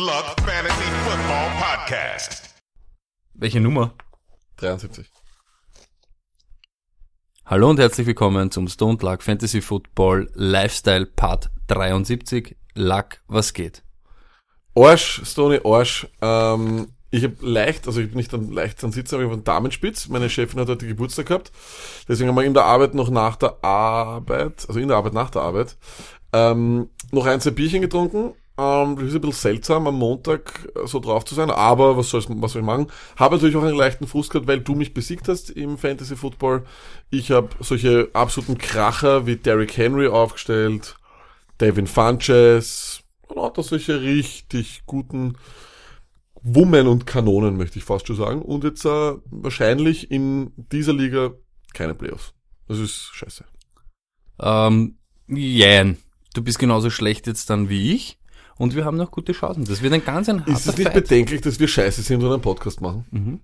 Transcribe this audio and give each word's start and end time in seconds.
Luck 0.00 0.36
Fantasy 0.46 0.84
Football 1.04 1.50
Podcast. 1.58 2.54
Welche 3.34 3.58
Nummer? 3.58 3.94
73. 4.58 5.10
Hallo 7.44 7.68
und 7.68 7.80
herzlich 7.80 8.06
willkommen 8.06 8.52
zum 8.52 8.68
Stone 8.68 8.98
Luck 9.00 9.24
Fantasy 9.24 9.60
Football 9.60 10.30
Lifestyle 10.34 11.04
Part 11.04 11.50
73. 11.66 12.56
Luck, 12.76 13.18
was 13.26 13.52
geht? 13.52 13.82
Arsch, 14.76 15.20
Stony 15.24 15.58
Arsch. 15.64 16.06
Ähm, 16.22 16.92
ich 17.10 17.24
habe 17.24 17.34
leicht, 17.40 17.88
also 17.88 18.00
ich 18.00 18.06
bin 18.06 18.18
nicht 18.18 18.32
dann 18.32 18.52
leicht 18.52 18.84
am 18.84 18.92
Sitzen, 18.92 19.16
aber 19.16 19.24
ich 19.24 19.26
habe 19.26 19.34
einen 19.34 19.44
Damenspitz. 19.44 20.06
Meine 20.06 20.30
Chefin 20.30 20.60
hat 20.60 20.68
heute 20.68 20.86
Geburtstag 20.86 21.26
gehabt. 21.26 21.50
Deswegen 22.06 22.28
haben 22.28 22.36
wir 22.36 22.44
in 22.44 22.54
der 22.54 22.66
Arbeit 22.66 22.94
noch 22.94 23.10
nach 23.10 23.34
der 23.34 23.64
Arbeit, 23.64 24.64
also 24.68 24.78
in 24.78 24.86
der 24.86 24.96
Arbeit 24.96 25.14
nach 25.14 25.30
der 25.30 25.42
Arbeit, 25.42 25.76
ähm, 26.32 26.88
noch 27.10 27.26
ein, 27.26 27.40
zwei 27.40 27.50
Bierchen 27.50 27.80
getrunken. 27.80 28.36
Ähm, 28.58 28.96
das 28.96 29.06
ist 29.06 29.14
ein 29.14 29.20
bisschen 29.20 29.32
seltsam, 29.32 29.86
am 29.86 29.94
Montag 29.94 30.68
äh, 30.74 30.86
so 30.86 30.98
drauf 30.98 31.24
zu 31.24 31.36
sein, 31.36 31.48
aber 31.48 31.96
was, 31.96 32.10
soll's, 32.10 32.26
was 32.28 32.52
soll 32.52 32.62
ich 32.62 32.66
machen? 32.66 32.88
Habe 33.16 33.36
natürlich 33.36 33.54
auch 33.54 33.62
einen 33.62 33.76
leichten 33.76 34.08
Frust 34.08 34.30
gehabt, 34.30 34.48
weil 34.48 34.60
du 34.60 34.74
mich 34.74 34.92
besiegt 34.92 35.28
hast 35.28 35.50
im 35.50 35.78
Fantasy 35.78 36.16
Football. 36.16 36.64
Ich 37.08 37.30
habe 37.30 37.50
solche 37.60 38.10
absoluten 38.14 38.58
Kracher 38.58 39.26
wie 39.26 39.36
Derrick 39.36 39.76
Henry 39.76 40.08
aufgestellt, 40.08 40.96
Devin 41.60 41.86
Funches, 41.86 43.04
und 43.28 43.56
da 43.56 43.62
solche 43.62 44.00
richtig 44.00 44.82
guten 44.86 45.36
Wummen 46.42 46.88
und 46.88 47.06
Kanonen, 47.06 47.56
möchte 47.56 47.78
ich 47.78 47.84
fast 47.84 48.08
schon 48.08 48.16
sagen. 48.16 48.42
Und 48.42 48.64
jetzt 48.64 48.84
äh, 48.84 49.14
wahrscheinlich 49.26 50.10
in 50.10 50.52
dieser 50.56 50.94
Liga 50.94 51.32
keine 51.74 51.94
Playoffs. 51.94 52.34
Das 52.66 52.78
ist 52.78 53.10
scheiße. 53.12 53.44
Ähm, 54.40 54.98
Jan, 55.28 55.98
du 56.34 56.42
bist 56.42 56.58
genauso 56.58 56.90
schlecht 56.90 57.26
jetzt 57.26 57.50
dann 57.50 57.68
wie 57.68 57.94
ich 57.94 58.17
und 58.58 58.74
wir 58.76 58.84
haben 58.84 58.96
noch 58.96 59.10
gute 59.10 59.32
Chancen. 59.32 59.64
Das 59.64 59.80
wird 59.82 59.92
ein 59.94 60.04
ganz 60.04 60.28
ein 60.28 60.40
harter 60.40 60.52
Ist 60.52 60.66
es 60.66 60.76
nicht 60.76 60.86
Fight. 60.90 60.94
bedenklich, 61.04 61.40
dass 61.40 61.58
wir 61.58 61.68
scheiße 61.68 62.02
sind 62.02 62.22
und 62.22 62.30
einen 62.32 62.42
Podcast 62.42 62.80
machen? 62.80 63.40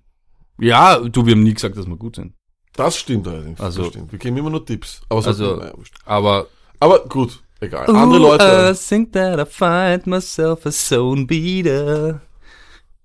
Ja, 0.59 0.99
du, 0.99 1.25
wir 1.25 1.33
haben 1.33 1.43
nie 1.43 1.53
gesagt, 1.53 1.77
dass 1.77 1.87
wir 1.87 1.97
gut 1.97 2.15
sind. 2.17 2.33
Das 2.75 2.97
stimmt 2.97 3.27
allerdings. 3.27 3.59
Also- 3.59 3.83
das 3.83 3.89
stimmt. 3.91 4.11
Wir 4.11 4.19
geben 4.19 4.37
immer 4.37 4.49
nur 4.49 4.65
Tipps. 4.65 5.01
Aber, 5.09 5.21
so, 5.21 5.29
Also- 5.29 5.55
naja. 5.55 5.73
Aber 6.05 6.47
aber 6.79 6.99
gut, 7.07 7.41
egal. 7.61 7.87
Andere 7.87 8.19
Ooh, 8.21 8.25
I 8.35 8.37
Leute. 8.37 8.75
think 8.87 9.13
that 9.13 9.39
I 9.39 9.49
find 9.49 10.07
myself 10.07 10.65
a 10.65 10.71
zone 10.71 11.25
beater. 11.25 12.21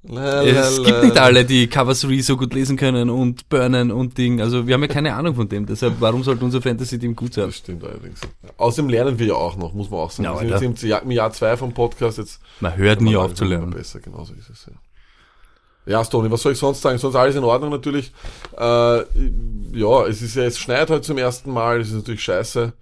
La, 0.03 0.41
la, 0.41 0.69
Es 0.69 0.83
gibt 0.83 1.03
nicht 1.03 1.19
alle, 1.19 1.45
die 1.45 1.67
Cover 1.67 1.93
3 1.93 2.23
so 2.23 2.37
gut 2.37 2.55
lesen 2.55 2.77
können 2.79 3.11
und 3.11 3.48
burnen 3.51 3.91
und 3.91 4.17
Ding. 4.17 4.41
Also 4.41 4.67
wir 4.67 4.75
haben 4.75 4.81
ja 4.83 4.89
keine 4.89 5.15
Ahnung 5.15 5.34
von 5.34 5.48
dem. 5.48 5.67
Deshalb, 5.67 5.97
warum 6.01 6.23
sollte 6.23 6.42
unser 6.42 6.62
Fantasy-Team 6.62 7.15
gut 7.15 7.34
sein? 7.34 7.47
Das 7.47 7.57
stimmt 7.57 7.84
allerdings. 7.84 8.20
Außerdem 8.57 8.89
lernen 8.89 9.19
wir 9.19 9.27
ja 9.27 9.34
auch 9.34 9.57
noch, 9.57 9.75
muss 9.75 9.91
man 9.91 10.01
auch 10.01 10.11
sagen. 10.11 10.25
Ja, 10.25 10.41
wir 10.41 10.59
sind 10.59 10.70
jetzt 10.70 10.83
im 10.84 10.89
Jahr, 10.89 11.03
im 11.03 11.11
Jahr 11.11 11.33
zwei 11.33 11.57
vom 11.57 11.75
Podcast, 11.75 12.17
jetzt 12.17 12.41
Man 12.61 12.77
hört 12.77 13.03
nie 13.03 13.15
auf 13.17 13.34
zu 13.34 13.45
lernen. 13.45 13.70
Besser, 13.70 14.01
genau 14.01 14.25
so 14.25 14.33
ist 14.33 14.48
es, 14.48 14.67
ja. 14.67 14.73
Ja, 15.87 16.05
Stony, 16.05 16.31
was 16.31 16.42
soll 16.42 16.53
ich 16.53 16.59
sonst 16.59 16.83
sagen? 16.83 16.98
Sonst 16.98 17.17
alles 17.17 17.37
in 17.37 17.45
Ordnung 17.45 17.70
natürlich. 17.70 18.12
Äh, 18.57 18.62
ja, 18.62 20.07
es 20.07 20.23
ist 20.23 20.37
ja, 20.37 20.45
es 20.45 20.59
schneit 20.59 20.89
heute 20.89 21.03
zum 21.03 21.19
ersten 21.19 21.51
Mal, 21.53 21.79
das 21.79 21.89
ist 21.89 21.95
natürlich 21.95 22.23
scheiße. 22.23 22.73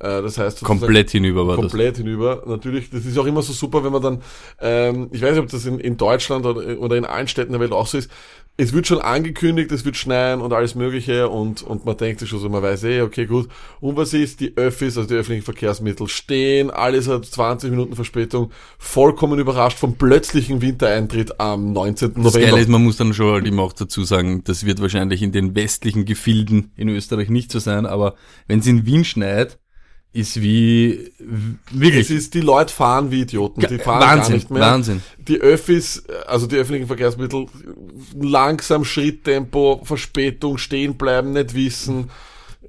Äh, 0.00 0.22
das 0.22 0.38
heißt, 0.38 0.62
Komplett 0.64 1.10
hinüber 1.10 1.46
war 1.46 1.56
das. 1.56 1.62
komplett 1.62 1.98
hinüber. 1.98 2.42
Natürlich, 2.46 2.88
das 2.90 3.04
ist 3.04 3.18
auch 3.18 3.26
immer 3.26 3.42
so 3.42 3.52
super, 3.52 3.84
wenn 3.84 3.92
man 3.92 4.02
dann, 4.02 4.22
ähm, 4.60 5.08
ich 5.12 5.20
weiß 5.20 5.32
nicht, 5.32 5.40
ob 5.40 5.50
das 5.50 5.66
in, 5.66 5.78
in 5.78 5.96
Deutschland 5.98 6.46
oder, 6.46 6.78
oder 6.78 6.96
in 6.96 7.04
allen 7.04 7.28
Städten 7.28 7.52
der 7.52 7.60
Welt 7.60 7.72
auch 7.72 7.86
so 7.86 7.98
ist. 7.98 8.10
Es 8.56 8.74
wird 8.74 8.86
schon 8.86 9.00
angekündigt, 9.00 9.72
es 9.72 9.86
wird 9.86 9.96
schneien 9.96 10.42
und 10.42 10.52
alles 10.52 10.74
Mögliche 10.74 11.30
und, 11.30 11.62
und 11.62 11.86
man 11.86 11.96
denkt 11.96 12.20
sich 12.20 12.28
schon 12.28 12.40
so, 12.40 12.48
man 12.50 12.62
weiß 12.62 12.84
eh, 12.84 13.00
okay, 13.00 13.24
gut. 13.24 13.48
Und 13.80 13.96
was 13.96 14.12
ist? 14.12 14.40
Die 14.40 14.54
Öffis, 14.56 14.98
also 14.98 15.08
die 15.08 15.14
öffentlichen 15.14 15.44
Verkehrsmittel 15.44 16.08
stehen, 16.08 16.70
alles 16.70 17.08
hat 17.08 17.24
20 17.24 17.70
Minuten 17.70 17.94
Verspätung, 17.94 18.50
vollkommen 18.78 19.38
überrascht 19.38 19.78
vom 19.78 19.94
plötzlichen 19.94 20.60
Wintereintritt 20.60 21.40
am 21.40 21.72
19. 21.72 22.14
Das 22.14 22.24
November. 22.34 22.48
Geile 22.48 22.60
ist, 22.60 22.68
man 22.68 22.84
muss 22.84 22.96
dann 22.96 23.14
schon 23.14 23.32
halt 23.32 23.46
immer 23.46 23.62
auch 23.62 23.72
dazu 23.72 24.04
sagen, 24.04 24.42
das 24.44 24.66
wird 24.66 24.82
wahrscheinlich 24.82 25.22
in 25.22 25.32
den 25.32 25.54
westlichen 25.54 26.04
Gefilden 26.04 26.72
in 26.76 26.88
Österreich 26.88 27.30
nicht 27.30 27.52
so 27.52 27.60
sein, 27.60 27.86
aber 27.86 28.14
wenn 28.46 28.58
es 28.58 28.66
in 28.66 28.84
Wien 28.84 29.04
schneit, 29.04 29.58
ist 30.12 30.40
wie 30.40 31.12
wirklich 31.70 32.02
es 32.02 32.10
ist, 32.10 32.34
die 32.34 32.40
Leute 32.40 32.72
fahren 32.72 33.10
wie 33.10 33.22
Idioten, 33.22 33.60
die 33.60 33.78
fahren 33.78 34.00
gar 34.00 34.16
Wahnsinn, 34.18 34.34
nicht 34.34 34.50
mehr. 34.50 34.62
Wahnsinn. 34.62 35.02
die 35.18 35.40
Öffis, 35.40 36.02
also 36.26 36.46
die 36.46 36.56
öffentlichen 36.56 36.88
Verkehrsmittel, 36.88 37.46
langsam 38.20 38.84
Schritttempo, 38.84 39.82
Verspätung, 39.84 40.58
stehen 40.58 40.96
bleiben, 40.96 41.32
nicht 41.32 41.54
wissen. 41.54 42.10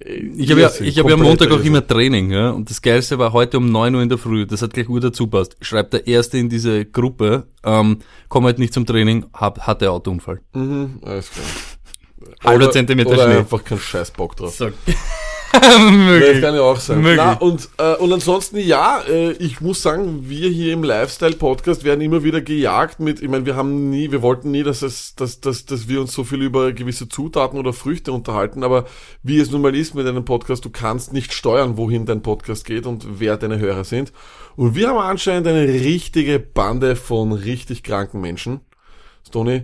Ich 0.03 0.49
habe 0.49 0.61
ja, 0.61 0.71
ich 0.79 0.97
habe 0.97 1.09
ja 1.09 1.15
am 1.15 1.21
Montag 1.21 1.51
auch 1.51 1.63
immer 1.63 1.85
Training, 1.85 2.31
ja, 2.31 2.51
und 2.51 2.69
das 2.69 2.81
Geilste 2.81 3.19
war 3.19 3.33
heute 3.33 3.57
um 3.57 3.71
9 3.71 3.93
Uhr 3.95 4.01
in 4.01 4.09
der 4.09 4.17
Früh, 4.17 4.45
das 4.45 4.61
hat 4.61 4.73
gleich 4.73 4.89
Uhr 4.89 4.99
dazu 4.99 5.27
passt, 5.27 5.57
schreibt 5.61 5.93
der 5.93 6.07
Erste 6.07 6.37
in 6.37 6.49
diese 6.49 6.85
Gruppe, 6.85 7.47
ähm, 7.63 7.99
komm 8.27 8.45
heute 8.45 8.61
nicht 8.61 8.73
zum 8.73 8.85
Training, 8.85 9.25
hab, 9.33 9.59
hatte 9.61 9.91
Autounfall. 9.91 10.41
Mhm, 10.53 10.99
alles 11.03 11.31
klar. 11.31 11.45
Halber 12.43 12.71
Zentimeter 12.71 13.09
oder 13.11 13.25
Schnee. 13.25 13.37
einfach 13.37 13.63
keinen 13.63 13.79
Scheiß 13.79 14.11
Bock 14.11 14.35
drauf. 14.35 14.55
So. 14.55 14.69
Das 15.61 15.91
Möglich. 15.91 16.41
kann 16.41 16.55
ja 16.55 16.61
auch 16.61 16.79
sein. 16.79 17.01
Möglich. 17.01 17.17
Na, 17.17 17.33
und, 17.33 17.69
äh, 17.77 17.95
und 17.95 18.11
ansonsten, 18.13 18.57
ja, 18.57 19.01
äh, 19.07 19.31
ich 19.33 19.61
muss 19.61 19.81
sagen, 19.81 20.29
wir 20.29 20.49
hier 20.49 20.73
im 20.73 20.83
Lifestyle-Podcast 20.83 21.83
werden 21.83 22.01
immer 22.01 22.23
wieder 22.23 22.41
gejagt 22.41 22.99
mit, 22.99 23.21
ich 23.21 23.29
meine, 23.29 23.45
wir 23.45 23.55
haben 23.55 23.89
nie, 23.89 24.11
wir 24.11 24.21
wollten 24.21 24.51
nie, 24.51 24.63
dass 24.63 24.81
es, 24.81 25.15
dass, 25.15 25.39
dass, 25.39 25.65
dass 25.65 25.87
wir 25.87 26.01
uns 26.01 26.13
so 26.13 26.23
viel 26.23 26.41
über 26.41 26.71
gewisse 26.73 27.09
Zutaten 27.09 27.59
oder 27.59 27.73
Früchte 27.73 28.11
unterhalten, 28.11 28.63
aber 28.63 28.85
wie 29.23 29.39
es 29.39 29.51
nun 29.51 29.61
mal 29.61 29.75
ist 29.75 29.95
mit 29.95 30.07
einem 30.07 30.25
Podcast, 30.25 30.65
du 30.65 30.69
kannst 30.69 31.13
nicht 31.13 31.33
steuern, 31.33 31.77
wohin 31.77 32.05
dein 32.05 32.21
Podcast 32.21 32.65
geht 32.65 32.85
und 32.85 33.19
wer 33.19 33.37
deine 33.37 33.59
Hörer 33.59 33.83
sind. 33.83 34.11
Und 34.55 34.75
wir 34.75 34.89
haben 34.89 34.97
anscheinend 34.97 35.47
eine 35.47 35.67
richtige 35.67 36.39
Bande 36.39 36.95
von 36.95 37.31
richtig 37.31 37.83
kranken 37.83 38.21
Menschen. 38.21 38.61
Stony, 39.27 39.63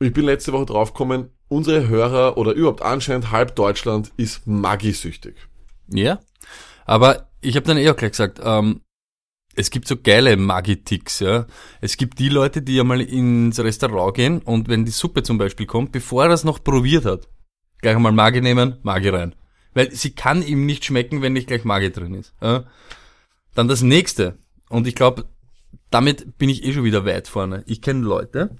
ich 0.00 0.12
bin 0.12 0.24
letzte 0.24 0.52
Woche 0.52 0.66
draufgekommen, 0.66 1.30
unsere 1.48 1.88
Hörer 1.88 2.36
oder 2.36 2.52
überhaupt 2.52 2.82
anscheinend 2.82 3.30
halb 3.30 3.54
Deutschland 3.56 4.12
ist 4.16 4.46
Maggi-süchtig. 4.46 5.34
Ja, 5.88 6.20
aber 6.86 7.28
ich 7.40 7.56
habe 7.56 7.66
dann 7.66 7.78
eh 7.78 7.88
auch 7.90 7.96
gleich 7.96 8.12
gesagt, 8.12 8.40
ähm, 8.42 8.80
es 9.56 9.70
gibt 9.70 9.86
so 9.86 9.96
geile 9.96 10.36
Magiticks, 10.36 11.20
ja. 11.20 11.46
Es 11.80 11.96
gibt 11.96 12.18
die 12.18 12.28
Leute, 12.28 12.62
die 12.62 12.76
ja 12.76 12.84
mal 12.84 13.00
ins 13.00 13.60
Restaurant 13.60 14.14
gehen 14.14 14.42
und 14.42 14.68
wenn 14.68 14.84
die 14.84 14.90
Suppe 14.90 15.22
zum 15.22 15.38
Beispiel 15.38 15.66
kommt, 15.66 15.92
bevor 15.92 16.24
er 16.24 16.30
es 16.30 16.44
noch 16.44 16.62
probiert 16.64 17.04
hat, 17.04 17.28
gleich 17.80 17.94
einmal 17.94 18.12
Magi 18.12 18.40
nehmen, 18.40 18.78
Magi 18.82 19.10
rein. 19.10 19.34
Weil 19.74 19.92
sie 19.92 20.14
kann 20.14 20.42
ihm 20.42 20.66
nicht 20.66 20.84
schmecken, 20.84 21.22
wenn 21.22 21.32
nicht 21.32 21.48
gleich 21.48 21.64
Magi 21.64 21.90
drin 21.90 22.14
ist. 22.14 22.34
Ja? 22.40 22.64
Dann 23.54 23.68
das 23.68 23.82
nächste. 23.82 24.38
Und 24.68 24.86
ich 24.86 24.94
glaube, 24.94 25.26
damit 25.90 26.38
bin 26.38 26.48
ich 26.48 26.64
eh 26.64 26.72
schon 26.72 26.84
wieder 26.84 27.04
weit 27.04 27.28
vorne. 27.28 27.62
Ich 27.66 27.82
kenne 27.82 28.02
Leute, 28.02 28.56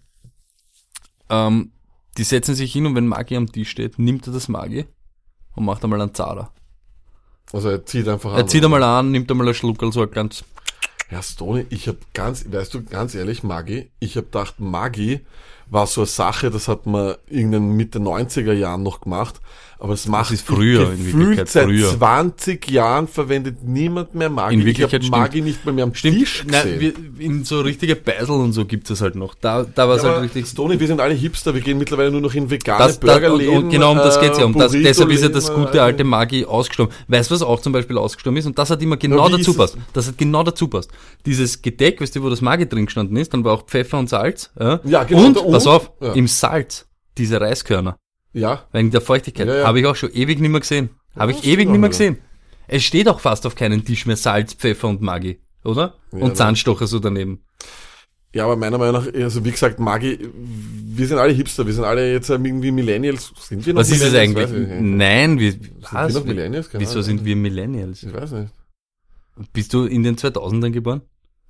ähm, 1.31 1.73
die 2.17 2.25
setzen 2.25 2.55
sich 2.55 2.73
hin 2.73 2.87
und 2.87 2.95
wenn 2.95 3.07
Magi 3.07 3.37
am 3.37 3.51
Tisch 3.51 3.71
steht, 3.71 3.99
nimmt 3.99 4.27
er 4.27 4.33
das 4.33 4.49
Magi 4.49 4.87
und 5.55 5.65
macht 5.65 5.83
einmal 5.85 6.01
einen 6.01 6.15
Zara. 6.15 6.53
Also 7.53 7.69
er 7.69 7.85
zieht 7.85 8.09
einfach 8.09 8.33
an. 8.33 8.39
Er 8.39 8.47
zieht 8.47 8.65
einmal 8.65 8.83
an, 8.83 9.11
nimmt 9.11 9.31
einmal 9.31 9.47
einen 9.47 9.55
Schluck, 9.55 9.83
also 9.83 10.07
ganz. 10.07 10.45
Ja, 11.11 11.23
Stony, 11.23 11.67
ich 11.71 11.87
habe 11.87 11.99
ganz, 12.15 12.51
weißt 12.51 12.75
du, 12.75 12.83
ganz 12.83 13.15
ehrlich, 13.15 13.43
Maggi, 13.43 13.91
ich 14.01 14.17
habe 14.17 14.27
gedacht, 14.27 14.59
Maggi 14.59 15.21
war 15.67 15.87
so 15.87 16.01
eine 16.03 16.07
Sache, 16.07 16.51
das 16.51 16.67
hat 16.67 16.87
man 16.87 17.17
irgendein 17.29 17.73
Mitte 17.73 17.99
90er 17.99 18.53
Jahren 18.53 18.83
noch 18.83 19.01
gemacht, 19.03 19.41
aber 19.85 19.93
das 19.93 20.09
macht 20.09 20.33
ist 20.33 20.47
früher, 20.47 20.93
in 20.93 21.07
Wirklichkeit 21.13 21.49
seit 21.51 21.65
früher. 21.67 21.91
20 21.91 22.71
Jahren 22.71 23.07
verwendet 23.07 23.63
niemand 23.63 24.15
mehr 24.15 24.31
Maggi. 24.31 24.55
In 24.55 24.61
ich 24.61 24.67
Wirklichkeit 24.67 25.05
stimmt. 25.05 25.17
Maggi 25.19 25.43
nicht 25.43 25.63
mehr, 25.67 25.75
mehr 25.75 25.85
am 25.85 25.93
Tisch 25.93 26.43
Nein, 26.51 26.63
gesehen. 26.79 27.15
wir, 27.19 27.27
in 27.27 27.45
so 27.45 27.61
richtige 27.61 27.95
Beisel 27.95 28.31
und 28.31 28.53
so 28.55 28.65
gibt 28.65 28.89
es 28.91 29.03
halt 29.03 29.15
noch. 29.15 29.35
Da, 29.35 29.65
da 29.65 29.87
war 29.87 29.97
es 29.97 30.03
Ja, 30.03 30.13
halt 30.15 30.23
richtig. 30.25 30.47
Stony, 30.47 30.81
wir 30.81 30.87
sind 30.87 31.01
alle 31.01 31.13
Hipster, 31.13 31.53
wir 31.55 31.61
gehen 31.61 31.77
mittlerweile 31.77 32.11
nur 32.11 32.23
noch 32.23 32.33
in 32.35 32.51
vegane 32.51 32.79
Das, 32.79 32.99
da, 32.99 33.15
und, 33.15 33.21
Burgerläden. 33.21 33.57
und 33.65 33.69
genau 33.71 33.93
um 33.93 33.99
das 33.99 34.19
geht's 34.19 34.39
ja. 34.39 34.47
Um 34.47 34.53
das, 34.55 34.73
Burrito-Läden, 34.73 34.85
deshalb 34.85 35.11
ist 35.11 35.23
ja 35.23 35.29
das 35.29 35.53
gute 35.53 35.69
also- 35.69 35.81
alte 35.81 36.05
Magi 36.05 36.45
ausgestorben. 36.47 36.95
Weißt 37.09 37.31
du, 37.31 37.35
was 37.35 37.43
auch 37.43 37.61
zum 37.61 37.73
Beispiel 37.75 37.99
ausgestorben 37.99 38.39
ist? 38.39 38.47
Und 38.47 38.59
das 38.59 38.71
hat 38.71 38.81
immer 38.81 38.97
genau 38.97 39.29
dazu 39.29 39.53
passt. 39.55 39.77
es? 39.77 39.83
Das 39.93 40.09
hat 40.09 40.17
genau 40.17 40.43
dazu 40.43 40.67
passt. 40.69 40.91
Dieses 41.27 41.61
Gedeck, 41.61 42.01
weißt 42.01 42.17
du, 42.17 42.23
wo 42.23 42.31
das 42.31 42.41
Magi 42.41 42.67
drin 42.67 42.87
gestanden 42.87 43.17
ist, 43.19 43.35
dann 43.35 43.45
war 43.45 43.53
auch 43.53 43.67
Pfeffer 43.67 43.99
und 43.99 44.09
Salz. 44.09 44.51
Ja, 44.59 44.81
Ja, 44.85 45.05
genau, 45.05 45.27
Und, 45.27 45.37
und- 45.37 45.53
pass 45.53 45.67
auf, 45.67 45.91
ja. 46.01 46.13
im 46.15 46.27
Salz, 46.27 46.87
diese 47.19 47.39
Reiskörner, 47.41 47.97
Ja, 48.35 48.65
wegen 48.73 48.91
der 48.91 49.01
Feuchtigkeit, 49.01 49.47
Ja, 49.49 49.57
ja. 49.61 49.67
habe 49.67 49.81
ich 49.81 49.87
auch 49.87 49.97
schon 49.97 50.11
ewig 50.13 50.41
nicht 50.41 50.51
mehr 50.51 50.61
gesehen. 50.61 50.91
Habe 51.17 51.33
ich 51.33 51.47
ewig 51.47 51.69
nicht 51.69 51.79
mehr 51.81 51.89
gesehen. 51.89 52.19
Es 52.67 52.83
steht 52.83 53.09
auch 53.09 53.21
fast 53.21 53.47
auf 53.47 53.55
keinen 53.55 53.85
Tisch 53.85 54.05
mehr 54.07 54.17
Salz, 54.17 54.55
Pfeffer 54.55 54.89
und 54.89 55.01
Magi, 55.01 55.39
oder? 55.65 55.95
Und? 56.11 56.37
Zahnstocher 56.37 56.87
so 56.87 56.99
daneben. 56.99 57.41
Ja, 58.35 58.45
aber 58.47 58.57
meiner 58.57 58.79
Meinung 58.79 59.05
nach, 59.05 59.15
also 59.15 59.45
wie 59.45 59.53
gesagt, 59.53 59.79
Magi, 59.79 60.19
wir 60.35 61.07
sind 61.07 61.19
alle 61.19 61.33
Hipster, 61.33 61.65
wir 61.67 61.73
sind 61.73 61.85
alle 61.85 62.11
jetzt 62.13 62.29
irgendwie 62.29 62.73
Millennials. 62.73 63.33
Sind 63.39 63.65
wir 63.65 63.75
noch 63.75 63.81
Was 63.83 63.91
ist 63.91 64.03
es 64.03 64.13
Millennials? 64.13 64.51
eigentlich? 64.51 64.67
Weiß 64.67 64.75
ich 64.77 64.81
nicht. 64.83 64.97
Nein, 64.97 65.39
wir, 65.39 65.53
wir 65.53 65.71
was? 65.93 66.15
noch 66.15 66.25
Millennials? 66.25 66.69
Keine 66.71 66.81
Wieso 66.83 66.93
Ahnung. 66.95 67.03
sind 67.05 67.25
wir 67.25 67.37
Millennials? 67.37 68.03
Ich 68.03 68.13
weiß 68.13 68.33
nicht. 68.33 68.53
Bist 69.53 69.73
du 69.73 69.85
in 69.85 70.03
den 70.03 70.17
2000ern 70.17 70.71
geboren? 70.73 71.03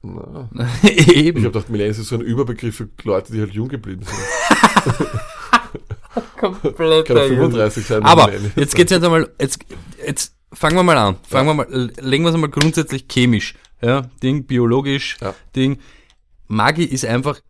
Na. 0.02 0.50
Eben. 0.82 0.98
Ich 1.08 1.26
habe 1.26 1.40
gedacht, 1.40 1.70
Millennials 1.70 1.98
ist 1.98 2.08
so 2.08 2.16
ein 2.16 2.20
Überbegriff 2.20 2.76
für 2.76 2.88
Leute, 3.04 3.32
die 3.32 3.40
halt 3.40 3.52
jung 3.54 3.68
geblieben 3.68 4.02
sind. 4.04 5.06
komplett. 6.38 7.06
Kann 7.06 7.18
auch 7.18 7.26
35 7.26 7.86
sein. 7.86 8.02
Aber 8.02 8.30
jetzt 8.56 8.74
geht's 8.74 8.90
jetzt 8.90 9.04
einmal, 9.04 9.28
jetzt, 9.40 9.58
jetzt 10.06 10.34
fangen 10.52 10.76
wir 10.76 10.82
mal 10.82 10.96
an. 10.96 11.16
Fangen 11.28 11.48
wir 11.48 11.54
mal, 11.54 11.90
legen 12.00 12.24
wir 12.24 12.30
es 12.30 12.36
mal 12.36 12.48
grundsätzlich 12.48 13.06
chemisch, 13.10 13.54
ja, 13.82 14.02
Ding, 14.22 14.44
biologisch, 14.46 15.16
Ja. 15.20 15.34
Ding. 15.54 15.78
Maggi 16.46 16.84
ist 16.84 17.04
einfach 17.04 17.40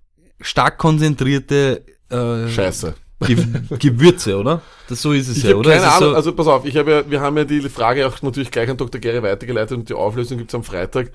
stark 0.40 0.78
konzentrierte 0.78 1.84
äh, 2.10 2.48
Scheiße. 2.48 2.94
Ge 3.20 3.36
Gewürze, 3.78 4.36
oder? 4.36 4.60
Das 4.88 5.00
so 5.00 5.12
ist 5.12 5.28
es 5.28 5.38
Ich 5.38 5.44
ja, 5.44 5.54
oder? 5.54 5.70
keine 5.70 5.90
Ahnung, 5.90 6.10
so, 6.10 6.16
also 6.16 6.32
pass 6.34 6.46
auf, 6.46 6.64
ich 6.66 6.76
habe 6.76 6.90
ja, 6.90 7.10
wir 7.10 7.20
haben 7.20 7.36
ja 7.36 7.44
die 7.44 7.60
Frage 7.68 8.06
auch 8.06 8.20
natürlich 8.22 8.50
gleich 8.50 8.68
an 8.68 8.76
Dr. 8.76 9.00
Gary 9.00 9.22
weitergeleitet 9.22 9.78
und 9.78 9.88
die 9.88 9.94
Auflösung 9.94 10.38
gibt's 10.38 10.54
am 10.54 10.64
Freitag. 10.64 11.10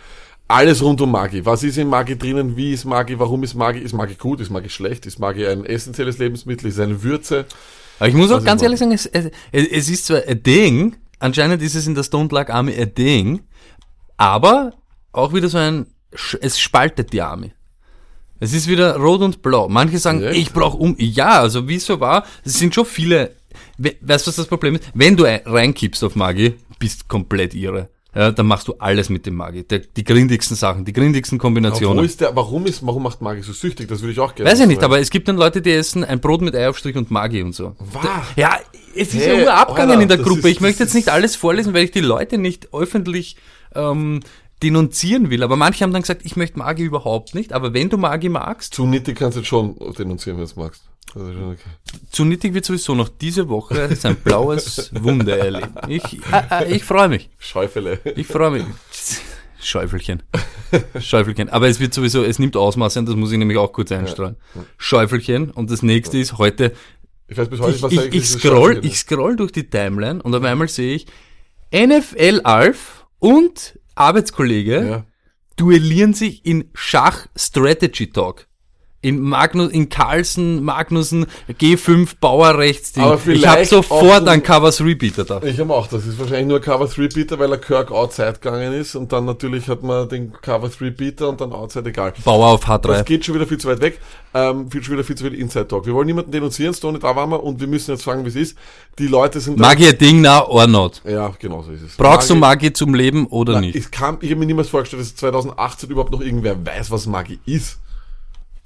Alles 0.51 0.81
rund 0.81 1.00
um 1.00 1.12
Maggi. 1.12 1.46
Was 1.46 1.62
ist 1.63 1.78
in 1.78 1.88
Maggi 1.88 2.18
drinnen? 2.18 2.57
Wie 2.57 2.74
ist 2.74 2.84
Maggi? 2.84 3.19
Warum 3.19 3.44
ist 3.44 3.54
Maggi? 3.54 3.80
Ist 3.80 3.94
Maggi 3.94 4.16
gut? 4.16 4.40
Ist 4.42 4.50
Maggi 4.50 4.68
schlecht? 4.69 5.06
Ist 5.06 5.19
Maggi 5.19 5.46
ein 5.46 5.63
essentielles 5.63 6.18
Lebensmittel? 6.18 6.68
Ist 6.68 6.75
es 6.75 6.80
eine 6.80 7.04
Würze? 7.04 7.46
aber 8.00 8.07
ich 8.10 8.16
muss 8.16 8.31
auch 8.31 8.44
ganz 8.44 8.62
ich 8.62 8.63
ehrlich 8.66 8.80
sagen, 8.80 8.92
es, 8.94 9.06
es, 9.06 9.30
es 9.51 9.90
ist 9.90 10.06
zwar 10.07 10.24
ein 10.28 10.42
Ding, 10.42 10.96
anscheinend 11.19 11.62
ist 11.62 11.75
es 11.75 11.86
in 11.86 11.94
der 11.96 12.04
Stone 12.04 12.30
Luck 12.31 12.50
Army 12.50 12.74
ein 12.74 12.96
Ding, 12.96 13.42
aber 14.18 14.74
auch 15.12 15.34
wieder 15.34 15.50
so 15.50 15.57
ein, 15.60 15.86
es 16.42 16.60
spaltet 16.60 17.13
die 17.13 17.22
Army. 17.22 17.51
Es 18.40 18.54
ist 18.54 18.68
wieder 18.68 18.96
rot 18.96 19.22
und 19.22 19.42
blau. 19.44 19.68
Manche 19.69 20.00
sagen, 20.00 20.24
Echt? 20.24 20.40
ich 20.40 20.54
brauche 20.54 20.78
um. 20.78 20.96
Ja, 20.98 21.42
also 21.42 21.68
wie 21.68 21.75
es 21.75 21.86
so 21.86 22.00
war, 22.00 22.25
es 22.44 22.54
sind 22.57 22.74
schon 22.74 22.86
viele. 22.86 23.36
We- 23.78 23.98
Weißt 24.01 24.25
du, 24.25 24.30
was 24.30 24.38
das 24.38 24.48
Problem 24.48 24.75
ist? 24.75 24.86
Wenn 24.94 25.16
du 25.18 25.25
ein- 25.25 25.42
reinkippst 25.46 26.04
auf 26.06 26.16
Magi, 26.16 26.56
bist 26.80 27.07
komplett 27.10 27.54
irre. 27.54 27.90
Ja, 28.15 28.31
dann 28.31 28.47
machst 28.47 28.67
du 28.67 28.73
alles 28.79 29.09
mit 29.09 29.27
dem 29.27 29.35
Magi. 29.35 29.63
Der, 29.63 29.79
die 29.79 30.03
grindigsten 30.03 30.57
Sachen, 30.57 30.83
die 30.83 30.94
grindigsten 30.94 31.38
Wo 31.38 31.41
Kombinationen. 31.44 32.03
ist 32.03 32.21
der, 32.21 32.35
warum 32.35 32.65
ist, 32.65 32.83
warum 32.85 33.03
macht 33.03 33.21
Maggi 33.21 33.44
so 33.44 33.53
süchtig? 33.53 33.88
Das 33.88 34.01
würde 34.01 34.13
ich 34.13 34.19
auch 34.19 34.33
gerne 34.33 34.50
Weiß 34.50 34.59
ich 34.59 34.65
nicht, 34.67 34.83
aber 34.83 35.00
es 35.00 35.11
gibt 35.11 35.27
dann 35.27 35.38
Leute, 35.38 35.61
die 35.61 35.71
essen 35.71 36.03
ein 36.03 36.19
Brot 36.19 36.41
mit 36.41 36.56
Eiaufstrich 36.56 36.95
und 36.95 37.11
Magi 37.11 37.44
und 37.44 37.53
so. 37.53 37.75
Was? 37.77 38.06
Ja, 38.35 38.57
es 38.95 39.13
ist 39.13 39.25
Hey, 39.27 39.44
ja 39.45 39.63
Alter, 39.63 40.01
in 40.01 40.07
der 40.07 40.17
Gruppe. 40.17 40.39
ist- 40.50 40.56
ich 40.56 40.59
möchte 40.59 40.83
jetzt 40.83 40.95
nicht 40.95 41.09
alles 41.09 41.35
vorlesen, 41.35 41.75
weil 41.75 41.83
ich 41.83 41.91
die 41.91 42.00
Leute 42.01 42.39
nicht 42.39 42.73
öffentlich 42.73 43.35
ähm, 43.75 44.21
denunzieren 44.63 45.29
will. 45.29 45.44
Aber 45.44 45.55
manche 45.55 45.83
haben 45.83 45.94
dann 45.94 46.01
gesagt, 46.01 46.21
ich 46.25 46.35
möchte 46.35 46.57
Magi 46.57 46.83
überhaupt 46.83 47.35
nicht. 47.35 47.53
Aber 47.53 47.73
wenn 47.75 47.89
du 47.89 47.97
Magi 47.97 48.29
magst, 48.29 48.73
Zu 48.73 48.88
nittig 48.88 49.19
kannst 49.19 49.38
du 49.38 49.41
jetzt 49.41 49.47
schon 49.50 49.75
denunzieren, 49.97 50.38
wenn 50.39 50.45
du 50.45 50.50
es 50.51 50.55
magst. 50.55 50.81
Schon 51.13 51.51
okay. 51.51 51.59
zu 52.11 52.23
nittig 52.23 52.53
wird 52.53 52.65
sowieso 52.65 52.94
noch 52.95 53.09
diese 53.09 53.50
Woche 53.50 53.95
sein 53.95 54.15
blaues 54.15 54.91
Wunder 54.94 55.38
erleben. 55.38 55.73
Ich, 55.88 56.03
äh, 56.31 56.63
äh, 56.65 56.75
ich 56.75 56.83
freue 56.83 57.09
mich. 57.09 57.29
Schäufele. 57.39 58.00
Ich 58.15 58.27
freue 58.27 58.51
mich. 58.51 58.63
Schäufelchen. 59.61 60.23
Schäufelchen. 61.00 61.50
Aber 61.50 61.67
es 61.67 61.79
wird 61.79 61.94
sowieso, 61.94 62.23
es 62.23 62.39
nimmt 62.39 62.56
Ausmaße 62.56 63.00
und 63.00 63.07
das 63.07 63.15
muss 63.15 63.31
ich 63.31 63.38
nämlich 63.38 63.57
auch 63.57 63.73
kurz 63.73 63.91
einstreuen. 63.91 64.35
Schäufelchen. 64.77 65.51
Und 65.51 65.71
das 65.71 65.81
nächste 65.81 66.17
ist 66.17 66.38
heute 66.38 66.73
Ich 67.27 67.38
weiß 67.38 67.50
bis 67.50 67.59
heute 67.59 67.75
ich, 67.75 67.81
nicht, 67.83 67.97
was 67.97 68.05
ich, 68.05 68.13
ich 68.13 68.29
scroll, 68.29 68.79
ich 68.83 68.97
scroll 69.00 69.35
durch 69.35 69.51
die 69.51 69.69
Timeline 69.69 70.21
und 70.21 70.33
auf 70.33 70.44
einmal 70.44 70.67
sehe 70.69 70.95
ich 70.95 71.07
NFL 71.73 72.41
Alf 72.44 73.05
und 73.19 73.79
Arbeitskollege 73.95 74.88
Ja. 74.89 75.05
duellieren 75.57 76.13
sich 76.13 76.45
in 76.45 76.69
Schach 76.73 77.27
Strategy 77.35 78.09
Talk. 78.12 78.47
In 79.01 79.22
Magnus, 79.22 79.72
in 79.72 79.88
Carlsen, 79.88 80.62
Magnussen, 80.62 81.25
G5, 81.50 82.16
Bauer 82.19 82.57
rechts, 82.57 82.92
Ich 82.98 83.48
habe 83.48 83.63
sofort 83.63 84.24
auch- 84.24 84.28
einen 84.28 84.44
Covers 84.44 84.81
Repeater 84.81 85.24
da. 85.24 85.42
Ich 85.42 85.57
habe 85.57 85.74
auch, 85.74 85.88
das 85.88 86.06
ist 86.06 86.19
wahrscheinlich 86.19 86.48
nur 86.48 86.60
Cover 86.60 86.86
3 86.86 87.07
Beater, 87.07 87.40
weil 87.40 87.50
er 87.50 87.60
Kirk 87.60 87.92
Outside 87.92 88.34
gegangen 88.42 88.74
ist 88.74 88.96
und 88.96 89.13
dann 89.13 89.24
natürlich 89.24 89.69
hat 89.69 89.84
man 89.84 90.10
den 90.10 90.34
Cover 90.34 90.68
3 90.68 90.90
Beater 90.90 91.30
und 91.30 91.40
dann 91.40 91.54
Outside 91.54 91.88
egal. 91.88 92.13
Bauer 92.25 92.48
auf 92.48 92.66
Das 92.66 92.81
H3. 92.81 93.04
geht 93.06 93.24
schon 93.24 93.36
wieder 93.36 93.48
viel 93.48 93.57
zu 93.57 93.69
weit 93.69 93.80
weg, 93.80 94.00
ähm, 94.34 94.69
viel, 94.69 94.84
schon 94.84 94.96
wieder 94.96 95.06
viel 95.06 95.16
zu 95.16 95.24
viel 95.24 95.34
Inside 95.36 95.69
Talk. 95.69 95.86
Wir 95.86 95.94
wollen 95.94 96.07
niemanden 96.07 96.31
denunzieren, 96.31 96.74
Stone, 96.74 97.00
da 97.00 97.16
waren 97.16 97.30
wir 97.30 97.42
und 97.42 97.62
wir 97.62 97.68
müssen 97.68 97.92
jetzt 97.92 98.04
fragen, 98.04 98.25
wie 98.25 98.30
es 98.30 98.36
ist. 98.36 98.57
Die 98.98 99.07
Leute 99.07 99.40
sind... 99.40 99.57
Mag 99.60 99.80
ich 99.80 99.88
ein 99.88 99.98
Ding 99.98 100.19
na 100.19 100.46
or 100.46 100.68
not? 100.68 101.01
Ja, 101.07 101.31
genau 101.40 101.62
so 101.62 101.72
ist 101.72 101.84
es. 101.84 101.96
Brauchst 101.96 102.30
du 102.30 102.36
Magie 102.36 102.74
zum 102.74 102.94
Leben 102.94 103.28
oder 103.28 103.54
Na, 103.54 103.62
nicht? 103.62 103.75
Ich, 103.78 103.92
kann, 103.92 104.18
ich 104.19 104.30
habe 104.30 104.40
mir 104.42 104.46
niemals 104.46 104.68
vorgestellt, 104.68 105.01
dass 105.04 105.16
2018 105.16 105.90
überhaupt 105.90 106.12
noch 106.12 106.19
irgendwer 106.19 106.57
weiß, 106.66 106.92
was 106.92 107.07
Magie 107.07 107.40
ist. 107.46 107.78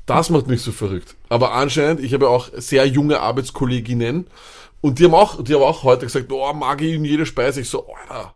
Das 0.05 0.29
macht 0.29 0.47
mich 0.47 0.61
so 0.61 0.71
verrückt. 0.71 1.15
Aber 1.29 1.53
anscheinend, 1.53 2.01
ich 2.01 2.13
habe 2.13 2.25
ja 2.25 2.31
auch 2.31 2.49
sehr 2.57 2.85
junge 2.85 3.19
Arbeitskolleginnen 3.21 4.27
und 4.81 4.99
die 4.99 5.05
haben 5.05 5.13
auch, 5.13 5.41
die 5.43 5.53
haben 5.53 5.61
auch 5.63 5.83
heute 5.83 6.05
gesagt, 6.05 6.31
oh, 6.31 6.53
Magie 6.53 6.95
in 6.95 7.05
jede 7.05 7.25
Speise. 7.25 7.61
Ich 7.61 7.69
so, 7.69 7.87
Alter, 8.09 8.33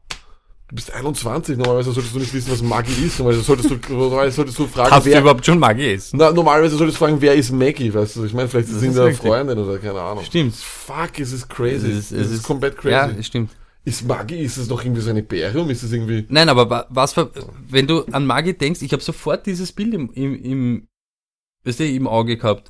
du 0.70 0.76
bist 0.76 0.92
21, 0.94 1.58
normalerweise 1.58 1.92
solltest 1.92 2.16
du 2.16 2.20
nicht 2.20 2.34
wissen, 2.34 2.52
was 2.52 2.62
Magie 2.62 3.06
ist. 3.06 3.20
Normalerweise 3.20 3.46
solltest 3.46 3.70
du, 3.70 3.76
normalerweise 3.94 4.36
solltest 4.38 4.60
du 4.60 4.68
fragen, 4.68 4.92
Hast 4.92 5.06
du 5.06 5.12
wer, 5.12 5.20
überhaupt 5.22 5.46
schon 5.46 5.60
Magie 5.60 5.92
essen? 5.94 6.18
na, 6.18 6.32
normalerweise 6.32 6.78
solltest 6.78 7.02
du 7.02 7.06
fragen, 7.06 7.20
wer 7.20 7.36
ist 7.36 7.52
Maggie, 7.52 7.94
weißt 7.94 8.16
du? 8.16 8.24
Ich 8.26 8.34
meine, 8.34 8.48
vielleicht 8.48 8.70
sind 8.70 8.90
ist 8.92 8.96
wir 8.96 9.06
richtig. 9.06 9.28
Freundin 9.28 9.58
oder 9.58 9.78
keine 9.78 10.00
Ahnung. 10.00 10.24
Stimmt. 10.24 10.56
Fuck, 10.56 11.20
es 11.20 11.34
ist 11.34 11.50
crazy. 11.50 11.88
Es 11.92 11.98
ist- 11.98 12.12
es 12.14 12.32
ist- 12.32 12.44
komplett 12.44 12.78
crazy. 12.78 12.92
Ja, 12.94 13.10
es 13.10 13.28
stimmt. 13.28 13.52
Ist 13.84 14.06
Magie, 14.08 14.40
ist 14.40 14.58
es 14.58 14.70
noch 14.70 14.84
irgendwie 14.84 15.02
so 15.02 15.10
ein 15.10 15.18
Imperium? 15.18 15.70
Ist 15.70 15.84
es 15.84 15.92
irgendwie, 15.94 16.26
Nein, 16.30 16.48
aber 16.50 16.70
wa- 16.70 16.86
was 16.90 17.14
für, 17.14 17.30
wenn 17.70 17.88
du 17.88 18.04
an 18.12 18.26
Magie 18.26 18.54
denkst, 18.54 18.82
ich 18.82 18.92
habe 18.94 19.02
sofort 19.04 19.46
dieses 19.46 19.72
Bild 19.72 19.94
im, 19.94 20.10
im, 20.14 20.44
im, 20.44 20.88
weißt 21.68 21.80
du, 21.82 21.86
im 21.86 22.08
Auge 22.08 22.38
gehabt. 22.38 22.70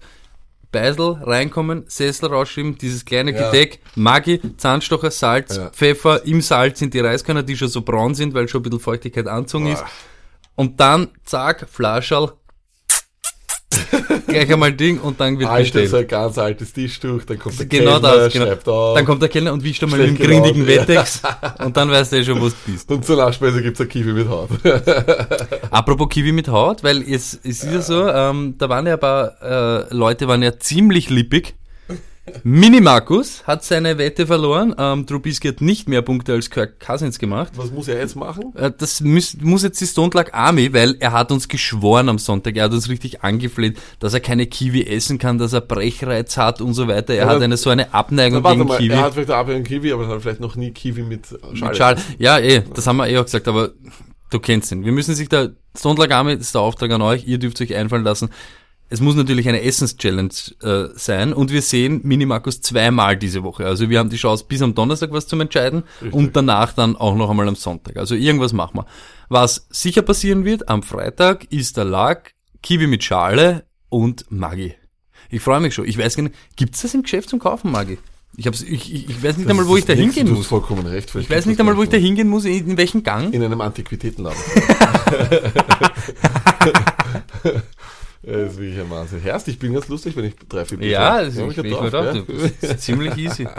Beisel 0.71 1.17
reinkommen, 1.21 1.85
Sessel 1.87 2.27
rausschieben, 2.29 2.77
dieses 2.77 3.05
kleine 3.05 3.31
Ja. 3.33 3.49
Gedeck, 3.49 3.79
Magie, 3.95 4.41
Zahnstocher, 4.57 5.11
Salz, 5.11 5.55
Ja. 5.55 5.69
Pfeffer, 5.69 6.25
im 6.25 6.41
Salz 6.41 6.79
sind 6.79 6.93
die 6.93 6.99
Reiskörner, 6.99 7.43
die 7.43 7.55
schon 7.55 7.69
so 7.69 7.81
braun 7.81 8.15
sind, 8.15 8.33
weil 8.33 8.47
schon 8.49 8.59
ein 8.59 8.63
bisschen 8.63 8.81
Feuchtigkeit 8.81 9.27
anzogen 9.27 9.67
ist. 9.67 9.83
Und 10.55 10.79
dann, 10.79 11.09
zack, 11.23 11.67
Flascherl, 11.71 12.33
gleich 14.27 14.51
einmal 14.51 14.73
Ding 14.73 14.99
und 14.99 15.19
dann 15.19 15.37
wird 15.39 15.49
Alter, 15.49 15.63
bestellt. 15.63 15.89
so 15.89 15.97
ein 15.97 16.07
ganz 16.07 16.37
altes 16.37 16.73
Tischtuch, 16.73 17.23
dann 17.25 17.37
kommt 17.39 17.59
der 17.59 17.65
Genau 17.65 17.99
Kellner, 17.99 18.17
das, 18.17 18.33
genau. 18.33 18.51
auf. 18.51 18.95
Dann 18.95 19.05
kommt 19.05 19.21
der 19.21 19.29
Kellner 19.29 19.53
und 19.53 19.63
wischt 19.63 19.83
einmal 19.83 19.99
mit 19.99 20.09
dem 20.09 20.17
grindigen 20.17 20.65
Wettex 20.67 21.21
und 21.63 21.75
dann 21.75 21.91
weißt 21.91 22.13
du 22.13 22.17
eh 22.17 22.23
schon, 22.23 22.41
wo 22.41 22.47
du 22.47 22.55
bist. 22.65 22.89
und 22.91 23.05
zur 23.05 23.17
Nachspeise 23.17 23.61
gibt's 23.61 23.81
ein 23.81 23.89
Kiwi 23.89 24.13
mit 24.13 24.29
Haut. 24.29 24.49
Apropos 25.71 26.09
Kiwi 26.09 26.31
mit 26.31 26.47
Haut, 26.47 26.83
weil 26.83 27.01
es, 27.01 27.33
es 27.33 27.63
ist 27.63 27.71
ja 27.71 27.81
so, 27.81 28.07
ähm, 28.07 28.55
da 28.57 28.69
waren 28.69 28.87
ja 28.87 28.93
ein 28.93 28.99
paar 28.99 29.41
äh, 29.41 29.93
Leute, 29.93 30.27
waren 30.27 30.43
ja 30.43 30.57
ziemlich 30.57 31.09
lippig. 31.09 31.55
Mini 32.43 32.81
Markus 32.81 33.43
hat 33.45 33.63
seine 33.63 33.97
Wette 33.97 34.27
verloren. 34.27 34.75
Ähm, 34.77 35.05
Trubisky 35.05 35.47
hat 35.49 35.61
nicht 35.61 35.87
mehr 35.87 36.01
Punkte 36.01 36.33
als 36.33 36.49
Kirk 36.49 36.79
Cousins 36.79 37.19
gemacht. 37.19 37.53
Was 37.55 37.71
muss 37.71 37.87
er 37.87 37.99
jetzt 37.99 38.15
machen? 38.15 38.53
Äh, 38.55 38.71
das 38.77 39.01
muss, 39.01 39.37
muss 39.41 39.63
jetzt 39.63 39.79
die 39.81 39.87
Stone 39.87 40.11
Luck 40.13 40.33
Army, 40.33 40.73
weil 40.73 40.95
er 40.99 41.11
hat 41.13 41.31
uns 41.31 41.47
geschworen 41.47 42.09
am 42.09 42.19
Sonntag, 42.19 42.55
er 42.57 42.65
hat 42.65 42.73
uns 42.73 42.89
richtig 42.89 43.23
angefleht, 43.23 43.79
dass 43.99 44.13
er 44.13 44.19
keine 44.19 44.45
Kiwi 44.47 44.83
essen 44.85 45.17
kann, 45.19 45.37
dass 45.37 45.53
er 45.53 45.61
Brechreiz 45.61 46.37
hat 46.37 46.61
und 46.61 46.73
so 46.73 46.87
weiter. 46.87 47.13
Er 47.13 47.25
Ja, 47.25 47.29
hat 47.29 47.41
eine 47.41 47.57
so 47.57 47.69
eine 47.69 47.93
Abneigung 47.93 48.43
gegen 48.43 48.67
mal, 48.67 48.77
Kiwi. 48.77 48.93
er 48.93 49.01
hat 49.01 49.13
vielleicht 49.13 49.31
Abhängen 49.31 49.63
Kiwi, 49.63 49.93
aber 49.93 50.03
er 50.03 50.09
hat 50.15 50.21
vielleicht 50.21 50.41
noch 50.41 50.55
nie 50.55 50.71
Kiwi 50.71 51.03
mit 51.03 51.27
Schale. 51.27 51.69
Mit 51.69 51.77
Schal. 51.77 51.95
Ja, 52.19 52.39
eh, 52.39 52.63
das 52.73 52.87
haben 52.87 52.97
wir 52.97 53.07
eh 53.07 53.17
auch 53.17 53.25
gesagt, 53.25 53.47
aber 53.47 53.71
du 54.29 54.39
kennst 54.39 54.71
ihn. 54.71 54.83
Wir 54.83 54.91
müssen 54.91 55.15
sich 55.15 55.29
da, 55.29 55.49
Stone 55.77 55.99
Luck 55.99 56.11
Army, 56.11 56.33
das 56.37 56.47
ist 56.47 56.55
der 56.55 56.61
Auftrag 56.61 56.91
an 56.91 57.01
euch, 57.01 57.25
ihr 57.27 57.37
dürft 57.37 57.61
euch 57.61 57.75
einfallen 57.75 58.03
lassen. 58.03 58.29
Es 58.89 59.01
muss 59.01 59.15
natürlich 59.15 59.49
eine 59.49 59.63
Essens-Challenge 59.63 60.29
äh, 60.61 60.85
sein 60.95 61.33
und 61.33 61.51
wir 61.51 61.61
sehen 61.61 61.99
Minimarkus 62.03 62.61
zweimal 62.61 63.17
diese 63.17 63.43
Woche. 63.43 63.65
Also 63.65 63.89
wir 63.89 63.99
haben 63.99 64.09
die 64.09 64.15
Chance, 64.15 64.45
bis 64.47 64.61
am 64.61 64.75
Donnerstag 64.75 65.11
was 65.11 65.27
zum 65.27 65.41
Entscheiden 65.41 65.83
und 66.11 66.35
danach 66.37 66.71
dann 66.71 66.95
auch 66.95 67.15
noch 67.15 67.29
einmal 67.29 67.49
am 67.49 67.55
Sonntag. 67.55 67.97
Also 67.97 68.15
irgendwas 68.15 68.53
machen 68.53 68.77
wir. 68.77 68.85
Was 69.27 69.67
sicher 69.69 70.03
passieren 70.03 70.45
wird 70.45 70.69
am 70.69 70.83
Freitag 70.83 71.51
ist 71.51 71.75
der 71.75 71.83
Lag, 71.83 72.29
Kiwi 72.63 72.87
mit 72.87 73.03
Schale 73.03 73.65
und 73.89 74.25
Maggi. 74.29 74.73
Ich 75.29 75.41
freue 75.41 75.59
mich 75.59 75.73
schon. 75.73 75.85
Ich 75.85 75.97
weiß 75.97 76.15
gar 76.15 76.23
nicht, 76.23 76.35
gibt's 76.55 76.81
das 76.81 76.93
im 76.93 77.03
Geschäft 77.03 77.29
zum 77.29 77.39
Kaufen, 77.39 77.71
Maggi? 77.71 77.97
Ich, 78.37 78.47
hab's, 78.47 78.61
ich, 78.61 78.93
ich, 78.93 79.09
ich 79.09 79.23
weiß 79.23 79.35
nicht 79.35 79.49
einmal, 79.49 79.67
wo 79.67 79.75
ich 79.75 79.83
da 79.83 79.93
hingehen 79.93 80.27
Du 80.27 80.33
muss. 80.33 80.41
hast 80.41 80.47
vollkommen 80.47 80.85
recht. 80.85 81.13
Ich 81.13 81.29
weiß 81.29 81.45
nicht 81.47 81.59
einmal, 81.59 81.75
wo 81.75 81.83
ich 81.83 81.89
da 81.89 81.97
hingehen 81.97 82.29
muss, 82.29 82.45
in, 82.45 82.69
in 82.69 82.77
welchen 82.77 83.03
Gang. 83.03 83.33
In 83.33 83.43
einem 83.43 83.59
Antiquitätenladen. 83.59 84.39
Das 88.23 88.51
ist 88.53 88.57
wirklich 88.57 88.79
ein 88.79 88.89
Wahnsinn. 88.89 89.21
Herrst, 89.21 89.47
ich 89.47 89.59
bin 89.59 89.73
ganz 89.73 89.87
lustig, 89.87 90.15
wenn 90.15 90.25
ich 90.25 90.35
drei, 90.49 90.65
vier 90.65 90.81
Ja, 90.83 91.21
das 91.23 91.35
Ja, 91.35 91.47
ich, 91.47 91.57
hab 91.57 91.65
ich 91.65 91.73
drauf, 91.73 91.85
gedacht, 91.85 92.15
ja. 92.15 92.21
du 92.21 92.25
bist 92.25 92.81
ziemlich 92.81 93.17
easy. 93.17 93.47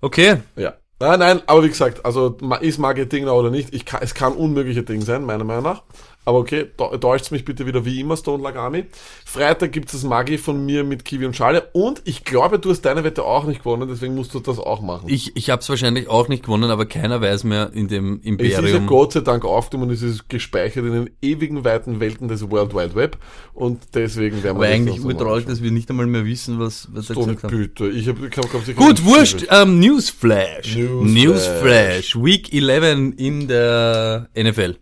Okay, 0.00 0.36
Ja. 0.56 0.74
Nein, 1.00 1.18
nein, 1.18 1.42
aber 1.46 1.64
wie 1.64 1.68
gesagt, 1.68 2.04
also 2.04 2.36
ist 2.60 2.78
Marketing 2.78 3.26
oder 3.26 3.50
nicht, 3.50 3.74
ich 3.74 3.84
kann, 3.84 4.00
es 4.02 4.14
kann 4.14 4.32
unmögliche 4.32 4.82
Ding 4.82 5.00
sein, 5.00 5.24
meiner 5.24 5.44
Meinung 5.44 5.64
nach. 5.64 5.82
Aber 6.24 6.38
okay, 6.38 6.66
täuscht 7.00 7.30
mich 7.32 7.44
bitte 7.44 7.66
wieder 7.66 7.84
wie 7.84 8.00
immer, 8.00 8.16
Stone 8.16 8.42
Lagami. 8.42 8.86
Freitag 9.24 9.72
gibt's 9.72 9.92
das 9.92 10.04
Magi 10.04 10.38
von 10.38 10.64
mir 10.64 10.84
mit 10.84 11.04
Kiwi 11.04 11.26
und 11.26 11.36
Schale. 11.36 11.68
Und 11.72 12.02
ich 12.04 12.24
glaube, 12.24 12.58
du 12.58 12.70
hast 12.70 12.82
deine 12.82 13.04
Wette 13.04 13.24
auch 13.24 13.44
nicht 13.44 13.60
gewonnen, 13.60 13.88
deswegen 13.88 14.14
musst 14.14 14.32
du 14.34 14.40
das 14.40 14.58
auch 14.58 14.80
machen. 14.80 15.08
ich, 15.08 15.36
ich 15.36 15.50
habe 15.50 15.60
es 15.60 15.68
wahrscheinlich 15.68 16.08
auch 16.08 16.28
nicht 16.28 16.44
gewonnen, 16.44 16.70
aber 16.70 16.86
keiner 16.86 17.20
weiß 17.20 17.44
mehr 17.44 17.70
in 17.74 17.88
dem 17.88 18.20
es 18.24 18.30
ist 18.30 18.52
ja 18.52 18.58
Imperium. 18.58 18.86
Gott 18.86 19.12
sei 19.12 19.20
Dank 19.20 19.44
aufgenommen 19.44 19.90
und 19.90 19.94
es 19.94 20.02
ist 20.02 20.28
gespeichert 20.28 20.84
in 20.84 20.92
den 20.92 21.10
ewigen 21.20 21.64
weiten 21.64 22.00
Welten 22.00 22.28
des 22.28 22.50
World 22.50 22.74
Wide 22.74 22.94
Web. 22.94 23.18
Und 23.52 23.82
deswegen 23.94 24.42
werden 24.42 24.58
wir 24.58 24.66
aber 24.66 24.74
eigentlich 24.74 25.00
so 25.00 25.08
urtraurig, 25.08 25.46
dass 25.46 25.62
wir 25.62 25.70
nicht 25.70 25.90
einmal 25.90 26.06
mehr 26.06 26.24
wissen, 26.24 26.58
was, 26.58 26.88
was 26.92 27.10
er 27.10 27.16
gesagt 27.16 27.42
hat. 27.44 27.52
Ich 27.52 28.08
hab, 28.08 28.22
ich 28.22 28.36
hab, 28.36 28.50
glaub, 28.50 28.64
sicher 28.64 28.78
Gut, 28.78 29.04
wurscht. 29.04 29.40
gespielt. 29.40 29.50
Ähm, 29.62 29.78
Newsflash. 29.80 30.76
Newsflash. 30.76 31.24
Newsflash. 31.24 32.16
Week 32.16 32.52
11 32.52 33.14
in 33.16 33.48
der 33.48 34.28
NFL. 34.36 34.76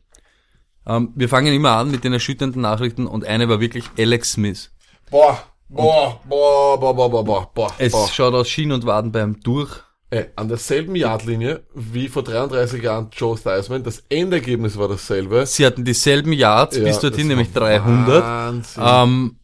Ähm, 0.87 1.13
wir 1.15 1.29
fangen 1.29 1.53
immer 1.53 1.73
an 1.77 1.91
mit 1.91 2.05
den 2.05 2.13
erschütternden 2.13 2.61
Nachrichten 2.63 3.07
und 3.07 3.25
eine 3.25 3.49
war 3.49 3.61
wirklich 3.61 3.85
Alex 3.99 4.33
Smith. 4.33 4.71
Boah, 5.11 5.43
boah, 5.69 6.21
boah, 6.29 6.79
boah, 6.81 6.95
boah, 6.97 7.11
boah, 7.11 7.25
boah, 7.25 7.51
boah. 7.55 7.75
Es 7.79 7.93
boah. 7.93 8.09
schaut 8.09 8.35
aus 8.35 8.49
Schien 8.49 8.73
und 8.73 8.85
Waden 8.87 9.13
beim 9.13 9.41
durch. 9.41 9.71
Ey, 10.11 10.27
an 10.37 10.49
derselben 10.49 10.95
Yardlinie 10.95 11.63
wie 11.75 12.09
vor 12.09 12.23
33 12.23 12.83
Jahren 12.83 13.09
Joe 13.13 13.39
Theismann. 13.39 13.83
Das 13.83 14.03
Endergebnis 14.11 14.77
war 14.77 14.89
dasselbe. 14.89 15.47
Sie 15.47 15.65
hatten 15.65 15.85
dieselben 15.87 16.35
Yards 16.35 16.77
Ja, 16.77 16.83
bis 16.85 16.99
dorthin, 16.99 17.29
nämlich 17.29 17.55
war 17.55 17.63
300. 17.63 18.23
Wahnsinn. 18.23 18.83
Ähm, 18.87 19.37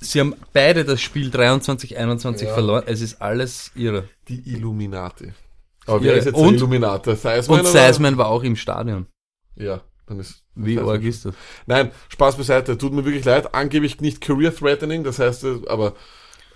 sie 0.00 0.20
haben 0.20 0.34
beide 0.54 0.86
das 0.86 1.02
Spiel 1.02 1.30
23, 1.30 1.98
21 1.98 2.48
Ja. 2.48 2.54
verloren. 2.54 2.84
Es 2.86 3.02
ist 3.02 3.20
alles 3.20 3.72
irre. 3.74 4.08
Die 4.28 4.40
Illuminati. 4.54 5.34
Aber 5.84 6.02
wer 6.02 6.14
ist 6.14 6.24
jetzt 6.24 6.34
und- 6.36 6.44
der 6.46 6.54
Illuminati? 6.54 7.14
Theismann? 7.14 7.60
Und? 7.60 7.66
Seisman 7.66 8.16
war 8.16 8.28
auch 8.28 8.42
im 8.42 8.56
Stadion. 8.56 9.06
Ja, 9.54 9.82
dann 10.06 10.18
ist. 10.20 10.42
Wie 10.56 10.78
arg 10.78 11.02
ist 11.02 11.26
das? 11.26 11.34
Nein, 11.66 11.90
Spaß 12.08 12.36
beiseite. 12.36 12.78
Tut 12.78 12.92
mir 12.92 13.04
wirklich 13.04 13.24
leid. 13.24 13.54
Angeblich 13.54 14.00
nicht 14.00 14.20
career 14.20 14.54
threatening. 14.54 15.04
Das 15.04 15.18
heißt, 15.18 15.44
äh, 15.44 15.58
aber 15.68 15.94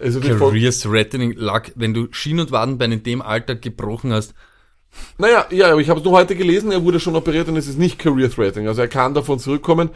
voll, 0.01 0.51
Career 0.51 0.73
threatening 0.73 1.33
Luck, 1.37 1.65
wenn 1.75 1.93
du 1.93 2.09
Schien- 2.11 2.41
und 2.41 2.51
Wadenbein 2.51 2.93
in 2.93 3.03
dem 3.03 3.21
Alter 3.23 3.55
gebrochen 3.55 4.13
hast. 4.13 4.35
Naja, 5.19 5.47
ja, 5.51 5.71
aber 5.71 5.81
ich 5.81 5.89
habe 5.89 6.01
es 6.01 6.05
nur 6.05 6.15
heute 6.15 6.35
gelesen. 6.35 6.73
Er 6.73 6.83
wurde 6.83 6.99
schon 6.99 7.15
operiert 7.15 7.49
und 7.49 7.57
es 7.57 7.69
ist 7.69 7.79
nicht 7.79 7.99
career 7.99 8.31
threatening. 8.31 8.69
Also 8.69 8.81
er 8.81 8.89
kann 8.89 9.15
davon 9.15 9.39
zurückkommen. 9.39 9.91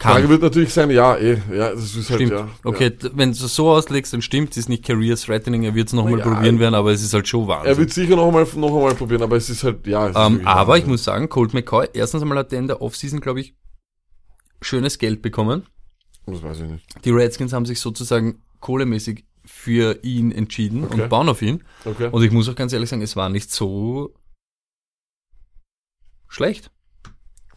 Frage 0.00 0.22
Kann. 0.22 0.30
wird 0.30 0.42
natürlich 0.42 0.72
sein, 0.72 0.90
ja, 0.90 1.14
eh, 1.16 1.38
ja, 1.52 1.72
das 1.74 1.94
ist 1.94 2.08
halt, 2.08 2.20
Stimmt. 2.22 2.32
ja. 2.32 2.48
okay, 2.64 2.88
d- 2.90 3.10
wenn 3.14 3.32
du 3.32 3.44
es 3.44 3.54
so 3.54 3.68
auslegst, 3.70 4.14
dann 4.14 4.22
stimmt 4.22 4.52
es 4.52 4.56
ist 4.56 4.68
nicht 4.70 4.82
Career 4.84 5.14
Threatening. 5.14 5.62
Er 5.64 5.74
wird 5.74 5.88
es 5.88 5.92
nochmal 5.92 6.18
Ja, 6.20 6.24
probieren 6.26 6.58
werden, 6.58 6.74
aber 6.74 6.90
es 6.92 7.02
ist 7.02 7.12
halt 7.12 7.28
schon 7.28 7.46
Ja. 7.46 7.56
Er 7.56 7.58
Wahnsinn. 7.66 7.76
wird 7.78 7.92
sicher 7.92 8.16
noch 8.16 8.28
einmal, 8.28 8.46
noch 8.56 8.74
einmal 8.74 8.94
probieren, 8.94 9.22
aber 9.22 9.36
es 9.36 9.50
ist 9.50 9.62
halt, 9.62 9.86
ja. 9.86 10.06
Ist 10.08 10.16
Ähm, 10.16 10.32
wirklich 10.34 10.46
aber 10.48 10.76
ich 10.78 10.82
Wahnsinn. 10.84 10.90
muss 10.90 11.04
sagen, 11.04 11.28
Colt 11.28 11.52
McCoy, 11.52 11.88
erstens 11.92 12.22
einmal 12.22 12.38
hat 12.38 12.50
er 12.52 12.60
in 12.60 12.66
der 12.68 12.80
Offseason, 12.80 13.20
glaube 13.20 13.40
ich, 13.40 13.54
schönes 14.62 14.98
Geld 14.98 15.20
bekommen. 15.20 15.66
Das 16.26 16.42
weiß 16.42 16.60
ich 16.60 16.70
nicht. 16.70 17.04
Die 17.04 17.10
Redskins 17.10 17.52
haben 17.52 17.66
sich 17.66 17.78
sozusagen 17.80 18.42
kohlemäßig 18.60 19.26
für 19.44 20.02
ihn 20.02 20.32
entschieden 20.32 20.84
Okay. 20.84 21.02
und 21.02 21.08
bauen 21.10 21.28
auf 21.28 21.42
ihn. 21.42 21.62
Okay. 21.84 22.08
Und 22.10 22.22
ich 22.22 22.30
muss 22.30 22.48
auch 22.48 22.54
ganz 22.54 22.72
ehrlich 22.72 22.88
sagen, 22.88 23.02
es 23.02 23.16
war 23.16 23.28
nicht 23.28 23.50
so 23.50 24.14
schlecht. 26.28 26.70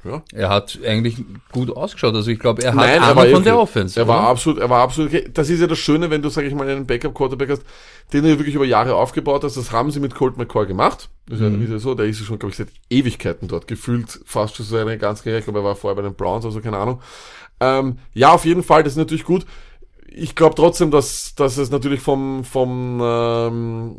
Ja. 0.06 0.22
Er 0.34 0.50
hat 0.50 0.80
eigentlich 0.86 1.24
gut 1.52 1.76
ausgeschaut. 1.76 2.14
Also 2.16 2.30
ich 2.32 2.40
glaube, 2.40 2.62
er 2.64 2.70
hat 2.72 2.76
Nein, 2.76 3.02
er 3.02 3.16
war 3.16 3.26
von 3.28 3.44
der 3.44 3.58
Offense. 3.60 4.00
Er 4.00 4.08
war 4.08 4.20
oder? 4.20 4.28
absolut, 4.30 4.60
er 4.60 4.70
war 4.70 4.82
absolut. 4.82 5.12
Das 5.38 5.50
ist 5.50 5.60
ja 5.60 5.68
das 5.68 5.80
Schöne, 5.80 6.10
wenn 6.10 6.22
du, 6.22 6.30
sag 6.30 6.46
ich 6.46 6.54
mal, 6.54 6.68
einen 6.68 6.86
Backup-Quarterback 6.86 7.50
hast, 7.50 7.64
den 8.12 8.24
du 8.24 8.30
wirklich 8.38 8.56
über 8.56 8.66
Jahre 8.66 8.96
aufgebaut 8.96 9.44
hast. 9.44 9.58
Das 9.58 9.72
haben 9.72 9.92
sie 9.92 10.00
mit 10.00 10.14
Colt 10.16 10.38
McCoy 10.38 10.66
gemacht. 10.68 11.10
Das 11.28 11.40
ist 11.40 11.44
ja, 11.44 11.50
Mhm. 11.50 11.64
ist 11.64 11.70
ja 11.72 11.80
so, 11.80 11.96
der 11.96 12.06
ist 12.08 12.20
schon, 12.20 12.38
glaube 12.40 12.52
ich, 12.52 12.58
seit 12.58 12.68
Ewigkeiten 12.90 13.48
dort. 13.48 13.68
Gefühlt 13.68 14.20
fast 14.26 14.56
schon 14.56 14.66
seine 14.66 14.98
ganze 14.98 15.24
Karriere. 15.24 15.40
Ich 15.40 15.46
glaube, 15.46 15.60
er 15.60 15.66
war 15.66 15.76
vorher 15.76 15.96
bei 15.96 16.02
den 16.08 16.16
Browns, 16.16 16.46
also 16.46 16.60
keine 16.62 16.78
Ahnung. 16.78 17.02
Ähm, 17.60 17.98
ja, 18.14 18.32
auf 18.34 18.46
jeden 18.46 18.64
Fall, 18.64 18.84
das 18.84 18.94
ist 18.94 18.98
natürlich 18.98 19.24
gut. 19.24 19.46
Ich 20.16 20.36
glaube 20.36 20.54
trotzdem, 20.56 20.92
dass, 20.92 21.34
dass 21.36 21.58
es 21.58 21.72
natürlich 21.72 22.00
vom, 22.02 22.44
vom, 22.44 23.00
ähm, 23.02 23.98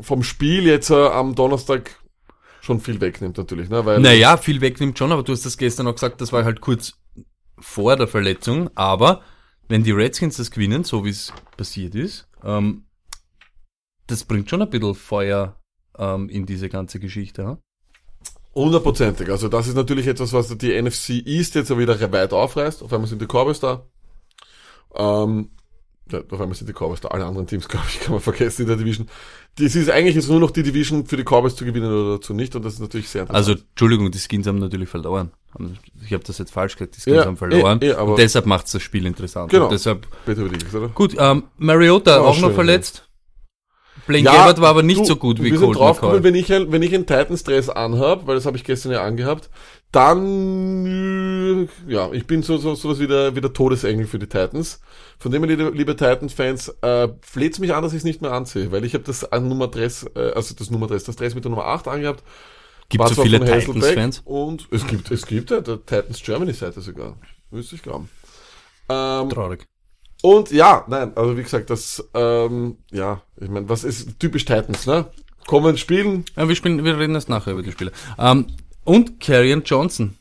vom 0.00 0.22
Spiel 0.22 0.64
jetzt 0.66 0.90
äh, 0.90 0.94
am 1.06 1.34
Donnerstag 1.34 1.96
schon 2.64 2.80
viel 2.80 3.00
wegnimmt 3.00 3.36
natürlich, 3.36 3.68
ne? 3.68 3.84
Weil 3.84 4.00
Naja, 4.00 4.36
viel 4.36 4.60
wegnimmt 4.60 4.98
schon, 4.98 5.12
aber 5.12 5.22
du 5.22 5.32
hast 5.32 5.44
das 5.44 5.58
gestern 5.58 5.86
auch 5.86 5.94
gesagt, 5.94 6.20
das 6.20 6.32
war 6.32 6.44
halt 6.44 6.60
kurz 6.60 6.94
vor 7.58 7.96
der 7.96 8.08
Verletzung. 8.08 8.70
Aber 8.74 9.22
wenn 9.68 9.84
die 9.84 9.92
Redskins 9.92 10.36
das 10.36 10.50
gewinnen, 10.50 10.84
so 10.84 11.04
wie 11.04 11.10
es 11.10 11.32
passiert 11.56 11.94
ist, 11.94 12.28
ähm, 12.42 12.84
das 14.06 14.24
bringt 14.24 14.50
schon 14.50 14.62
ein 14.62 14.70
bisschen 14.70 14.94
Feuer 14.94 15.60
ähm, 15.98 16.28
in 16.28 16.46
diese 16.46 16.68
ganze 16.68 17.00
Geschichte. 17.00 17.42
Ja? 17.42 17.58
Hundertprozentig. 18.54 19.30
Also 19.30 19.48
das 19.48 19.66
ist 19.66 19.74
natürlich 19.74 20.06
etwas, 20.06 20.32
was 20.32 20.56
die 20.56 20.80
NFC 20.80 21.26
East 21.26 21.54
jetzt 21.54 21.76
wieder 21.76 22.12
weit 22.12 22.32
aufreißt. 22.32 22.82
Auf 22.82 22.92
einmal 22.92 23.08
sind 23.08 23.20
die 23.20 23.26
Cowboys 23.26 23.60
da. 23.60 23.86
Ähm, 24.94 25.50
auf 26.12 26.40
einmal 26.40 26.54
sind 26.54 26.68
die 26.68 26.72
Cowboys 26.74 27.00
da. 27.00 27.08
Alle 27.08 27.24
anderen 27.24 27.46
Teams, 27.46 27.66
glaube 27.68 27.86
ich, 27.88 28.00
kann 28.00 28.12
man 28.12 28.20
vergessen 28.20 28.62
in 28.62 28.68
der 28.68 28.76
Division. 28.76 29.08
Das 29.56 29.74
ist 29.76 29.88
eigentlich 29.90 30.16
jetzt 30.16 30.28
nur 30.28 30.40
noch 30.40 30.50
die 30.50 30.62
Division 30.62 31.06
für 31.06 31.16
die 31.16 31.22
Cowboys 31.24 31.54
zu 31.56 31.64
gewinnen 31.64 31.90
oder 31.92 32.16
dazu 32.16 32.34
nicht. 32.34 32.54
Und 32.56 32.64
das 32.64 32.74
ist 32.74 32.80
natürlich 32.80 33.08
sehr 33.08 33.22
Also, 33.22 33.52
interessant. 33.52 33.68
Entschuldigung, 33.70 34.10
die 34.10 34.18
Skins 34.18 34.46
haben 34.46 34.58
natürlich 34.58 34.88
verloren. 34.88 35.30
Ich 36.04 36.12
habe 36.12 36.24
das 36.24 36.38
jetzt 36.38 36.52
falsch 36.52 36.74
gesagt, 36.76 36.96
die 36.96 37.00
Skins 37.00 37.16
Ja, 37.16 37.24
haben 37.26 37.36
verloren. 37.36 37.78
eh, 37.80 37.88
eh, 37.90 37.92
aber- 37.94 38.10
und 38.12 38.18
deshalb 38.18 38.46
macht's 38.46 38.72
das 38.72 38.82
Spiel 38.82 39.06
interessant. 39.06 39.50
Genau. 39.50 39.64
Und 39.64 39.72
deshalb, 39.72 40.06
Bitte 40.26 40.42
überlegt, 40.42 40.74
oder? 40.74 40.88
gut, 40.88 41.14
ähm, 41.18 41.44
Mariota 41.56 42.20
auch 42.20 42.34
schön, 42.34 42.42
noch 42.42 42.52
verletzt. 42.52 43.08
Blaine 44.06 44.24
Gabbard 44.24 44.60
war 44.60 44.68
aber 44.70 44.82
nicht 44.82 45.00
du, 45.00 45.04
so 45.06 45.16
gut 45.16 45.42
wie 45.42 45.50
Colt 45.52 45.78
draufgekommen, 45.78 46.16
McCoy. 46.22 46.24
wenn 46.24 46.34
ich 46.34 46.72
wenn 46.72 46.82
ich 46.82 46.94
einen 46.94 47.06
Titans-Dress 47.06 47.70
anhab, 47.70 48.26
weil 48.26 48.34
das 48.34 48.44
habe 48.44 48.56
ich 48.58 48.64
gestern 48.64 48.92
ja 48.92 49.02
angehabt, 49.02 49.48
dann, 49.94 50.86
äh, 50.86 51.92
ja, 51.92 52.10
ich 52.12 52.26
bin 52.26 52.42
so, 52.42 52.56
so, 52.58 52.74
sowas 52.74 52.98
wie 52.98 53.06
der, 53.06 53.36
wie 53.36 53.40
der 53.40 53.52
Todesengel 53.52 54.06
für 54.06 54.18
die 54.18 54.26
Titans. 54.26 54.80
Von 55.18 55.30
dem 55.30 55.44
her, 55.44 55.70
liebe, 55.70 55.96
Titans-Fans, 55.96 56.68
äh, 56.82 57.08
fleht's 57.20 57.58
mich 57.58 57.72
an, 57.74 57.82
dass 57.82 57.92
ich 57.92 57.98
es 57.98 58.04
nicht 58.04 58.20
mehr 58.20 58.32
anziehe, 58.32 58.72
weil 58.72 58.84
ich 58.84 58.94
habe 58.94 59.04
das 59.04 59.30
an 59.30 59.48
Nummer 59.48 59.68
Dress, 59.68 60.04
äh, 60.16 60.32
also 60.34 60.54
das 60.54 60.70
Nummer 60.70 60.86
Dress, 60.86 61.04
das 61.04 61.16
Dress 61.16 61.34
mit 61.34 61.44
der 61.44 61.50
Nummer 61.50 61.66
8 61.66 61.88
angehabt. 61.88 62.24
Gibt 62.88 63.08
so 63.08 63.22
viele 63.22 63.40
Titans-Fans? 63.40 64.22
Und 64.24 64.68
es 64.70 64.86
gibt, 64.86 65.10
es 65.10 65.26
gibt 65.26 65.50
ja 65.50 65.60
der 65.60 65.76
Titans 65.84 66.22
Germany-Seite 66.22 66.80
sogar. 66.80 67.16
Müsste 67.50 67.76
ich 67.76 67.82
glauben. 67.82 68.10
Ähm, 68.88 69.30
Traurig. 69.30 69.66
und 70.22 70.50
ja, 70.50 70.84
nein, 70.88 71.12
also 71.16 71.36
wie 71.38 71.42
gesagt, 71.42 71.70
das, 71.70 72.06
ähm, 72.12 72.78
ja, 72.90 73.22
ich 73.40 73.48
meine, 73.48 73.68
was 73.68 73.84
ist 73.84 74.18
typisch 74.18 74.44
Titans, 74.44 74.86
ne? 74.86 75.06
Kommen 75.46 75.76
spielen, 75.76 76.24
Ja, 76.36 76.48
wir, 76.48 76.56
spielen, 76.56 76.84
wir 76.84 76.98
reden 76.98 77.14
erst 77.14 77.28
nachher 77.28 77.52
über 77.52 77.62
die 77.62 77.72
Spiele. 77.72 77.92
Ähm, 78.18 78.46
und 78.84 79.20
Carrion 79.20 79.62
Johnson. 79.64 80.16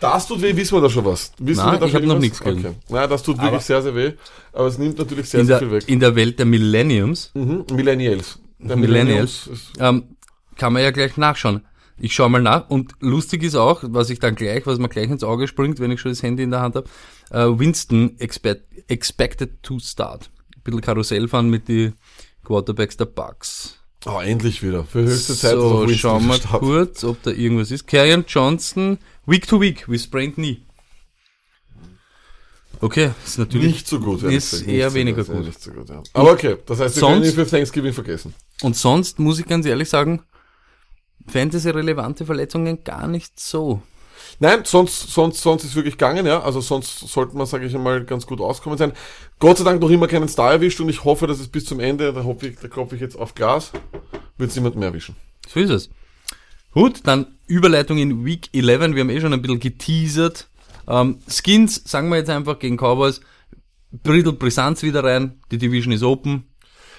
das 0.00 0.26
tut 0.28 0.42
weh, 0.42 0.54
wissen 0.56 0.76
wir 0.76 0.82
da 0.82 0.90
schon 0.90 1.04
was? 1.04 1.32
Wissen 1.38 1.64
Nein, 1.64 1.74
wir 1.74 1.78
da 1.80 1.86
ich 1.86 1.92
schon 1.92 2.02
hab 2.02 2.08
noch 2.08 2.18
nichts 2.18 2.38
gehört. 2.40 2.58
Okay. 2.58 2.74
Naja, 2.88 3.06
das 3.06 3.22
tut 3.22 3.36
wirklich 3.36 3.48
Aber- 3.52 3.60
sehr, 3.60 3.82
sehr 3.82 3.94
weh, 3.94 4.12
aber 4.52 4.66
es 4.66 4.78
nimmt 4.78 4.98
natürlich 4.98 5.28
sehr, 5.30 5.44
sehr 5.44 5.58
der, 5.60 5.68
viel 5.68 5.76
weg. 5.78 5.88
in 5.88 6.00
der 6.00 6.14
Welt 6.14 6.38
der 6.38 6.46
Millenniums 6.46 7.30
Mhm. 7.34 7.64
Millennials. 7.72 8.38
Der 8.58 8.76
Millennials. 8.76 9.46
ist, 9.46 9.72
ähm, 9.78 10.16
kann 10.56 10.72
man 10.72 10.82
ja 10.82 10.90
gleich 10.90 11.16
nachschauen. 11.16 11.64
Ich 11.96 12.12
schaue 12.14 12.28
mal 12.28 12.42
nach 12.42 12.70
und 12.70 12.92
lustig 13.00 13.42
ist 13.44 13.54
auch, 13.54 13.82
was 13.86 14.10
ich 14.10 14.18
dann 14.18 14.34
gleich, 14.34 14.66
was 14.66 14.78
mir 14.78 14.88
gleich 14.88 15.08
ins 15.10 15.22
Auge 15.22 15.46
springt, 15.46 15.78
wenn 15.80 15.90
ich 15.92 16.00
schon 16.00 16.10
das 16.10 16.22
Handy 16.24 16.42
in 16.42 16.50
der 16.50 16.60
Hand 16.60 16.74
habe, 16.74 16.88
äh, 17.30 17.46
Winston 17.58 18.16
expect, 18.18 18.64
expected 18.90 19.62
to 19.62 19.78
start. 19.78 20.28
Ein 20.56 20.62
bisschen 20.64 20.80
Karussell 20.80 21.28
fahren 21.28 21.50
mit 21.50 21.68
die 21.68 21.92
Quarterbacks 22.44 22.96
der 22.96 23.04
Bucks. 23.06 23.76
Oh, 24.06 24.20
endlich 24.20 24.62
wieder. 24.62 24.84
Für 24.84 25.02
höchste 25.02 25.34
Zeit. 25.34 25.52
So, 25.52 25.88
schauen 25.88 26.26
wir 26.26 26.38
kurz, 26.38 27.04
ob 27.04 27.22
da 27.22 27.30
irgendwas 27.30 27.70
ist. 27.70 27.86
Carrion 27.86 28.24
Johnson, 28.26 28.98
week 29.26 29.46
to 29.46 29.60
week, 29.60 29.88
with 29.88 30.02
sprained 30.02 30.34
knee. 30.34 30.60
Okay, 32.80 33.12
ist 33.24 33.38
natürlich 33.38 33.66
Nicht 33.72 33.88
so 33.88 33.98
gut. 34.00 34.22
Ist 34.24 34.50
gesagt. 34.50 34.68
eher 34.68 34.86
Nicht 34.86 34.92
so 34.92 34.94
weniger 34.98 35.24
gut, 35.24 35.28
ja, 35.28 35.34
gut. 35.36 35.46
Nicht 35.46 35.62
so 35.62 35.70
gut 35.72 35.88
ja. 35.88 36.02
Aber 36.12 36.32
okay, 36.32 36.56
das 36.66 36.80
heißt, 36.80 36.96
wir 36.96 37.00
Sonst- 37.00 37.12
können 37.14 37.24
ihn 37.24 37.32
für 37.34 37.46
Thanksgiving 37.46 37.92
vergessen. 37.92 38.34
Und 38.62 38.76
sonst 38.76 39.18
muss 39.18 39.38
ich 39.38 39.46
ganz 39.46 39.64
ehrlich 39.66 39.88
sagen, 39.88 40.22
Fantasy-relevante 41.26 42.26
Verletzungen 42.26 42.84
gar 42.84 43.06
nicht 43.06 43.40
so. 43.40 43.80
Nein, 44.40 44.60
sonst, 44.64 45.12
sonst, 45.12 45.40
sonst 45.40 45.64
ist 45.64 45.76
wirklich 45.76 45.94
gegangen, 45.94 46.26
ja. 46.26 46.40
Also 46.42 46.60
sonst 46.60 47.00
sollte 47.00 47.36
man, 47.36 47.46
sage 47.46 47.66
ich 47.66 47.74
einmal, 47.74 48.04
ganz 48.04 48.26
gut 48.26 48.40
auskommen 48.40 48.78
sein. 48.78 48.92
Gott 49.38 49.58
sei 49.58 49.64
Dank 49.64 49.80
noch 49.80 49.90
immer 49.90 50.08
keinen 50.08 50.28
Star 50.28 50.52
erwischt 50.52 50.80
und 50.80 50.88
ich 50.88 51.04
hoffe, 51.04 51.26
dass 51.26 51.40
es 51.40 51.48
bis 51.48 51.64
zum 51.64 51.80
Ende, 51.80 52.12
da 52.12 52.24
hoffe 52.24 52.48
ich, 52.48 52.56
da 52.58 52.68
klopfe 52.68 52.94
ich 52.96 53.00
jetzt 53.00 53.16
auf 53.16 53.34
Gas, 53.34 53.72
wird 54.36 54.50
es 54.50 54.56
niemand 54.56 54.76
mehr 54.76 54.88
erwischen. 54.88 55.16
So 55.48 55.60
ist 55.60 55.70
es. 55.70 55.90
Gut, 56.72 57.02
dann 57.04 57.38
Überleitung 57.46 57.98
in 57.98 58.24
Week 58.24 58.48
11. 58.52 58.94
Wir 58.94 59.00
haben 59.00 59.10
eh 59.10 59.20
schon 59.20 59.32
ein 59.32 59.42
bisschen 59.42 59.60
geteasert. 59.60 60.48
Ähm, 60.88 61.20
Skins, 61.28 61.82
sagen 61.84 62.08
wir 62.08 62.16
jetzt 62.16 62.30
einfach 62.30 62.58
gegen 62.58 62.76
Cowboys. 62.76 63.20
Brittle 64.02 64.32
Brisanz 64.32 64.82
wieder 64.82 65.04
rein. 65.04 65.40
Die 65.52 65.58
Division 65.58 65.92
ist 65.92 66.02
open. 66.02 66.48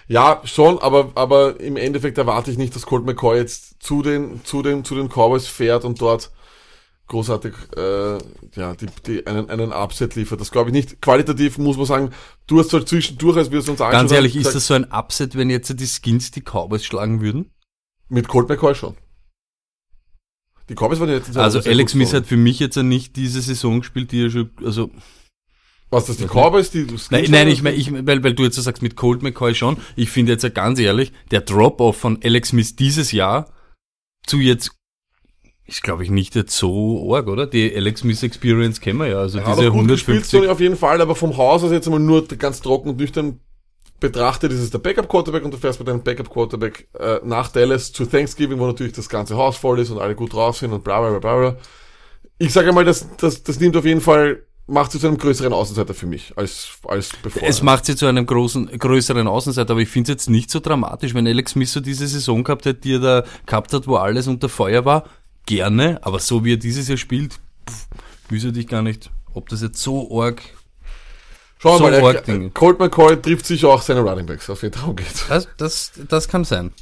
Ja, 0.08 0.42
schon, 0.46 0.80
aber, 0.80 1.12
aber 1.16 1.60
im 1.60 1.78
Endeffekt 1.78 2.18
erwarte 2.18 2.52
ich 2.52 2.58
nicht, 2.58 2.76
dass 2.76 2.86
Colt 2.86 3.06
McCoy 3.06 3.38
jetzt 3.38 3.82
zu 3.82 4.04
den, 4.04 4.46
zu 4.46 4.62
den, 4.62 4.84
zu 4.86 4.96
den 4.96 5.10
Cowboys 5.10 5.48
fährt 5.48 5.84
und 5.84 6.00
dort 6.00 6.32
großartig, 7.08 7.54
äh, 7.78 8.18
ja, 8.56 8.76
die, 8.76 8.88
die, 9.06 9.28
einen, 9.28 9.50
einen 9.50 9.72
Upset 9.72 10.16
liefert. 10.16 10.42
Das 10.42 10.52
glaube 10.52 10.70
ich 10.70 10.74
nicht. 10.74 11.02
Qualitativ 11.02 11.58
muss 11.58 11.78
man 11.78 11.86
sagen, 11.86 12.12
du 12.48 12.60
hast 12.60 12.74
halt 12.74 12.88
zwischendurch, 12.88 13.38
als 13.38 13.52
wir 13.52 13.60
es 13.60 13.70
uns 13.70 13.82
angeschaut 13.82 14.02
Ganz 14.02 14.12
ehrlich, 14.12 14.34
haben, 14.34 14.40
ist 14.40 14.48
gesagt, 14.48 14.56
das 14.56 14.68
so 14.68 14.74
ein 14.74 14.92
Upset, 14.92 15.36
wenn 15.36 15.50
jetzt 15.50 15.80
die 15.80 15.88
Skins 15.88 16.32
die 16.32 16.42
Cowboys 16.42 16.84
schlagen 16.84 17.22
würden? 17.22 17.52
Mit 18.10 18.28
Colt 18.28 18.50
McCoy 18.50 18.76
schon. 18.76 18.96
Die 20.70 20.74
Cowboys 20.74 21.00
waren 21.00 21.10
jetzt 21.10 21.36
Also 21.38 21.60
Alex 21.60 21.92
Smith 21.92 22.14
hat 22.14 22.26
für 22.26 22.38
mich 22.38 22.60
jetzt 22.60 22.76
ja 22.76 22.84
nicht 22.84 23.16
diese 23.16 23.42
Saison 23.42 23.82
gespielt, 23.82 24.12
die 24.12 24.26
er 24.26 24.30
schon, 24.32 24.50
also 24.64 24.90
Was, 25.92 26.06
das 26.06 26.18
die 26.18 26.26
Cowboys, 26.26 26.72
die 26.72 26.88
du 26.88 26.96
Nein, 27.12 27.26
nein, 27.30 27.48
ich 27.48 27.62
meine, 27.62 27.76
ich, 27.76 27.92
weil, 27.94 28.24
weil 28.24 28.34
du 28.34 28.44
jetzt 28.44 28.56
sagst 28.56 28.82
mit 28.82 28.96
Colt 28.96 29.22
McCoy 29.22 29.54
schon. 29.54 29.78
Ich 29.96 30.10
finde 30.10 30.32
jetzt 30.32 30.44
ja 30.44 30.50
ganz 30.50 30.80
ehrlich, 30.80 31.12
der 31.30 31.42
Drop-off 31.42 31.98
von 31.98 32.20
Alex 32.24 32.50
Smith 32.50 32.76
dieses 32.76 33.12
Jahr 33.12 33.52
zu 34.26 34.40
jetzt 34.40 34.72
ist, 35.68 35.82
glaube 35.82 36.04
ich, 36.04 36.12
nicht 36.12 36.36
jetzt 36.36 36.56
so 36.56 37.14
arg, 37.14 37.28
oder? 37.28 37.48
Die 37.48 37.76
Alex 37.76 38.02
Smith 38.02 38.22
Experience 38.22 38.80
kennen 38.80 39.00
wir 39.00 39.08
ja. 39.08 39.18
Also 39.18 39.40
Ja, 39.40 39.56
diese 39.56 39.72
gut 39.72 39.88
gespielt, 39.88 40.18
150. 40.18 40.40
Sony 40.40 40.48
auf 40.48 40.60
jeden 40.60 40.76
Fall, 40.78 41.02
aber 41.02 41.16
vom 41.16 41.36
Haus 41.38 41.64
aus 41.64 41.72
jetzt 41.72 41.88
einmal 41.88 42.00
nur 42.00 42.28
ganz 42.28 42.62
trocken 42.62 42.90
und 42.90 42.98
nüchtern 42.98 43.40
betrachtet, 44.00 44.52
ist 44.52 44.60
es 44.60 44.70
der 44.70 44.80
Backup-Quarterback 44.80 45.44
und 45.44 45.54
du 45.54 45.58
fährst 45.58 45.80
mit 45.80 45.88
deinem 45.88 46.04
Backup-Quarterback 46.04 46.88
äh, 47.00 47.20
nach 47.24 47.50
Dallas 47.50 47.92
zu 47.92 48.06
Thanksgiving, 48.06 48.60
wo 48.60 48.68
natürlich 48.68 48.94
das 48.94 49.10
ganze 49.10 49.38
Haus 49.38 49.58
voll 49.58 49.80
ist 49.80 49.90
und 49.90 50.00
alle 50.00 50.16
gut 50.16 50.34
drauf 50.34 50.58
sind 50.58 50.72
und 50.72 50.84
bla 50.84 51.00
bla 51.00 51.10
bla 51.12 51.20
bla. 51.20 51.52
bla. 51.52 51.58
Ich 52.38 52.54
sage 52.54 52.72
mal, 52.72 52.86
das, 52.86 53.08
das, 53.18 53.42
das 53.44 53.60
nimmt 53.60 53.76
auf 53.78 53.86
jeden 53.86 54.02
Fall 54.02 54.44
macht 54.68 54.92
sie 54.92 55.00
zu 55.00 55.08
einem 55.08 55.18
größeren 55.18 55.54
Außenseiter 55.54 55.94
für 55.94 56.08
mich, 56.08 56.34
als, 56.36 56.80
als 56.88 57.12
bevor. 57.22 57.48
Es 57.48 57.62
macht 57.62 57.86
sie 57.86 57.96
zu 57.96 58.08
einem 58.08 58.26
großen, 58.26 58.68
größeren 58.78 59.28
Außenseiter, 59.28 59.72
aber 59.72 59.82
ich 59.82 59.90
finde 59.90 60.12
es 60.12 60.16
jetzt 60.16 60.30
nicht 60.30 60.50
so 60.50 60.60
dramatisch, 60.60 61.14
wenn 61.14 61.28
Alex 61.28 61.52
Smith 61.52 61.72
so 61.72 61.80
diese 61.80 62.08
Saison 62.08 62.44
gehabt 62.44 62.66
hat, 62.66 62.84
die 62.84 62.96
er 62.96 63.00
da 63.00 63.24
gehabt 63.46 63.74
hat, 63.74 63.88
wo 63.88 63.96
alles 63.98 64.28
unter 64.28 64.50
Feuer 64.50 64.84
war. 64.86 65.06
Gerne, 65.46 66.00
aber 66.02 66.20
so 66.20 66.44
wie 66.44 66.54
er 66.54 66.58
dieses 66.58 66.88
Jahr 66.88 66.98
spielt, 66.98 67.40
pff, 67.70 67.88
wüsste 68.30 68.52
ich 68.60 68.68
gar 68.68 68.82
nicht, 68.82 69.12
ob 69.34 69.50
das 69.50 69.62
jetzt 69.62 69.82
so 69.82 70.20
arg. 70.20 70.42
Schauen 71.60 71.78
so 71.78 71.86
wir 71.86 72.02
mal, 72.02 72.16
arg 72.16 72.26
Dinge. 72.26 72.46
er, 72.46 72.50
Colt 72.52 72.80
McCoy 72.80 73.22
trifft 73.22 73.46
sicher 73.46 73.70
auch 73.70 73.82
seine 73.82 74.02
Running 74.02 74.26
Backs, 74.26 74.50
auf 74.50 74.64
jeden 74.64 74.78
Fall 74.78 74.96
geht. 74.96 75.08
Das, 75.30 75.48
das, 75.58 75.92
das 76.10 76.28
kann 76.28 76.44
sein. 76.44 76.74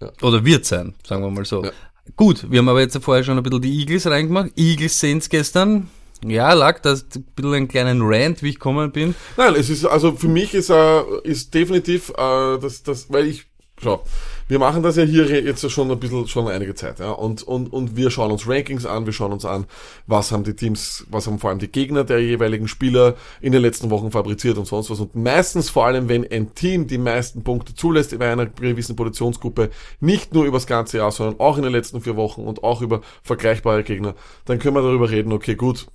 Ja. 0.00 0.10
Oder 0.22 0.44
wird 0.44 0.64
sein, 0.64 0.94
sagen 1.06 1.22
wir 1.22 1.30
mal 1.30 1.44
so. 1.44 1.64
Ja. 1.64 1.70
Gut, 2.16 2.50
wir 2.50 2.58
haben 2.58 2.68
aber 2.68 2.80
jetzt 2.80 2.98
vorher 3.02 3.24
schon 3.24 3.36
ein 3.36 3.42
bisschen 3.42 3.62
die 3.62 3.80
Eagles 3.80 4.06
reingemacht. 4.06 4.50
Eagles 4.56 4.98
Saints 4.98 5.28
gestern. 5.28 5.88
Ja, 6.24 6.52
lag 6.52 6.80
das 6.80 7.06
ein 7.16 7.24
bisschen 7.34 7.54
einen 7.54 7.68
kleinen 7.68 8.00
Rant, 8.02 8.42
wie 8.42 8.50
ich 8.50 8.54
gekommen 8.56 8.92
bin. 8.92 9.14
Nein, 9.36 9.54
es 9.56 9.70
ist, 9.70 9.84
also 9.84 10.12
für 10.12 10.28
mich 10.28 10.54
ist, 10.54 10.70
äh, 10.70 11.02
ist 11.24 11.52
definitiv, 11.54 12.10
äh, 12.10 12.58
das, 12.58 12.82
das, 12.82 13.10
weil 13.10 13.26
ich, 13.26 13.46
schau, 13.82 14.04
wir 14.52 14.58
machen 14.58 14.82
das 14.82 14.96
ja 14.96 15.04
hier 15.04 15.24
jetzt 15.42 15.70
schon 15.70 15.90
ein 15.90 15.98
bisschen, 15.98 16.28
schon 16.28 16.46
einige 16.46 16.74
Zeit, 16.74 16.98
ja, 16.98 17.12
und, 17.12 17.42
und, 17.42 17.72
und 17.72 17.96
wir 17.96 18.10
schauen 18.10 18.30
uns 18.30 18.46
Rankings 18.46 18.84
an, 18.84 19.06
wir 19.06 19.14
schauen 19.14 19.32
uns 19.32 19.46
an, 19.46 19.64
was 20.06 20.30
haben 20.30 20.44
die 20.44 20.52
Teams, 20.52 21.06
was 21.08 21.26
haben 21.26 21.38
vor 21.38 21.48
allem 21.48 21.58
die 21.58 21.72
Gegner 21.72 22.04
der 22.04 22.22
jeweiligen 22.22 22.68
Spieler 22.68 23.14
in 23.40 23.52
den 23.52 23.62
letzten 23.62 23.88
Wochen 23.88 24.10
fabriziert 24.10 24.58
und 24.58 24.66
sonst 24.66 24.90
was. 24.90 25.00
Und 25.00 25.14
meistens, 25.14 25.70
vor 25.70 25.86
allem, 25.86 26.10
wenn 26.10 26.30
ein 26.30 26.54
Team 26.54 26.86
die 26.86 26.98
meisten 26.98 27.42
Punkte 27.42 27.74
zulässt 27.74 28.18
bei 28.18 28.30
einer 28.30 28.44
gewissen 28.44 28.94
Positionsgruppe, 28.94 29.70
nicht 30.00 30.34
nur 30.34 30.44
übers 30.44 30.66
ganze 30.66 30.98
Jahr, 30.98 31.12
sondern 31.12 31.40
auch 31.40 31.56
in 31.56 31.62
den 31.62 31.72
letzten 31.72 32.02
vier 32.02 32.16
Wochen 32.16 32.42
und 32.42 32.62
auch 32.62 32.82
über 32.82 33.00
vergleichbare 33.22 33.84
Gegner, 33.84 34.14
dann 34.44 34.58
können 34.58 34.76
wir 34.76 34.82
darüber 34.82 35.08
reden, 35.08 35.32
okay, 35.32 35.54
gut, 35.54 35.86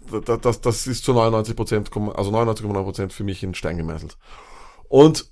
das, 0.42 0.62
das, 0.62 0.88
ist 0.88 1.06
zu 1.06 1.14
99 1.14 1.56
Prozent, 1.56 1.92
also 2.16 2.32
99,9 2.32 2.84
Prozent 2.84 3.14
für 3.14 3.24
mich 3.24 3.44
in 3.44 3.54
Stein 3.54 3.78
gemeißelt. 3.78 4.18
Und 4.90 5.30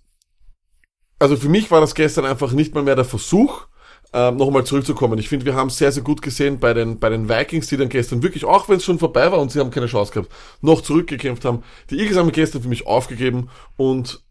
also 1.19 1.35
für 1.37 1.49
mich 1.49 1.71
war 1.71 1.81
das 1.81 1.95
gestern 1.95 2.25
einfach 2.25 2.51
nicht 2.51 2.73
mal 2.73 2.83
mehr 2.83 2.95
der 2.95 3.05
Versuch, 3.05 3.67
ähm, 4.13 4.37
nochmal 4.37 4.63
zurückzukommen. 4.63 5.19
Ich 5.19 5.29
finde, 5.29 5.45
wir 5.45 5.55
haben 5.55 5.69
sehr, 5.69 5.91
sehr 5.91 6.03
gut 6.03 6.21
gesehen 6.21 6.59
bei 6.59 6.73
den, 6.73 6.99
bei 6.99 7.09
den 7.09 7.27
Vikings, 7.27 7.67
die 7.67 7.77
dann 7.77 7.89
gestern 7.89 8.23
wirklich, 8.23 8.45
auch 8.45 8.69
wenn 8.69 8.77
es 8.77 8.85
schon 8.85 8.99
vorbei 8.99 9.31
war 9.31 9.39
und 9.39 9.51
sie 9.51 9.59
haben 9.59 9.71
keine 9.71 9.87
Chance 9.87 10.13
gehabt, 10.13 10.31
noch 10.61 10.81
zurückgekämpft 10.81 11.43
haben. 11.45 11.63
Die 11.89 11.99
Eagles 11.99 12.17
haben 12.17 12.31
gestern 12.31 12.61
für 12.61 12.69
mich 12.69 12.87
aufgegeben 12.87 13.49
und 13.77 14.23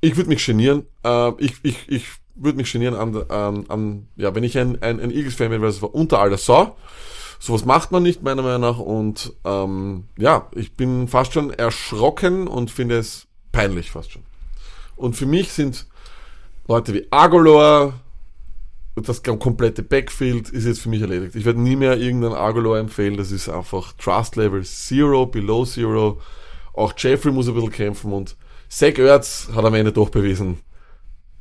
ich 0.00 0.16
würde 0.16 0.28
mich 0.28 0.44
genieren. 0.44 0.86
Äh, 1.04 1.32
ich 1.38 1.54
ich, 1.62 1.88
ich 1.88 2.06
würde 2.34 2.58
mich 2.58 2.70
genieren 2.70 2.94
an, 2.94 3.16
an, 3.30 3.64
an, 3.68 4.08
ja, 4.16 4.34
wenn 4.34 4.44
ich 4.44 4.58
ein, 4.58 4.82
ein, 4.82 5.00
ein 5.00 5.10
Eagles-Fan 5.10 5.50
wäre, 5.50 5.62
weil 5.62 5.70
es 5.70 5.82
war 5.82 5.94
unter 5.94 6.20
aller 6.20 6.38
Sau. 6.38 6.76
Sowas 7.38 7.64
macht 7.64 7.92
man 7.92 8.02
nicht, 8.02 8.22
meiner 8.22 8.42
Meinung 8.42 8.60
nach. 8.60 8.78
Und 8.78 9.32
ähm, 9.44 10.04
ja, 10.18 10.48
ich 10.54 10.74
bin 10.74 11.08
fast 11.08 11.32
schon 11.32 11.50
erschrocken 11.50 12.46
und 12.46 12.70
finde 12.70 12.98
es 12.98 13.26
peinlich 13.52 13.90
fast 13.90 14.12
schon. 14.12 14.22
Und 14.96 15.14
für 15.16 15.26
mich 15.26 15.52
sind 15.52 15.86
Leute 16.68 16.94
wie 16.94 17.06
Agolor, 17.10 17.94
das 18.96 19.22
komplette 19.22 19.82
Backfield 19.82 20.48
ist 20.48 20.64
jetzt 20.64 20.80
für 20.80 20.88
mich 20.88 21.02
erledigt. 21.02 21.36
Ich 21.36 21.44
werde 21.44 21.60
nie 21.60 21.76
mehr 21.76 21.98
irgendeinen 21.98 22.32
Agolor 22.34 22.78
empfehlen. 22.78 23.16
Das 23.18 23.30
ist 23.30 23.48
einfach 23.48 23.92
Trust 23.92 24.36
Level 24.36 24.64
Zero, 24.64 25.26
Below 25.26 25.64
Zero. 25.66 26.20
Auch 26.72 26.94
Jeffrey 26.96 27.30
muss 27.30 27.46
ein 27.48 27.54
bisschen 27.54 27.70
kämpfen 27.70 28.12
und 28.12 28.36
Zach 28.68 28.98
Ertz 28.98 29.48
hat 29.54 29.64
am 29.64 29.74
Ende 29.74 29.92
doch 29.92 30.08
bewiesen, 30.10 30.58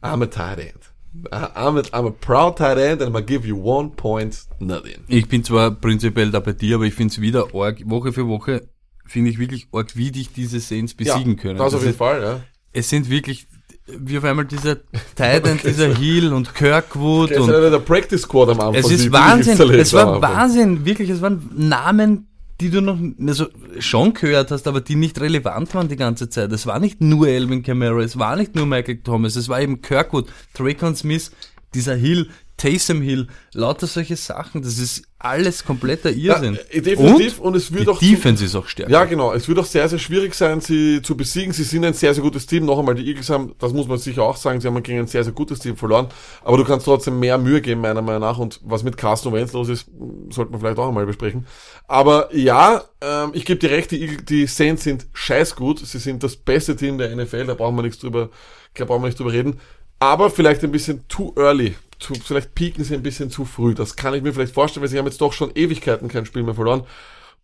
I'm 0.02 0.22
a 0.22 0.28
tight 0.28 0.60
end. 0.60 0.92
I'm 1.32 1.78
a, 1.78 1.82
I'm 1.98 2.08
a 2.08 2.12
proud 2.12 2.58
tight 2.58 2.78
end 2.78 3.02
and 3.02 3.10
I'm 3.10 3.14
gonna 3.14 3.26
give 3.26 3.48
you 3.48 3.58
one 3.58 3.90
point 3.96 4.38
nothing. 4.60 5.04
Ich 5.08 5.28
bin 5.30 5.44
zwar 5.44 5.72
prinzipiell 5.72 6.30
da 6.30 6.42
bei 6.42 6.52
dir, 6.54 6.76
aber 6.76 6.86
ich 6.86 6.94
finde 6.94 7.14
es 7.14 7.22
wieder 7.22 7.48
arg, 7.56 7.82
Woche 7.90 8.12
für 8.12 8.28
Woche, 8.28 8.68
finde 9.06 9.32
ich 9.32 9.40
wirklich 9.40 9.68
arg, 9.72 9.96
wie 9.96 10.12
dich 10.12 10.34
diese 10.34 10.60
Saints 10.60 10.94
besiegen 10.94 11.38
können. 11.38 11.58
Das 11.58 11.74
auf 11.74 11.80
jeden 11.82 11.92
ist- 11.92 11.98
Fall, 11.98 12.22
ja. 12.22 12.42
Es 12.76 12.90
sind 12.90 13.10
wirklich, 13.10 13.48
wie 13.88 14.18
auf 14.18 14.24
einmal 14.24 14.46
dieser 14.46 14.78
Titan, 15.16 15.60
dieser 15.64 15.96
Hill 15.96 16.34
und 16.34 16.54
Kirkwood 16.54 17.32
ist 17.32 17.40
und 17.40 17.50
ja 17.50 17.70
der 17.70 17.80
Practice 17.80 18.22
Squad 18.22 18.50
am 18.50 18.60
Anfang. 18.60 18.76
Es 18.76 18.92
ist 18.92 19.12
Wahnsinn, 19.12 19.60
es 19.72 19.94
war. 19.94 20.22
Wahnsinn, 20.22 20.86
wirklich, 20.86 21.10
es 21.10 21.22
waren 21.22 21.50
Namen, 21.56 22.28
die 22.62 22.70
du 22.70 22.82
noch 22.82 22.98
also 23.26 23.48
schon 23.80 24.14
gehört 24.14 24.52
hast, 24.52 24.68
aber 24.68 24.82
die 24.82 24.96
nicht 24.96 25.20
relevant 25.20 25.74
waren 25.74 25.88
die 25.88 25.96
ganze 25.96 26.30
Zeit. 26.30 26.52
Es 26.52 26.66
war 26.68 26.80
nicht 26.80 27.02
nur 27.02 27.28
Elvin 27.28 27.64
Kamara, 27.64 28.02
es 28.02 28.20
war 28.20 28.36
nicht 28.36 28.56
nur 28.56 28.66
Michael 28.66 29.00
Thomas, 29.04 29.36
es 29.36 29.50
war 29.50 29.62
eben 29.62 29.82
Kirkwood, 29.82 30.28
Dracon 30.54 30.96
Smith, 30.96 31.32
dieser 31.74 31.96
Hill, 31.96 32.30
Taysom 32.58 33.02
Hill, 33.02 33.28
lauter 33.54 33.86
solche 33.86 34.16
Sachen, 34.16 34.62
das 34.62 34.78
ist 34.78 35.04
alles 35.20 35.66
kompletter 35.66 36.12
Irrsinn. 36.12 36.58
Ja, 36.72 36.82
definitiv, 36.82 37.40
und 37.40 37.56
es 37.56 37.74
wird 37.74 37.84
die 37.84 37.90
auch 37.90 38.00
zu- 38.00 38.06
Defense 38.06 38.46
ist 38.46 38.56
auch 38.56 38.68
stärker. 38.68 38.92
Ja, 38.92 39.04
genau. 39.06 39.34
Es 39.34 39.48
wird 39.50 39.58
auch 39.60 39.66
sehr, 39.66 39.90
sehr 39.90 40.00
schwierig 40.00 40.36
sein, 40.36 40.62
sie 40.62 41.02
zu 41.02 41.18
besiegen. 41.18 41.52
Sie 41.52 41.64
sind 41.64 41.84
ein 41.84 41.94
sehr, 41.94 42.14
sehr 42.14 42.24
gutes 42.24 42.46
Team. 42.46 42.66
Noch 42.66 42.78
einmal, 42.80 42.96
die 42.96 43.06
Eagles 43.08 43.30
haben, 43.30 43.56
das 43.60 43.74
muss 43.74 43.88
man 43.88 43.98
sicher 43.98 44.24
auch 44.24 44.38
sagen, 44.38 44.62
sie 44.62 44.68
haben 44.68 44.82
gegen 44.84 45.00
ein 45.00 45.08
sehr, 45.08 45.24
sehr 45.24 45.34
gutes 45.34 45.60
Team 45.60 45.76
verloren. 45.76 46.08
Aber 46.44 46.58
du 46.58 46.64
kannst 46.64 46.86
trotzdem 46.86 47.20
mehr 47.20 47.38
Mühe 47.38 47.60
geben, 47.62 47.82
meiner 47.82 48.02
Meinung 48.02 48.22
nach. 48.22 48.38
Und 48.38 48.62
was 48.64 48.84
mit 48.84 48.96
Carsten 48.98 49.34
Wentz 49.34 49.52
los 49.54 49.68
ist, 49.68 49.88
sollte 50.30 50.52
man 50.52 50.62
vielleicht 50.62 50.78
auch 50.78 50.88
einmal 50.88 51.06
besprechen. 51.06 51.48
Aber 51.88 52.34
ja, 52.36 52.84
ähm, 53.02 53.32
ich 53.34 53.46
gebe 53.46 53.60
dir 53.60 53.72
recht, 53.72 53.92
die, 53.92 54.02
Eagle- 54.02 54.22
die 54.24 54.48
Saints 54.48 54.84
sind 54.84 55.08
scheißgut. 55.14 55.80
Sie 55.86 55.98
sind 56.00 56.24
das 56.24 56.36
beste 56.38 56.76
Team 56.76 56.98
der 57.00 57.14
NFL. 57.16 57.48
Da 57.48 57.54
brauchen 57.56 57.76
wir 57.76 57.82
nichts 57.84 58.00
drüber, 58.00 58.30
da 58.76 58.86
brauchen 58.86 59.02
wir 59.02 59.08
nicht 59.08 59.20
drüber 59.20 59.34
reden. 59.34 59.60
Aber 59.98 60.30
vielleicht 60.30 60.64
ein 60.64 60.72
bisschen 60.72 61.08
too 61.08 61.34
early. 61.38 61.76
Zu, 62.00 62.14
vielleicht 62.16 62.56
pieken 62.56 62.84
sie 62.84 62.94
ein 62.94 63.04
bisschen 63.04 63.30
zu 63.30 63.46
früh. 63.46 63.74
Das 63.74 63.96
kann 63.96 64.14
ich 64.14 64.22
mir 64.22 64.34
vielleicht 64.34 64.54
vorstellen, 64.54 64.82
weil 64.82 64.90
sie 64.90 64.98
haben 64.98 65.06
jetzt 65.06 65.22
doch 65.22 65.34
schon 65.34 65.52
Ewigkeiten 65.56 66.08
kein 66.08 66.26
Spiel 66.26 66.44
mehr 66.44 66.56
verloren. 66.56 66.86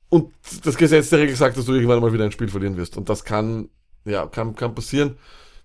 Und 0.10 0.34
das 0.64 0.76
Gesetz 0.76 1.10
der 1.10 1.20
Regel 1.20 1.36
sagt, 1.36 1.58
dass 1.58 1.66
du 1.66 1.74
irgendwann 1.74 2.02
mal 2.02 2.12
wieder 2.12 2.26
ein 2.26 2.34
Spiel 2.34 2.50
verlieren 2.50 2.76
wirst. 2.76 2.98
Und 2.98 3.08
das 3.08 3.24
kann, 3.24 3.70
ja, 4.04 4.28
kann, 4.28 4.56
kann 4.56 4.76
passieren. 4.76 5.18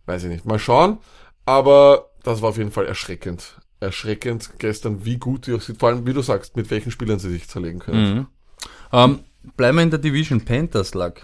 Weiß 0.07 0.23
ich 0.23 0.29
nicht. 0.29 0.45
Mal 0.45 0.61
schauen. 0.61 0.99
Aber 1.45 2.11
das 2.23 2.43
war 2.43 2.51
auf 2.51 2.59
jeden 2.59 2.71
Fall 2.71 2.87
erschreckend. 2.87 3.61
Erschreckend 3.81 4.51
gestern, 4.59 5.05
wie 5.05 5.19
gut 5.19 5.47
die 5.47 5.53
auch 5.53 5.61
sind. 5.61 5.81
Vor 5.81 5.89
allem, 5.89 6.07
wie 6.07 6.13
du 6.13 6.23
sagst, 6.23 6.57
mit 6.57 6.71
welchen 6.71 6.93
Spielern 6.93 7.19
sie 7.19 7.31
sich 7.31 7.49
zerlegen 7.49 7.81
können. 7.81 8.15
Mhm. 8.15 8.27
Ähm, 8.93 9.19
bleiben 9.57 9.79
wir 9.79 9.83
in 9.83 9.91
der 9.91 9.99
Division 9.99 10.45
Panthers 10.45 10.95
lag. 10.95 11.23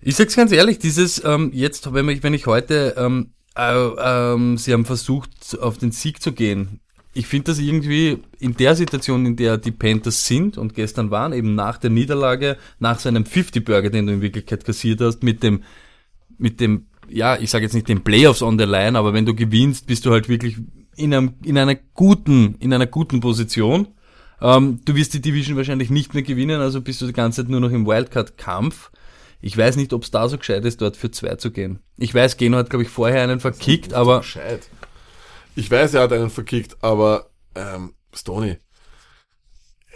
Ich 0.00 0.16
sag's 0.16 0.36
ganz 0.36 0.52
ehrlich, 0.52 0.78
dieses 0.78 1.22
ähm, 1.24 1.50
jetzt, 1.52 1.92
wenn 1.92 2.08
ich, 2.08 2.22
wenn 2.22 2.34
ich 2.34 2.46
heute, 2.46 2.94
ähm, 2.96 3.32
äh, 3.56 4.32
ähm, 4.34 4.58
sie 4.58 4.72
haben 4.72 4.84
versucht, 4.84 5.58
auf 5.60 5.78
den 5.78 5.92
Sieg 5.92 6.22
zu 6.22 6.32
gehen. 6.32 6.80
Ich 7.14 7.26
finde 7.26 7.52
das 7.52 7.58
irgendwie 7.58 8.18
in 8.38 8.56
der 8.56 8.74
Situation, 8.74 9.24
in 9.24 9.36
der 9.36 9.56
die 9.56 9.70
Panthers 9.70 10.26
sind 10.26 10.58
und 10.58 10.74
gestern 10.74 11.10
waren, 11.10 11.32
eben 11.32 11.54
nach 11.54 11.78
der 11.78 11.88
Niederlage, 11.88 12.58
nach 12.78 12.98
so 12.98 13.08
einem 13.08 13.24
50-Burger, 13.24 13.88
den 13.88 14.06
du 14.06 14.12
in 14.12 14.20
Wirklichkeit 14.20 14.64
kassiert 14.64 15.00
hast, 15.00 15.22
mit 15.22 15.42
dem, 15.42 15.62
mit 16.36 16.60
dem, 16.60 16.88
ja, 17.08 17.38
ich 17.38 17.50
sage 17.50 17.64
jetzt 17.64 17.72
nicht 17.72 17.88
den 17.88 18.04
Playoffs 18.04 18.42
on 18.42 18.58
the 18.58 18.66
line, 18.66 18.98
aber 18.98 19.14
wenn 19.14 19.24
du 19.24 19.34
gewinnst, 19.34 19.86
bist 19.86 20.04
du 20.04 20.10
halt 20.10 20.28
wirklich 20.28 20.56
in 20.96 21.14
einem, 21.14 21.34
in 21.42 21.56
einer 21.56 21.76
guten, 21.94 22.56
in 22.58 22.74
einer 22.74 22.86
guten 22.86 23.20
Position. 23.20 23.88
Ähm, 24.42 24.80
du 24.84 24.94
wirst 24.94 25.14
die 25.14 25.22
Division 25.22 25.56
wahrscheinlich 25.56 25.88
nicht 25.88 26.12
mehr 26.12 26.22
gewinnen, 26.22 26.60
also 26.60 26.82
bist 26.82 27.00
du 27.00 27.06
die 27.06 27.14
ganze 27.14 27.42
Zeit 27.42 27.50
nur 27.50 27.60
noch 27.60 27.70
im 27.70 27.86
Wildcard-Kampf. 27.86 28.90
Ich 29.40 29.56
weiß 29.56 29.76
nicht, 29.76 29.92
ob 29.92 30.02
es 30.02 30.10
da 30.10 30.28
so 30.28 30.38
gescheit 30.38 30.64
ist, 30.64 30.80
dort 30.80 30.96
für 30.96 31.10
zwei 31.10 31.36
zu 31.36 31.50
gehen. 31.50 31.80
Ich 31.96 32.14
weiß, 32.14 32.36
Geno 32.36 32.56
hat, 32.56 32.70
glaube 32.70 32.84
ich, 32.84 32.88
vorher 32.88 33.22
einen 33.22 33.40
verkickt, 33.40 33.92
aber 33.94 34.18
Bescheid. 34.18 34.68
Ich 35.54 35.70
weiß, 35.70 35.94
er 35.94 36.02
hat 36.02 36.12
einen 36.12 36.30
verkickt, 36.30 36.76
aber 36.82 37.30
ähm, 37.54 37.94
Stoney, 38.14 38.58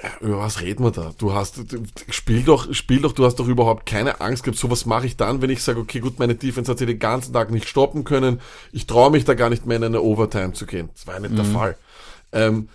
ja, 0.03 0.11
über 0.21 0.39
was 0.39 0.61
reden 0.61 0.85
wir 0.85 0.91
da? 0.91 1.13
Du 1.19 1.35
hast, 1.35 1.73
du, 1.73 1.83
spiel 2.09 2.43
doch, 2.43 2.73
spiel 2.73 3.03
doch, 3.03 3.13
du 3.13 3.25
hast 3.25 3.37
doch 3.37 3.49
überhaupt 3.49 3.85
keine 3.85 4.21
Angst 4.21 4.45
gehabt. 4.45 4.59
So 4.59 4.71
was 4.71 4.87
mache 4.87 5.07
ich 5.07 5.17
dann, 5.17 5.43
wenn 5.43 5.51
ich 5.51 5.63
sage, 5.63 5.81
okay, 5.81 6.01
gut, 6.01 6.19
meine 6.19 6.35
Defense 6.35 6.71
hat 6.71 6.79
sie 6.79 6.87
den 6.87 6.99
ganzen 6.99 7.35
Tag 7.35 7.51
nicht 7.51 7.69
stoppen 7.69 8.05
können. 8.05 8.41
Ich 8.73 8.87
traue 8.87 9.11
mich 9.11 9.25
da 9.25 9.35
gar 9.35 9.51
nicht 9.51 9.67
mehr 9.67 9.77
in 9.77 9.85
eine 9.85 10.01
Overtime 10.01 10.53
zu 10.53 10.65
gehen. 10.65 10.89
Das 10.95 11.07
war 11.07 11.15
ja 11.15 11.21
nicht 11.21 11.37
der 11.37 11.45
Fall. 11.45 11.77
Ähm, 12.33 12.69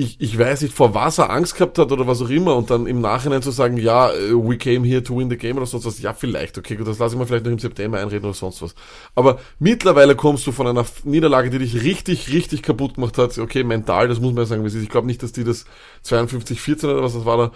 ich, 0.00 0.18
ich 0.18 0.38
weiß 0.38 0.62
nicht, 0.62 0.74
vor 0.74 0.94
was 0.94 1.18
er 1.18 1.28
Angst 1.28 1.56
gehabt 1.56 1.78
hat 1.78 1.92
oder 1.92 2.06
was 2.06 2.22
auch 2.22 2.30
immer 2.30 2.56
und 2.56 2.70
dann 2.70 2.86
im 2.86 3.02
Nachhinein 3.02 3.42
zu 3.42 3.50
sagen, 3.50 3.76
ja, 3.76 4.10
äh, 4.10 4.32
we 4.32 4.56
came 4.56 4.86
here 4.86 5.02
to 5.02 5.18
win 5.18 5.28
the 5.28 5.36
game 5.36 5.58
oder 5.58 5.66
sonst 5.66 5.84
was, 5.84 6.00
ja, 6.00 6.14
vielleicht, 6.14 6.56
okay, 6.56 6.76
gut, 6.76 6.88
das 6.88 6.98
lasse 6.98 7.14
ich 7.14 7.18
mir 7.18 7.26
vielleicht 7.26 7.44
noch 7.44 7.52
im 7.52 7.58
September 7.58 7.98
einreden 7.98 8.24
oder 8.24 8.34
sonst 8.34 8.62
was. 8.62 8.74
Aber 9.14 9.38
mittlerweile 9.58 10.16
kommst 10.16 10.46
du 10.46 10.52
von 10.52 10.66
einer 10.66 10.86
Niederlage, 11.04 11.50
die 11.50 11.58
dich 11.58 11.82
richtig, 11.82 12.32
richtig 12.32 12.62
kaputt 12.62 12.94
gemacht 12.94 13.18
hat, 13.18 13.36
okay, 13.36 13.62
mental, 13.62 14.08
das 14.08 14.20
muss 14.20 14.32
man 14.32 14.44
ja 14.44 14.46
sagen, 14.46 14.62
wie 14.62 14.68
es 14.68 14.74
ist. 14.74 14.82
Ich 14.82 14.88
glaube 14.88 15.06
nicht, 15.06 15.22
dass 15.22 15.32
die 15.32 15.44
das 15.44 15.66
52-14 16.06 16.84
oder 16.84 17.02
was 17.02 17.12
das 17.12 17.26
war 17.26 17.52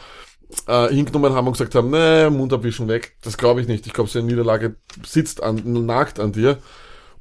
da, 0.66 0.86
äh, 0.86 0.94
hingenommen 0.94 1.32
haben 1.32 1.46
und 1.46 1.54
gesagt 1.54 1.74
haben, 1.74 1.90
nee, 1.90 2.28
Mund 2.28 2.52
abwischen 2.52 2.88
weg. 2.88 3.16
Das 3.22 3.38
glaube 3.38 3.62
ich 3.62 3.68
nicht. 3.68 3.86
Ich 3.86 3.94
glaube, 3.94 4.10
so 4.10 4.18
eine 4.18 4.28
Niederlage 4.28 4.76
sitzt 5.04 5.42
an, 5.42 5.62
nagt 5.64 6.20
an 6.20 6.32
dir. 6.32 6.58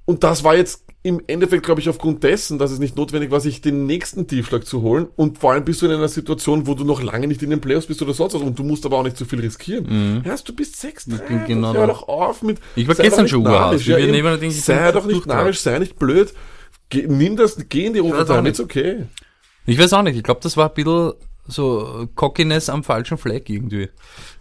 Und 0.06 0.26
das 0.26 0.44
war 0.44 0.56
jetzt 0.56 0.83
im 1.06 1.22
Endeffekt, 1.28 1.66
glaube 1.66 1.82
ich, 1.82 1.90
aufgrund 1.90 2.24
dessen, 2.24 2.58
dass 2.58 2.72
es 2.72 2.80
nicht 2.80 2.96
notwendig 2.96 3.30
war, 3.30 3.42
sich 3.42 3.60
den 3.60 3.86
nächsten 3.86 4.26
Tiefschlag 4.26 4.66
zu 4.66 4.82
holen. 4.82 5.08
Und 5.18 5.38
vor 5.38 5.52
allem 5.52 5.66
bist 5.66 5.82
du 5.82 5.86
in 5.86 5.92
einer 5.92 6.08
Situation, 6.08 6.66
wo 6.66 6.76
du 6.76 6.86
noch 6.86 7.04
lange 7.04 7.28
nicht 7.28 7.44
in 7.44 7.50
den 7.50 7.60
Playoffs 7.60 7.88
bist 7.88 8.02
oder 8.02 8.14
sonst 8.14 8.34
was. 8.34 8.42
Und 8.42 8.58
du 8.58 8.64
musst 8.64 8.86
aber 8.86 8.98
auch 8.98 9.04
nicht 9.04 9.18
zu 9.18 9.26
viel 9.26 9.42
riskieren. 9.42 10.24
Ja, 10.26 10.36
du 10.44 10.54
bist 10.54 10.80
6 10.80 11.08
Ich 11.08 11.22
bin 11.24 11.46
genau 11.46 11.74
Hör 11.74 11.88
doch 11.88 12.08
auf 12.08 12.42
mit. 12.42 12.60
Ich 12.78 12.88
war 12.88 12.96
sei 12.96 13.04
gestern 13.04 13.28
schon. 13.28 13.44
Wir 13.44 13.52
Ja, 13.52 13.98
nehmen 13.98 14.42
eben. 14.42 14.52
sei 14.52 14.92
bin 14.92 15.02
doch 15.02 15.06
nicht 15.06 15.26
narrisch, 15.26 15.60
sei 15.60 15.78
nicht 15.80 16.00
blöd. 16.00 16.34
Geh, 16.90 17.06
nimm 17.08 17.36
das, 17.36 17.58
geh 17.68 17.86
in 17.88 17.94
die 17.94 18.02
Overtime, 18.02 18.48
ist 18.50 18.60
okay. 18.62 19.06
ich 19.66 19.78
weiß 19.78 19.92
auch 19.94 20.04
nicht. 20.04 20.16
Ich 20.16 20.24
glaube, 20.24 20.40
das 20.42 20.56
war 20.56 20.70
ein 20.70 20.74
bisschen 20.74 21.14
so 21.48 22.08
Cockiness 22.16 22.70
am 22.70 22.84
falschen 22.84 23.18
Fleck 23.18 23.50
irgendwie. 23.50 23.90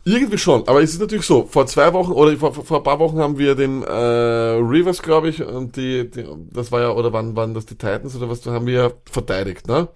Irgendwie 0.05 0.39
schon, 0.39 0.67
aber 0.67 0.83
es 0.83 0.93
ist 0.93 1.01
natürlich 1.01 1.27
so, 1.27 1.47
vor 1.47 1.67
zwei 1.67 1.93
Wochen 1.93 2.13
oder 2.13 2.37
vor, 2.37 2.53
vor 2.53 2.79
ein 2.79 2.83
paar 2.83 2.99
Wochen 2.99 3.19
haben 3.19 3.39
wir 3.39 3.55
den 3.55 3.83
äh, 3.83 3.93
Rivers, 3.93 5.03
glaube 5.03 5.29
ich, 5.29 5.43
und 5.43 5.77
die, 5.77 6.11
die, 6.11 6.25
das 6.53 6.73
war 6.73 6.81
ja, 6.81 6.91
oder 6.91 7.13
wann 7.13 7.37
waren 7.37 7.55
das 7.55 7.67
die 7.67 7.77
Titans 7.77 8.17
oder 8.17 8.29
was, 8.29 8.45
haben 8.47 8.67
wir 8.67 8.75
ja 8.75 8.91
verteidigt, 9.05 9.69
ne? 9.69 9.89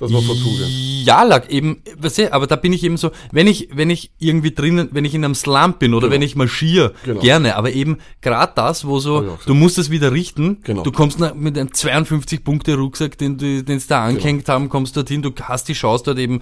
Das 0.00 0.12
war 0.12 0.22
Fortuna. 0.22 0.66
Ja, 1.04 1.22
lag 1.22 1.48
eben, 1.50 1.82
weißt 1.98 2.18
du, 2.18 2.32
aber 2.32 2.46
da 2.46 2.56
bin 2.56 2.72
ich 2.72 2.82
eben 2.84 2.96
so, 2.96 3.10
wenn 3.32 3.46
ich, 3.46 3.68
wenn 3.72 3.90
ich 3.90 4.10
irgendwie 4.18 4.52
drinnen, 4.52 4.88
wenn 4.92 5.04
ich 5.04 5.14
in 5.14 5.24
einem 5.24 5.34
Slump 5.34 5.78
bin 5.78 5.94
oder 5.94 6.06
Genau. 6.08 6.14
wenn 6.14 6.22
ich 6.22 6.36
marschiere, 6.36 6.94
Genau. 7.04 7.20
gerne, 7.20 7.56
aber 7.56 7.72
eben 7.72 7.98
gerade 8.20 8.52
das, 8.56 8.86
wo 8.86 8.98
so, 8.98 9.36
du 9.46 9.54
musst 9.54 9.78
es 9.78 9.90
wieder 9.90 10.12
richten, 10.12 10.58
Genau. 10.64 10.82
du 10.82 10.90
kommst 10.92 11.20
mit 11.34 11.56
einem 11.58 11.72
52 11.72 12.42
Punkte 12.44 12.76
Rucksack, 12.76 13.18
den 13.18 13.38
du, 13.38 13.62
den 13.62 13.78
sie 13.78 13.88
da 13.88 14.06
Genau. 14.06 14.16
angehängt 14.16 14.48
haben, 14.48 14.68
kommst 14.68 14.96
dorthin, 14.96 15.22
du 15.22 15.30
hast 15.42 15.68
die 15.68 15.74
Chance 15.74 16.04
dort 16.06 16.18
eben, 16.18 16.40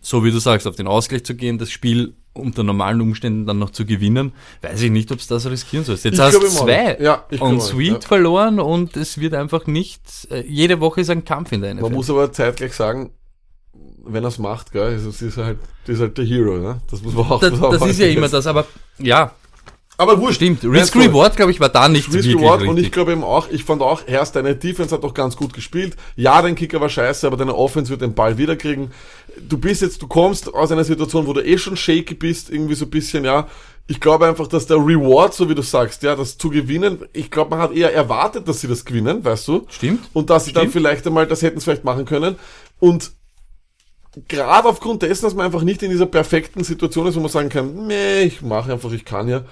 so 0.00 0.24
wie 0.24 0.30
du 0.30 0.38
sagst, 0.38 0.66
auf 0.66 0.76
den 0.76 0.86
Ausgleich 0.86 1.24
zu 1.24 1.34
gehen, 1.34 1.58
das 1.58 1.70
Spiel 1.70 2.14
unter 2.34 2.62
normalen 2.62 3.00
Umständen 3.00 3.46
dann 3.46 3.58
noch 3.58 3.70
zu 3.70 3.84
gewinnen, 3.84 4.32
weiß 4.62 4.82
ich 4.82 4.90
nicht, 4.90 5.10
ob 5.10 5.18
es 5.18 5.26
das 5.26 5.46
riskieren 5.46 5.84
sollst. 5.84 6.04
Jetzt 6.04 6.14
Ich 6.14 6.20
hast 6.20 6.34
du 6.34 6.46
zwei. 6.46 6.96
Ja, 7.00 7.24
ich 7.30 7.40
und 7.40 7.60
Sweet 7.60 7.92
ja. 7.92 8.00
verloren 8.00 8.60
und 8.60 8.96
es 8.96 9.18
wird 9.18 9.34
einfach 9.34 9.66
nicht, 9.66 10.28
äh, 10.30 10.44
jede 10.46 10.80
Woche 10.80 11.00
ist 11.00 11.10
ein 11.10 11.24
Kampf 11.24 11.52
in 11.52 11.62
der 11.62 11.74
NFL. 11.74 11.82
Man 11.82 11.92
muss 11.94 12.10
aber 12.10 12.32
zeitgleich 12.32 12.74
sagen, 12.74 13.12
wenn 14.04 14.24
er 14.24 14.28
es 14.28 14.38
macht, 14.38 14.72
gell, 14.72 14.94
ist, 14.94 15.20
ist, 15.20 15.36
er 15.36 15.44
halt, 15.44 15.58
ist 15.86 16.00
halt 16.00 16.16
der 16.16 16.24
Hero, 16.24 16.58
ne? 16.58 16.80
Das 16.90 17.02
muss 17.02 17.14
man 17.14 17.26
auch 17.26 17.40
das, 17.40 17.58
das 17.58 17.86
ist 17.86 17.98
ja 17.98 18.06
immer 18.06 18.28
das, 18.28 18.46
aber 18.46 18.66
ja, 18.98 19.32
Aber 20.00 20.20
wurscht. 20.20 20.36
stimmt. 20.36 20.64
Risk 20.64 20.94
sorry. 20.94 21.06
Reward, 21.06 21.36
glaube 21.36 21.50
ich, 21.50 21.58
war 21.58 21.68
da 21.68 21.88
nicht 21.88 22.12
Risk 22.14 22.28
Reward 22.28 22.60
richtig. 22.60 22.70
und 22.70 22.78
ich 22.78 22.92
glaube 22.92 23.12
eben 23.12 23.24
auch, 23.24 23.50
ich 23.50 23.64
fand 23.64 23.82
auch, 23.82 24.02
erst 24.06 24.36
deine 24.36 24.54
Defense 24.54 24.94
hat 24.94 25.02
doch 25.02 25.12
ganz 25.12 25.36
gut 25.36 25.52
gespielt. 25.52 25.96
Ja, 26.14 26.40
dein 26.40 26.54
Kicker 26.54 26.80
war 26.80 26.88
scheiße, 26.88 27.26
aber 27.26 27.36
deine 27.36 27.54
Offense 27.54 27.90
wird 27.90 28.02
den 28.02 28.14
Ball 28.14 28.38
wiederkriegen. 28.38 28.92
Du 29.48 29.58
bist 29.58 29.82
jetzt, 29.82 30.00
du 30.00 30.06
kommst 30.06 30.54
aus 30.54 30.70
einer 30.70 30.84
Situation, 30.84 31.26
wo 31.26 31.32
du 31.32 31.44
eh 31.44 31.58
schon 31.58 31.76
shaky 31.76 32.14
bist, 32.14 32.48
irgendwie 32.48 32.76
so 32.76 32.84
ein 32.84 32.90
bisschen, 32.90 33.24
ja. 33.24 33.48
Ich 33.88 34.00
glaube 34.00 34.26
einfach, 34.26 34.46
dass 34.46 34.66
der 34.66 34.76
Reward, 34.76 35.34
so 35.34 35.48
wie 35.48 35.54
du 35.54 35.62
sagst, 35.62 36.04
ja, 36.04 36.14
das 36.14 36.38
zu 36.38 36.48
gewinnen, 36.48 37.00
ich 37.12 37.28
glaube, 37.30 37.50
man 37.50 37.58
hat 37.58 37.72
eher 37.72 37.92
erwartet, 37.92 38.46
dass 38.46 38.60
sie 38.60 38.68
das 38.68 38.84
gewinnen, 38.84 39.24
weißt 39.24 39.48
du? 39.48 39.66
Stimmt. 39.68 40.08
Und 40.12 40.30
dass 40.30 40.44
sie 40.44 40.52
dann 40.52 40.64
Stimmt. 40.64 40.74
vielleicht 40.74 41.06
einmal, 41.08 41.26
das 41.26 41.42
hätten 41.42 41.58
sie 41.58 41.64
vielleicht 41.64 41.84
machen 41.84 42.04
können. 42.04 42.36
Und 42.78 43.10
gerade 44.28 44.68
aufgrund 44.68 45.02
dessen, 45.02 45.24
dass 45.24 45.34
man 45.34 45.46
einfach 45.46 45.62
nicht 45.62 45.82
in 45.82 45.90
dieser 45.90 46.06
perfekten 46.06 46.62
Situation 46.62 47.06
ist, 47.06 47.16
wo 47.16 47.20
man 47.20 47.30
sagen 47.30 47.48
kann, 47.48 47.86
nee, 47.86 48.22
ich 48.22 48.42
mache 48.42 48.72
einfach, 48.72 48.92
ich 48.92 49.04
kann 49.04 49.26
ja. 49.28 49.42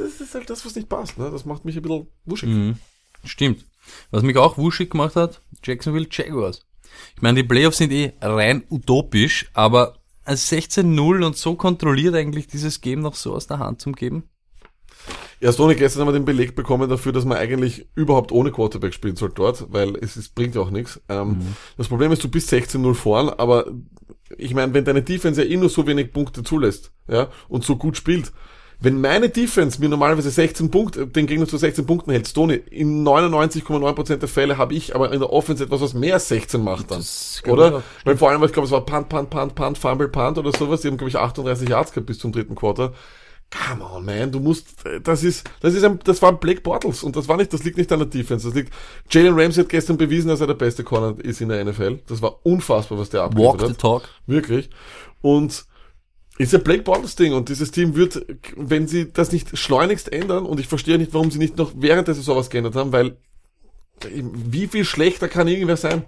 Das 0.00 0.20
ist 0.20 0.34
halt 0.34 0.48
das, 0.48 0.64
was 0.64 0.74
nicht 0.74 0.88
passt, 0.88 1.18
ne? 1.18 1.30
Das 1.30 1.44
macht 1.44 1.64
mich 1.64 1.76
ein 1.76 1.82
bisschen 1.82 2.06
wuschig. 2.24 2.48
Mhm. 2.48 2.76
Stimmt. 3.24 3.66
Was 4.10 4.22
mich 4.22 4.36
auch 4.36 4.56
wuschig 4.56 4.90
gemacht 4.90 5.16
hat, 5.16 5.42
Jacksonville 5.62 6.08
Jaguars. 6.10 6.66
Ich 7.16 7.22
meine, 7.22 7.42
die 7.42 7.48
Playoffs 7.48 7.78
sind 7.78 7.92
eh 7.92 8.12
rein 8.20 8.64
utopisch, 8.70 9.50
aber 9.52 9.98
als 10.24 10.50
16-0 10.50 11.24
und 11.24 11.36
so 11.36 11.54
kontrolliert 11.54 12.14
eigentlich 12.14 12.46
dieses 12.46 12.80
Game 12.80 13.00
noch 13.00 13.14
so 13.14 13.34
aus 13.34 13.46
der 13.46 13.58
Hand 13.58 13.80
zum 13.80 13.94
geben. 13.94 14.24
Ja, 15.40 15.52
Sony, 15.52 15.74
gestern 15.74 16.02
haben 16.02 16.08
wir 16.08 16.18
den 16.18 16.26
Beleg 16.26 16.54
bekommen 16.54 16.88
dafür, 16.90 17.12
dass 17.12 17.24
man 17.24 17.38
eigentlich 17.38 17.86
überhaupt 17.94 18.30
ohne 18.30 18.52
Quarterback 18.52 18.92
spielen 18.92 19.16
soll 19.16 19.32
dort, 19.34 19.72
weil 19.72 19.96
es, 19.96 20.16
es 20.16 20.28
bringt 20.28 20.54
ja 20.54 20.60
auch 20.60 20.70
nichts. 20.70 21.00
Ähm, 21.08 21.54
Das 21.78 21.88
Problem 21.88 22.12
ist, 22.12 22.22
du 22.22 22.28
bist 22.28 22.52
16-0 22.52 22.94
vorn, 22.94 23.30
aber 23.30 23.66
ich 24.36 24.54
meine, 24.54 24.74
wenn 24.74 24.84
deine 24.84 25.02
Defense 25.02 25.42
ja 25.42 25.48
eh 25.48 25.56
nur 25.56 25.70
so 25.70 25.86
wenig 25.86 26.12
Punkte 26.12 26.42
zulässt, 26.42 26.92
ja, 27.08 27.30
und 27.48 27.64
so 27.64 27.76
gut 27.76 27.96
spielt, 27.96 28.32
wenn 28.80 29.00
meine 29.00 29.28
Defense 29.28 29.78
mir 29.80 29.88
normalerweise 29.88 30.30
16 30.30 30.70
Punkte, 30.70 31.06
den 31.06 31.26
Gegner 31.26 31.46
zu 31.46 31.58
16 31.58 31.84
Punkten 31.84 32.12
hält, 32.12 32.26
Stoney, 32.28 32.62
in 32.70 33.06
99,9% 33.06 34.16
der 34.16 34.28
Fälle 34.28 34.56
habe 34.56 34.74
ich 34.74 34.94
aber 34.94 35.12
in 35.12 35.20
der 35.20 35.30
Offense 35.30 35.64
etwas, 35.64 35.82
was 35.82 35.94
mehr 35.94 36.14
als 36.14 36.28
16 36.28 36.62
macht 36.62 36.90
dann. 36.90 37.04
Oder? 37.46 37.76
auch. 37.76 37.82
Weil 38.04 38.16
vor 38.16 38.30
allem, 38.30 38.42
ich 38.42 38.52
glaube, 38.52 38.66
es 38.66 38.72
war 38.72 38.84
Punt, 38.86 39.10
Punt, 39.10 39.28
Punt, 39.28 39.54
Punt, 39.54 39.76
Fumble, 39.76 40.08
Punt 40.08 40.38
oder 40.38 40.50
sowas. 40.52 40.80
Die 40.80 40.88
haben, 40.88 40.96
glaube 40.96 41.10
ich, 41.10 41.16
38 41.16 41.68
Yards 41.68 41.92
gehabt 41.92 42.06
bis 42.06 42.18
zum 42.18 42.32
dritten 42.32 42.54
Quarter. 42.54 42.94
Come 43.50 43.84
on, 43.84 44.04
man, 44.04 44.30
du 44.30 44.38
musst, 44.38 44.68
das 45.02 45.24
ist, 45.24 45.50
das 45.60 45.74
ist 45.74 45.82
ein, 45.82 45.98
das 46.04 46.22
war 46.22 46.32
Blake 46.32 46.60
Bortles 46.60 47.02
und 47.02 47.16
das 47.16 47.26
war 47.26 47.36
nicht, 47.36 47.52
das 47.52 47.64
liegt 47.64 47.78
nicht 47.78 47.90
an 47.90 47.98
der 47.98 48.06
Defense, 48.06 48.46
das 48.46 48.54
liegt, 48.54 48.72
Jalen 49.10 49.36
Ramsey 49.36 49.64
hat 49.64 49.68
gestern 49.68 49.96
bewiesen, 49.96 50.28
dass 50.28 50.40
er 50.40 50.46
der 50.46 50.54
beste 50.54 50.84
Corner 50.84 51.16
ist 51.18 51.40
in 51.40 51.48
der 51.48 51.64
NFL. 51.64 51.98
Das 52.06 52.22
war 52.22 52.46
unfassbar, 52.46 52.98
was 52.98 53.10
der 53.10 53.22
Walk 53.22 53.30
abgeliefert 53.32 53.60
the 53.60 53.72
hat. 53.72 53.78
talk. 53.78 54.08
Wirklich. 54.28 54.70
Und 55.20 55.64
ist 56.40 56.54
ein 56.54 56.62
Blake 56.62 56.82
Bortles 56.82 57.16
Ding 57.16 57.34
und 57.34 57.50
dieses 57.50 57.70
Team 57.70 57.94
wird, 57.96 58.24
wenn 58.56 58.88
sie 58.88 59.12
das 59.12 59.30
nicht 59.30 59.58
schleunigst 59.58 60.10
ändern 60.10 60.46
und 60.46 60.58
ich 60.58 60.68
verstehe 60.68 60.96
nicht, 60.96 61.12
warum 61.12 61.30
sie 61.30 61.38
nicht 61.38 61.58
noch 61.58 61.72
während 61.76 62.08
der 62.08 62.14
Saison 62.14 62.36
was 62.36 62.48
geändert 62.48 62.76
haben, 62.76 62.92
weil 62.92 63.18
wie 64.10 64.66
viel 64.66 64.86
schlechter 64.86 65.28
kann 65.28 65.48
irgendwer 65.48 65.76
sein? 65.76 66.04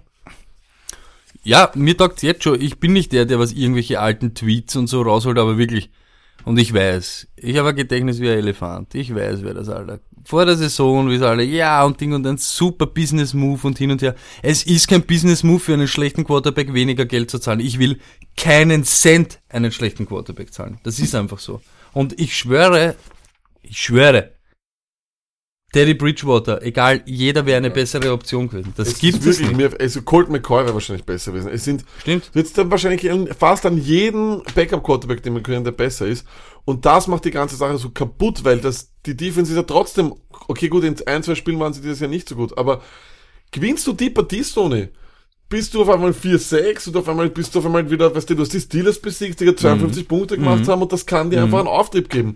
Ja, 1.43 1.71
mir 1.75 1.95
taugt 1.95 2.23
jetzt 2.23 2.43
schon. 2.43 2.59
Ich 2.59 2.79
bin 2.79 2.93
nicht 2.93 3.11
der, 3.11 3.25
der 3.25 3.37
was 3.37 3.51
irgendwelche 3.51 3.99
alten 3.99 4.33
Tweets 4.33 4.75
und 4.75 4.87
so 4.87 5.03
rausholt, 5.03 5.37
aber 5.37 5.57
wirklich. 5.57 5.91
Und 6.45 6.57
ich 6.57 6.73
weiß, 6.73 7.27
ich 7.35 7.57
habe 7.57 7.69
ein 7.69 7.75
Gedächtnis 7.75 8.19
wie 8.19 8.29
ein 8.29 8.39
Elefant. 8.39 8.95
Ich 8.95 9.13
weiß, 9.13 9.43
wer 9.43 9.53
das 9.53 9.69
Alter. 9.69 9.99
Vor 10.25 10.45
der 10.45 10.55
Saison, 10.55 11.09
wie 11.09 11.15
es 11.15 11.21
alle, 11.21 11.43
ja, 11.43 11.83
und 11.83 11.99
Ding 11.99 12.13
und 12.13 12.25
ein 12.25 12.37
super 12.37 12.85
Business 12.85 13.33
Move 13.33 13.67
und 13.67 13.77
hin 13.77 13.91
und 13.91 14.01
her. 14.01 14.15
Es 14.41 14.63
ist 14.63 14.87
kein 14.87 15.03
Business 15.03 15.43
Move 15.43 15.59
für 15.59 15.73
einen 15.73 15.87
schlechten 15.87 16.23
Quarterback 16.23 16.73
weniger 16.73 17.05
Geld 17.05 17.29
zu 17.29 17.39
zahlen. 17.39 17.59
Ich 17.59 17.79
will 17.79 17.99
keinen 18.37 18.83
Cent 18.83 19.39
einen 19.49 19.71
schlechten 19.71 20.05
Quarterback 20.05 20.53
zahlen. 20.53 20.79
Das 20.83 20.99
ist 20.99 21.13
einfach 21.15 21.39
so. 21.39 21.61
Und 21.93 22.19
ich 22.19 22.35
schwöre, 22.35 22.95
ich 23.61 23.79
schwöre, 23.79 24.32
Teddy 25.73 25.95
Bridgewater, 25.95 26.61
egal, 26.61 27.01
jeder 27.05 27.45
wäre 27.47 27.57
eine 27.57 27.71
bessere 27.71 28.13
Option 28.13 28.47
gewesen. 28.47 28.73
Das 28.77 28.89
Es 28.89 28.99
gibt 28.99 29.19
es 29.19 29.25
wirklich 29.25 29.47
nicht. 29.47 29.57
mir, 29.57 29.81
also 29.81 30.03
Colt 30.03 30.29
McCoy 30.29 30.63
wäre 30.65 30.73
wahrscheinlich 30.75 31.03
besser 31.03 31.31
gewesen. 31.31 31.49
Es 31.49 31.65
sind 31.65 31.83
Stimmt. 31.99 32.29
jetzt 32.35 32.57
dann 32.57 32.69
wahrscheinlich 32.69 33.09
fast 33.37 33.65
an 33.65 33.77
jeden 33.77 34.43
Backup-Quarterback, 34.55 35.23
den 35.23 35.33
wir 35.33 35.41
können, 35.41 35.63
der 35.63 35.71
besser 35.71 36.05
ist. 36.05 36.27
Und 36.63 36.85
das 36.85 37.07
macht 37.07 37.25
die 37.25 37.31
ganze 37.31 37.55
Sache 37.55 37.77
so 37.79 37.89
kaputt, 37.89 38.43
weil 38.45 38.59
das, 38.59 38.91
die 39.05 39.17
Defense 39.17 39.51
ist 39.51 39.57
ja 39.57 39.63
trotzdem, 39.63 40.13
okay, 40.47 40.69
gut, 40.69 40.83
in 40.83 40.95
ein, 41.07 41.23
zwei 41.23 41.35
Spielen 41.35 41.59
waren 41.59 41.73
sie 41.73 41.81
dieses 41.81 41.99
Jahr 41.99 42.09
nicht 42.09 42.29
so 42.29 42.35
gut, 42.35 42.55
aber 42.57 42.81
gewinnst 43.51 43.85
du 43.87 43.93
die 43.93 44.11
Partie, 44.11 44.43
Stoney? 44.43 44.89
Bist 45.49 45.73
du 45.73 45.81
auf 45.81 45.89
einmal 45.89 46.11
4-6 46.11 46.89
und 46.89 46.97
auf 46.97 47.09
einmal 47.09 47.29
bist 47.29 47.53
du 47.53 47.59
auf 47.59 47.65
einmal 47.65 47.89
wieder, 47.89 48.15
weißt 48.15 48.29
du, 48.29 48.35
du 48.35 48.43
hast 48.43 48.53
die 48.53 48.61
Steelers 48.61 48.99
besiegt, 48.99 49.39
die 49.39 49.45
ja 49.45 49.55
52 49.55 50.07
Punkte 50.07 50.37
gemacht 50.37 50.67
haben 50.67 50.81
und 50.83 50.91
das 50.91 51.05
kann 51.05 51.29
dir 51.31 51.43
einfach 51.43 51.59
einen 51.59 51.67
Auftrieb 51.67 52.09
geben. 52.09 52.35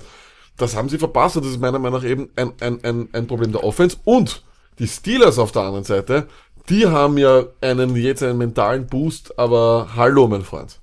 Das 0.58 0.76
haben 0.76 0.90
sie 0.90 0.98
verpasst 0.98 1.38
und 1.38 1.46
das 1.46 1.52
ist 1.54 1.62
meiner 1.62 1.80
Meinung 1.80 2.00
nach 2.02 2.08
eben 2.08 2.30
ein, 2.36 2.52
ein, 2.60 2.84
ein, 2.84 3.10
ein 3.14 3.28
Problem 3.28 3.52
der 3.52 3.64
Offense. 3.64 3.98
Und 4.04 4.44
die 4.80 4.88
Steelers 4.88 5.40
auf 5.40 5.52
der 5.52 5.64
anderen 5.64 5.84
Seite, 5.84 6.28
die 6.70 6.88
haben 6.88 7.18
ja 7.18 7.46
einen, 7.62 7.96
jetzt 7.96 8.24
einen 8.24 8.38
mentalen 8.38 8.88
Boost, 8.88 9.38
aber 9.40 9.90
hallo, 9.96 10.28
mein 10.28 10.44
Freund. 10.44 10.82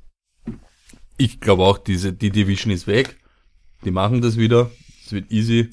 Ich 1.16 1.40
glaube 1.40 1.64
auch, 1.64 1.78
diese, 1.78 2.12
die 2.12 2.30
Division 2.30 2.72
ist 2.72 2.86
weg. 2.86 3.18
Die 3.84 3.90
machen 3.90 4.22
das 4.22 4.36
wieder. 4.36 4.70
Es 5.04 5.12
wird 5.12 5.30
easy. 5.30 5.70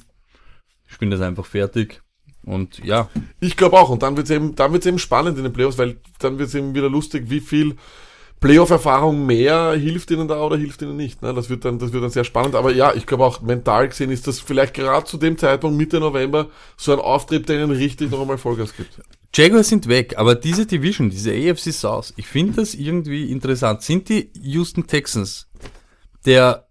Ich 0.90 0.98
bin 1.00 1.10
das 1.10 1.22
einfach 1.22 1.46
fertig. 1.46 2.02
Und 2.44 2.80
ja, 2.80 3.10
Ich 3.40 3.56
glaube 3.56 3.80
auch. 3.80 3.90
Und 3.90 4.04
dann 4.04 4.18
wird's 4.18 4.30
eben, 4.30 4.56
dann 4.56 4.74
wird's 4.74 4.86
eben 4.86 5.00
spannend 5.00 5.38
in 5.38 5.44
den 5.44 5.54
Playoffs, 5.54 5.78
weil 5.78 5.98
dann 6.20 6.38
wird's 6.38 6.56
eben 6.56 6.74
wieder 6.74 6.90
lustig, 6.90 7.30
wie 7.30 7.40
viel 7.40 7.76
Playoff-Erfahrung 8.42 9.28
mehr 9.28 9.74
hilft 9.74 10.10
ihnen 10.10 10.28
da 10.28 10.42
oder 10.42 10.58
hilft 10.58 10.82
ihnen 10.82 10.98
nicht. 10.98 11.22
Ne? 11.22 11.32
Das 11.34 11.50
wird 11.50 11.64
dann, 11.64 11.78
das 11.78 11.94
wird 11.94 12.04
dann 12.04 12.10
sehr 12.10 12.24
spannend. 12.24 12.56
Aber 12.56 12.74
ja, 12.74 12.94
ich 12.94 13.06
glaube 13.06 13.24
auch 13.24 13.42
mental 13.42 13.88
gesehen 13.88 14.10
ist 14.10 14.28
das 14.28 14.40
vielleicht 14.40 14.74
gerade 14.74 15.06
zu 15.06 15.18
dem 15.18 15.38
Zeitpunkt 15.38 15.78
Mitte 15.78 16.00
November 16.00 16.50
so 16.76 16.92
ein 16.92 17.00
Auftrieb, 17.00 17.46
der 17.46 17.58
ihnen 17.58 17.72
richtig 17.72 18.10
noch 18.10 18.20
einmal 18.20 18.40
Vollgas 18.40 18.76
gibt. 18.76 19.00
Jaguars 19.34 19.70
sind 19.70 19.88
weg, 19.88 20.16
aber 20.18 20.34
diese 20.36 20.66
Division, 20.66 21.12
diese 21.12 21.32
AFC 21.32 21.72
South, 21.72 22.14
ich 22.18 22.28
finde 22.28 22.62
das 22.62 22.74
irgendwie 22.74 23.32
interessant. 23.32 23.84
Sind 23.84 24.10
die 24.10 24.32
Houston 24.42 24.88
Texans 24.88 25.48
der, 26.26 26.68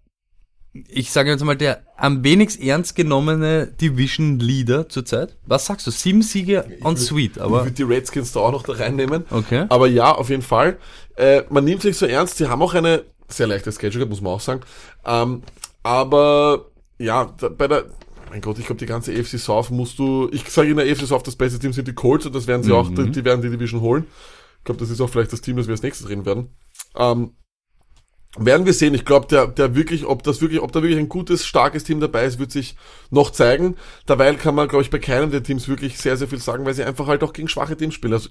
ich 0.73 1.11
sage 1.11 1.31
jetzt 1.31 1.45
mal, 1.45 1.57
der 1.57 1.83
am 1.97 2.23
wenigst 2.23 2.61
ernst 2.61 2.95
genommene 2.95 3.67
Division 3.67 4.39
Leader 4.39 4.89
zurzeit? 4.89 5.37
Was 5.47 5.67
sagst 5.67 5.87
du? 5.87 5.91
Sieben 5.91 6.23
Siege 6.23 6.65
on 6.85 6.97
Sweet, 6.97 7.37
Ich 7.37 7.43
aber 7.43 7.65
würde 7.65 7.73
die 7.73 7.83
Redskins 7.83 8.33
da 8.33 8.41
auch 8.41 8.53
noch 8.53 8.63
da 8.63 8.75
reinnehmen. 8.75 9.25
okay. 9.31 9.67
Aber 9.69 9.89
ja, 9.89 10.13
auf 10.15 10.31
jeden 10.31 10.43
Fall. 10.43 10.79
Äh, 11.17 11.43
man 11.51 11.65
nimmt 11.65 11.83
sich 11.83 11.97
so 11.97 12.07
ernst. 12.07 12.37
Sie 12.37 12.49
haben 12.49 12.63
auch 12.63 12.75
eine 12.75 13.05
sehr 13.29 13.47
leichte 13.47 13.73
Schedule, 13.73 14.07
muss 14.07 14.21
man 14.21 14.35
auch 14.35 14.41
sagen. 14.41 14.61
Ähm, 15.05 15.43
aber 15.83 16.67
ja, 16.99 17.35
da, 17.39 17.49
bei 17.49 17.67
der, 17.67 17.87
mein 18.31 18.41
Gott, 18.41 18.59
ich 18.59 18.67
glaube, 18.67 18.79
die 18.79 18.87
ganze 18.87 19.13
AFC 19.13 19.39
South 19.39 19.71
musst 19.71 19.99
du, 19.99 20.29
ich 20.33 20.49
sage 20.51 20.71
in 20.71 20.77
der 20.77 20.91
AFC 20.91 21.07
South, 21.07 21.23
das 21.25 21.37
beste 21.37 21.59
Team 21.59 21.73
sind 21.73 21.89
die 21.89 21.95
Colts 21.95 22.27
und 22.27 22.35
das 22.35 22.47
werden 22.47 22.63
sie 22.63 22.73
auch, 22.73 22.89
die, 22.89 23.11
die 23.11 23.25
werden 23.25 23.43
die 23.43 23.51
Division 23.51 23.81
holen. 23.81 24.07
Ich 24.59 24.65
glaube, 24.65 24.79
das 24.79 24.91
ist 24.91 25.01
auch 25.01 25.09
vielleicht 25.09 25.33
das 25.33 25.41
Team, 25.41 25.57
das 25.57 25.67
wir 25.67 25.73
als 25.73 25.83
nächstes 25.83 26.09
reden 26.09 26.27
werden. 26.27 26.51
Ähm, 26.97 27.33
werden 28.39 28.65
wir 28.65 28.73
sehen. 28.73 28.95
Ich 28.95 29.05
glaube, 29.05 29.27
der, 29.27 29.49
der 29.49 29.75
wirklich, 29.75 30.05
ob 30.07 30.23
das 30.23 30.41
wirklich, 30.41 30.61
ob 30.61 30.71
da 30.73 30.83
wirklich 30.83 30.99
ein 31.01 31.09
gutes, 31.09 31.45
starkes 31.47 31.83
Team 31.85 31.99
dabei 32.01 32.25
ist, 32.25 32.39
wird 32.39 32.53
sich 32.53 32.77
noch 33.11 33.31
zeigen. 33.31 33.77
Derweil 34.09 34.37
kann 34.37 34.55
man, 34.55 34.69
glaube 34.69 34.83
ich, 34.85 34.91
bei 34.91 34.99
keinem 35.01 35.31
der 35.33 35.43
Teams 35.43 35.67
wirklich 35.67 35.99
sehr, 35.99 36.17
sehr 36.17 36.29
viel 36.29 36.39
sagen, 36.39 36.65
weil 36.65 36.75
sie 36.75 36.85
einfach 36.85 37.09
halt 37.09 37.25
auch 37.25 37.33
gegen 37.33 37.49
schwache 37.49 37.77
Teams 37.77 37.95
spielen. 37.95 38.13
Also, 38.13 38.29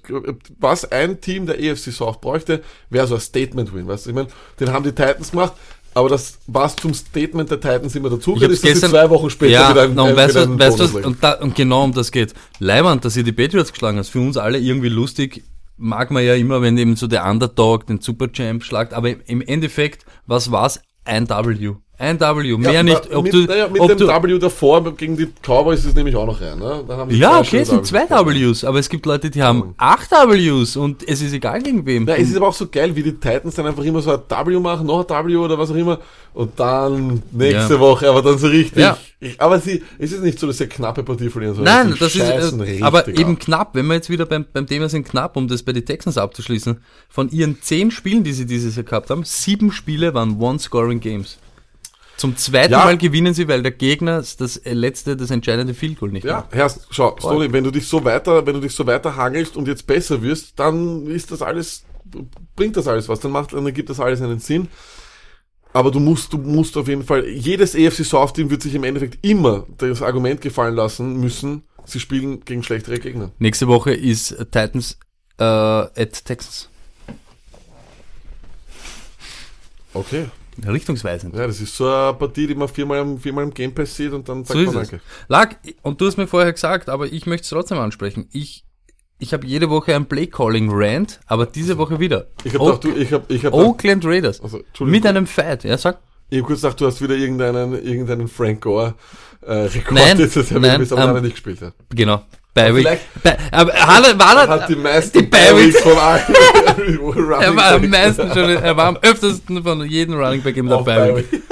was 0.58 0.90
ein 0.90 1.20
Team 1.20 1.44
der 1.46 1.60
EFC 1.60 1.92
South 1.92 2.20
bräuchte, 2.20 2.62
wäre 2.88 3.06
so 3.06 3.14
ein 3.16 3.20
Statement-Win, 3.20 3.86
weißt 3.86 4.06
du? 4.06 4.10
Ich 4.10 4.16
meine, 4.16 4.28
den 4.58 4.72
haben 4.72 4.84
die 4.84 4.92
Titans 4.92 5.32
gemacht, 5.32 5.52
aber 5.92 6.08
das, 6.08 6.38
was 6.46 6.76
zum 6.76 6.94
Statement 6.94 7.50
der 7.50 7.60
Titans 7.60 7.94
immer 7.94 8.08
dazu 8.08 8.36
Ich 8.36 8.42
ist, 8.42 8.62
gestern- 8.62 8.90
zwei 8.90 9.10
Wochen 9.10 9.28
später 9.28 9.52
ja, 9.52 9.70
wieder 9.70 9.82
ein, 9.82 9.94
no, 9.94 10.04
und 10.04 10.10
ein, 10.10 10.16
weißt 10.16 10.34
wieder 10.34 10.42
einen 10.44 10.58
weißt 10.58 10.78
legen. 10.78 11.04
und, 11.04 11.22
da, 11.22 11.32
und 11.34 11.54
genau 11.54 11.84
um 11.84 11.92
das 11.92 12.10
geht. 12.10 12.32
Leiband, 12.58 13.04
dass 13.04 13.16
ihr 13.16 13.24
die 13.24 13.32
Patriots 13.32 13.72
geschlagen 13.72 13.98
hast, 13.98 14.08
für 14.08 14.20
uns 14.20 14.36
alle 14.38 14.58
irgendwie 14.58 14.88
lustig, 14.88 15.42
mag 15.80 16.10
man 16.10 16.24
ja 16.24 16.34
immer, 16.34 16.62
wenn 16.62 16.78
eben 16.78 16.94
so 16.94 17.06
der 17.06 17.24
Underdog 17.24 17.86
den 17.86 18.00
Superchamp 18.00 18.62
schlagt, 18.62 18.92
aber 18.92 19.26
im 19.28 19.40
Endeffekt, 19.40 20.04
was 20.26 20.52
war's? 20.52 20.80
Ein 21.04 21.28
W. 21.28 21.74
Ein 22.00 22.18
W, 22.18 22.56
mehr 22.56 22.72
Ja, 22.72 22.82
nicht. 22.82 23.14
Ob 23.14 23.24
mit, 23.24 23.34
du, 23.34 23.44
naja, 23.44 23.68
mit 23.68 23.78
ob 23.78 23.88
dem 23.88 23.98
du, 23.98 24.08
W 24.08 24.38
davor 24.38 24.96
gegen 24.96 25.18
die 25.18 25.28
Cowboys 25.42 25.84
ist 25.84 25.94
nämlich 25.94 26.16
auch 26.16 26.24
noch 26.24 26.40
rein. 26.40 26.58
Ne? 26.58 26.82
Ja, 27.10 27.38
okay, 27.40 27.58
es 27.58 27.68
sind 27.68 27.84
zwei 27.84 28.08
Ws. 28.08 28.64
Aber 28.64 28.78
es 28.78 28.88
gibt 28.88 29.04
Leute, 29.04 29.28
die 29.28 29.42
haben 29.42 29.74
acht 29.76 30.10
Ws 30.10 30.76
und 30.76 31.06
es 31.06 31.20
ist 31.20 31.34
egal 31.34 31.60
gegen 31.60 31.84
wem. 31.84 32.08
Ja, 32.08 32.14
es 32.14 32.30
ist 32.30 32.36
aber 32.38 32.48
auch 32.48 32.54
so 32.54 32.68
geil, 32.68 32.96
wie 32.96 33.02
die 33.02 33.12
Titans 33.12 33.54
dann 33.54 33.66
einfach 33.66 33.84
immer 33.84 34.00
so 34.00 34.12
ein 34.12 34.46
W 34.46 34.58
machen, 34.58 34.86
noch 34.86 35.06
ein 35.06 35.26
W 35.26 35.36
oder 35.36 35.58
was 35.58 35.70
auch 35.70 35.74
immer, 35.74 35.98
und 36.32 36.58
dann 36.58 37.22
nächste 37.32 37.74
Ja. 37.74 37.80
Woche, 37.80 38.08
aber 38.08 38.22
dann 38.22 38.38
so 38.38 38.46
richtig. 38.46 38.82
Ja. 38.82 38.96
Ich, 39.18 39.38
aber 39.38 39.60
sie, 39.60 39.82
es 39.98 40.12
ist 40.12 40.22
nicht 40.22 40.38
so, 40.38 40.46
dass 40.46 40.56
sie 40.56 40.64
eine 40.64 40.72
knappe 40.72 41.02
Partie 41.02 41.28
verlieren, 41.28 41.54
sondern 41.54 41.88
Nein, 41.88 41.96
das 42.00 42.14
ist, 42.14 42.22
äh, 42.22 42.80
aber 42.80 43.08
eben 43.08 43.32
ab. 43.34 43.40
knapp, 43.40 43.74
wenn 43.74 43.86
wir 43.86 43.94
jetzt 43.96 44.08
wieder 44.08 44.24
beim, 44.24 44.46
beim 44.50 44.66
Thema 44.66 44.88
sind, 44.88 45.06
knapp, 45.06 45.36
um 45.36 45.48
das 45.48 45.62
bei 45.62 45.72
den 45.74 45.84
Texans 45.84 46.16
abzuschließen. 46.16 46.78
Von 47.10 47.28
ihren 47.28 47.60
zehn 47.60 47.90
Spielen, 47.90 48.24
die 48.24 48.32
sie 48.32 48.46
dieses 48.46 48.76
Jahr 48.76 48.84
gehabt 48.84 49.10
haben, 49.10 49.22
sieben 49.24 49.70
Spiele 49.70 50.14
waren 50.14 50.40
One-Scoring-Games. 50.40 51.36
Zum 52.20 52.36
zweiten 52.36 52.72
Ja. 52.72 52.84
Mal 52.84 52.98
gewinnen 52.98 53.32
sie, 53.32 53.48
weil 53.48 53.62
der 53.62 53.72
Gegner 53.72 54.18
das 54.18 54.60
letzte, 54.66 55.16
das 55.16 55.30
entscheidende 55.30 55.72
Field 55.72 55.98
Goal 55.98 56.10
nicht 56.12 56.24
Ja, 56.26 56.40
macht. 56.40 56.54
Herr, 56.54 56.70
schau, 56.90 57.16
Stoli, 57.18 57.50
wenn 57.50 57.64
du 57.64 57.70
dich 57.70 57.86
so 57.88 58.04
weiter, 58.04 58.44
wenn 58.44 58.52
du 58.52 58.60
dich 58.60 58.74
so 58.74 58.86
weiter 58.86 59.16
hangelst 59.16 59.56
und 59.56 59.66
jetzt 59.66 59.86
besser 59.86 60.20
wirst, 60.20 60.58
dann 60.58 61.06
ist 61.06 61.30
das 61.30 61.40
alles, 61.40 61.82
bringt 62.56 62.76
das 62.76 62.86
alles 62.88 63.08
was, 63.08 63.20
dann 63.20 63.30
macht, 63.30 63.54
dann 63.54 63.72
gibt 63.72 63.88
das 63.88 64.00
alles 64.00 64.20
einen 64.20 64.38
Sinn. 64.38 64.68
Aber 65.72 65.90
du 65.90 65.98
musst, 65.98 66.34
du 66.34 66.36
musst 66.36 66.76
auf 66.76 66.88
jeden 66.88 67.04
Fall, 67.04 67.26
jedes 67.26 67.74
EFC 67.74 68.04
South 68.04 68.34
Team 68.34 68.50
wird 68.50 68.60
sich 68.60 68.74
im 68.74 68.84
Endeffekt 68.84 69.24
immer 69.24 69.66
das 69.78 70.02
Argument 70.02 70.42
gefallen 70.42 70.74
lassen 70.74 71.18
müssen, 71.18 71.62
sie 71.86 72.00
spielen 72.00 72.44
gegen 72.44 72.62
schlechtere 72.62 72.98
Gegner. 72.98 73.30
Nächste 73.38 73.66
Woche 73.66 73.94
ist 73.94 74.36
Titans 74.50 74.98
äh, 75.38 75.44
at 75.44 76.22
Texans. 76.26 76.68
Okay. 79.94 80.26
Richtungsweisend. 80.66 81.34
Ja, 81.34 81.46
das 81.46 81.60
ist 81.60 81.76
so 81.76 81.86
eine 81.88 82.14
Partie, 82.14 82.46
die 82.46 82.54
man 82.54 82.68
viermal, 82.68 83.00
im- 83.00 83.18
viermal 83.18 83.44
im 83.44 83.54
Game 83.54 83.74
Pass 83.74 83.94
sieht 83.96 84.12
und 84.12 84.28
dann 84.28 84.44
sagt 84.44 84.58
So 84.58 84.64
man 84.66 84.74
danke. 84.74 85.00
Lag, 85.28 85.56
und 85.82 86.00
du 86.00 86.06
hast 86.06 86.16
mir 86.16 86.26
vorher 86.26 86.52
gesagt, 86.52 86.88
aber 86.88 87.06
ich 87.12 87.26
möchte 87.26 87.44
es 87.44 87.50
trotzdem 87.50 87.78
ansprechen. 87.78 88.28
Ich, 88.32 88.64
ich 89.18 89.32
habe 89.32 89.46
jede 89.46 89.68
Woche 89.70 89.94
ein 89.94 90.06
Play-Calling-Rant, 90.06 91.20
aber 91.26 91.46
diese 91.46 91.78
Woche 91.78 92.00
wieder. 92.00 92.26
Ich 92.44 92.54
habe 92.54 92.64
gedacht, 92.64 92.84
du, 92.84 92.90
ich 92.90 93.12
habe, 93.12 93.24
ich 93.32 93.44
habe, 93.44 93.56
gedacht- 93.56 93.68
Oakland 93.68 94.04
Raiders. 94.04 94.40
Also, 94.40 94.58
Entschuldigung. 94.58 94.90
Mit 94.90 95.06
einem 95.06 95.26
Fight. 95.26 95.64
Ja, 95.64 95.76
sag. 95.78 95.98
ich 96.30 96.38
hab 96.40 96.46
kurz 96.46 96.60
gedacht, 96.62 96.80
du 96.80 96.86
hast 96.86 97.00
wieder 97.02 97.14
irgendeinen, 97.16 97.74
irgendeinen 97.84 98.28
Frank 98.28 98.60
Gore 98.62 98.94
äh, 99.42 99.52
Rekord 99.54 99.92
Nein, 99.94 100.18
jetzt, 100.18 100.36
das 100.36 100.50
habe 100.50 100.60
nein, 100.60 100.80
bis 100.80 100.92
am 100.92 101.16
ähm, 101.16 101.22
nicht 101.22 101.32
gespielt. 101.32 101.60
Ja. 101.60 101.72
Genau. 101.90 102.22
Vielleicht- 102.54 103.22
Bei, 103.22 103.36
aber 103.52 103.72
er, 103.72 103.88
Er 104.04 104.18
er, 104.18 104.48
hat 104.48 104.68
die 104.68 104.76
meisten 104.76 105.18
die 105.20 105.26
Bye-Weeks- 105.26 105.80
von 105.80 105.96
allen. 105.96 106.22
er 107.42 107.56
war 107.56 107.72
am 107.74 107.88
meisten 107.90 108.28
schon, 108.32 108.50
er 108.50 108.76
war 108.76 108.86
am 108.86 108.96
öftesten 108.96 109.62
von 109.62 109.84
jedem 109.88 110.14
Running 110.14 110.42
Back 110.42 110.58
Auf 110.58 110.84
dabei. 110.84 111.12
Bye-Week. 111.12 111.42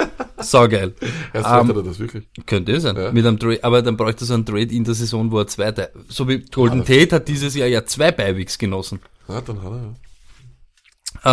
So 0.41 0.67
geil. 0.67 0.93
Erst 1.33 1.49
Ähm, 1.49 1.69
um, 1.69 1.77
er 1.77 1.83
das 1.83 1.99
wirklich. 1.99 2.27
Könnte 2.45 2.79
sein. 2.79 2.95
Ja. 2.95 3.11
Mit 3.11 3.25
einem 3.25 3.39
Trade, 3.39 3.59
aber 3.63 3.81
dann 3.81 3.97
bräuchte 3.97 4.23
er 4.23 4.27
so 4.27 4.33
einen 4.33 4.45
Trade 4.45 4.73
in 4.73 4.83
der 4.83 4.93
Saison, 4.93 5.31
wo 5.31 5.39
er 5.39 5.47
zwei, 5.47 5.73
so 6.07 6.27
wie 6.27 6.39
Golden 6.39 6.85
Tate 6.85 7.15
hat 7.15 7.27
dieses 7.27 7.55
Jahr 7.55 7.67
ja 7.67 7.85
zwei 7.85 8.11
Beiweeks 8.11 8.57
genossen. 8.57 8.99
Ja, 9.27 9.41
dann 9.41 9.61
hat 9.61 9.71
er, 9.71 9.77
ja. 9.77 9.93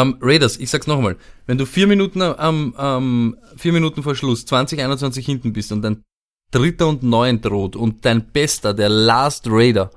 Ähm, 0.02 0.16
Raiders, 0.20 0.56
ich 0.56 0.70
sag's 0.70 0.86
nochmal, 0.86 1.16
wenn 1.46 1.58
du 1.58 1.66
vier 1.66 1.86
Minuten 1.86 2.20
am, 2.22 2.74
am 2.76 3.36
vier 3.56 3.72
Minuten 3.72 4.02
vor 4.02 4.16
Schluss 4.16 4.44
20, 4.46 4.80
21 4.80 5.24
hinten 5.24 5.52
bist 5.52 5.70
und 5.70 5.82
dein 5.82 6.02
Dritter 6.50 6.88
und 6.88 7.02
Neun 7.02 7.40
droht 7.40 7.76
und 7.76 8.04
dein 8.04 8.26
Bester, 8.32 8.72
der 8.72 8.88
Last 8.88 9.46
Raider, 9.48 9.90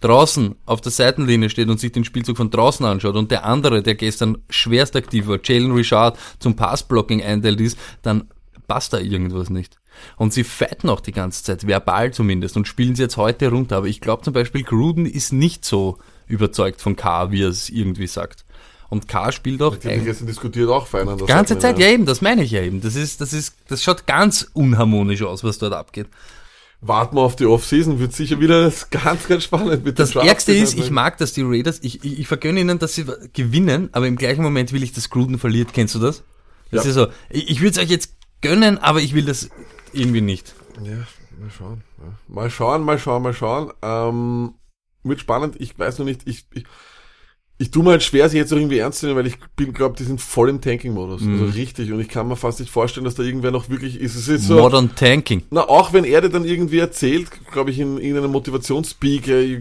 draußen 0.00 0.54
auf 0.66 0.80
der 0.80 0.92
Seitenlinie 0.92 1.48
steht 1.48 1.68
und 1.68 1.80
sich 1.80 1.92
den 1.92 2.04
Spielzug 2.04 2.36
von 2.36 2.50
draußen 2.50 2.84
anschaut 2.84 3.16
und 3.16 3.30
der 3.30 3.44
andere, 3.44 3.82
der 3.82 3.94
gestern 3.94 4.38
schwerst 4.50 4.96
aktiv 4.96 5.26
war, 5.26 5.38
Jalen 5.42 5.72
Richard, 5.72 6.18
zum 6.40 6.56
Passblocking 6.56 7.22
einteilt 7.22 7.60
ist, 7.60 7.78
dann 8.02 8.28
passt 8.66 8.92
da 8.92 8.98
irgendwas 8.98 9.50
nicht. 9.50 9.78
Und 10.16 10.32
sie 10.32 10.44
fighten 10.44 10.90
auch 10.90 11.00
die 11.00 11.12
ganze 11.12 11.42
Zeit, 11.44 11.66
verbal 11.66 12.12
zumindest, 12.12 12.56
und 12.56 12.68
spielen 12.68 12.96
sie 12.96 13.02
jetzt 13.02 13.16
heute 13.16 13.48
runter. 13.48 13.76
Aber 13.76 13.86
ich 13.86 14.00
glaube 14.00 14.22
zum 14.22 14.34
Beispiel, 14.34 14.62
Gruden 14.62 15.06
ist 15.06 15.32
nicht 15.32 15.64
so 15.64 15.98
überzeugt 16.26 16.80
von 16.80 16.96
K, 16.96 17.30
wie 17.30 17.42
er 17.42 17.48
es 17.48 17.70
irgendwie 17.70 18.06
sagt. 18.06 18.44
Und 18.94 19.08
K 19.08 19.32
spielt 19.32 19.60
auch 19.60 19.76
Die 19.76 19.88
gestern 19.88 20.28
diskutiert 20.28 20.68
auch 20.70 20.86
fein 20.86 21.06
der 21.08 21.16
ganze 21.26 21.58
Zeit, 21.58 21.80
ja 21.80 21.88
eben, 21.88 22.06
das 22.06 22.20
meine 22.20 22.44
ich 22.44 22.52
ja 22.52 22.62
eben. 22.62 22.80
Das 22.80 22.94
ist, 22.94 23.20
das 23.20 23.32
ist, 23.32 23.56
das 23.66 23.82
schaut 23.82 24.06
ganz 24.06 24.48
unharmonisch 24.52 25.22
aus, 25.22 25.42
was 25.42 25.58
dort 25.58 25.72
abgeht. 25.72 26.06
Warten 26.80 27.16
wir 27.16 27.22
auf 27.22 27.34
die 27.34 27.46
Offseason, 27.46 27.98
wird 27.98 28.12
sicher 28.12 28.38
wieder 28.38 28.72
ganz, 28.90 29.26
ganz 29.26 29.42
spannend 29.42 29.84
mit 29.84 29.98
Das. 29.98 30.14
Ärgste 30.14 30.52
ist, 30.52 30.78
ich 30.78 30.92
mag, 30.92 31.18
dass 31.18 31.32
die 31.32 31.42
Raiders, 31.42 31.80
ich, 31.82 32.04
ich, 32.04 32.20
ich 32.20 32.28
vergönne 32.28 32.60
ihnen, 32.60 32.78
dass 32.78 32.94
sie 32.94 33.04
gewinnen, 33.32 33.88
aber 33.90 34.06
im 34.06 34.14
gleichen 34.14 34.42
Moment 34.42 34.72
will 34.72 34.84
ich, 34.84 34.92
dass 34.92 35.10
Gruden 35.10 35.38
verliert. 35.40 35.72
Kennst 35.72 35.96
du 35.96 35.98
das? 35.98 36.22
Das 36.70 36.84
Ja. 36.84 36.90
ist 36.90 36.94
so, 36.94 37.08
ich, 37.30 37.50
ich 37.50 37.60
würde 37.62 37.70
es 37.72 37.78
euch 37.84 37.90
jetzt 37.90 38.14
gönnen, 38.42 38.78
aber 38.78 39.00
ich 39.00 39.12
will 39.12 39.24
das 39.24 39.50
irgendwie 39.92 40.20
nicht. 40.20 40.54
Ja, 40.84 40.92
mal 41.40 41.50
schauen. 41.50 41.82
Ja. 41.98 42.12
Mal 42.28 42.48
schauen, 42.50 42.82
mal 42.84 42.98
schauen, 43.00 43.22
mal 43.24 43.34
schauen. 43.34 43.72
Ähm, 43.82 44.54
wird 45.02 45.18
spannend. 45.18 45.56
Ich 45.58 45.76
weiß 45.76 45.98
noch 45.98 46.06
nicht, 46.06 46.22
ich, 46.26 46.46
ich, 46.54 46.64
ich 47.56 47.70
tue 47.70 47.84
mir 47.84 47.90
halt 47.90 48.02
schwer, 48.02 48.28
sie 48.28 48.36
jetzt 48.36 48.50
irgendwie 48.50 48.78
ernst 48.78 48.98
zu 48.98 49.06
nehmen, 49.06 49.18
weil 49.18 49.28
ich 49.28 49.38
bin, 49.54 49.72
glaube, 49.72 49.94
die 49.96 50.02
sind 50.02 50.20
voll 50.20 50.48
im 50.48 50.60
Tanking-Modus. 50.60 51.20
Mhm. 51.22 51.40
Also 51.40 51.54
richtig. 51.54 51.92
Und 51.92 52.00
ich 52.00 52.08
kann 52.08 52.26
mir 52.26 52.34
fast 52.34 52.58
nicht 52.58 52.70
vorstellen, 52.70 53.04
dass 53.04 53.14
da 53.14 53.22
irgendwer 53.22 53.52
noch 53.52 53.68
wirklich 53.68 54.00
ist. 54.00 54.16
Es 54.16 54.26
ist 54.26 54.48
so, 54.48 54.56
Modern 54.56 54.92
Tanking. 54.96 55.42
na, 55.50 55.68
auch 55.68 55.92
wenn 55.92 56.04
er 56.04 56.20
dir 56.20 56.30
dann 56.30 56.44
irgendwie 56.44 56.80
erzählt, 56.80 57.28
glaube 57.52 57.70
ich, 57.70 57.78
in 57.78 57.98
irgendeinem 57.98 58.32
Motivationsspeak, 58.32 59.28
äh, 59.28 59.60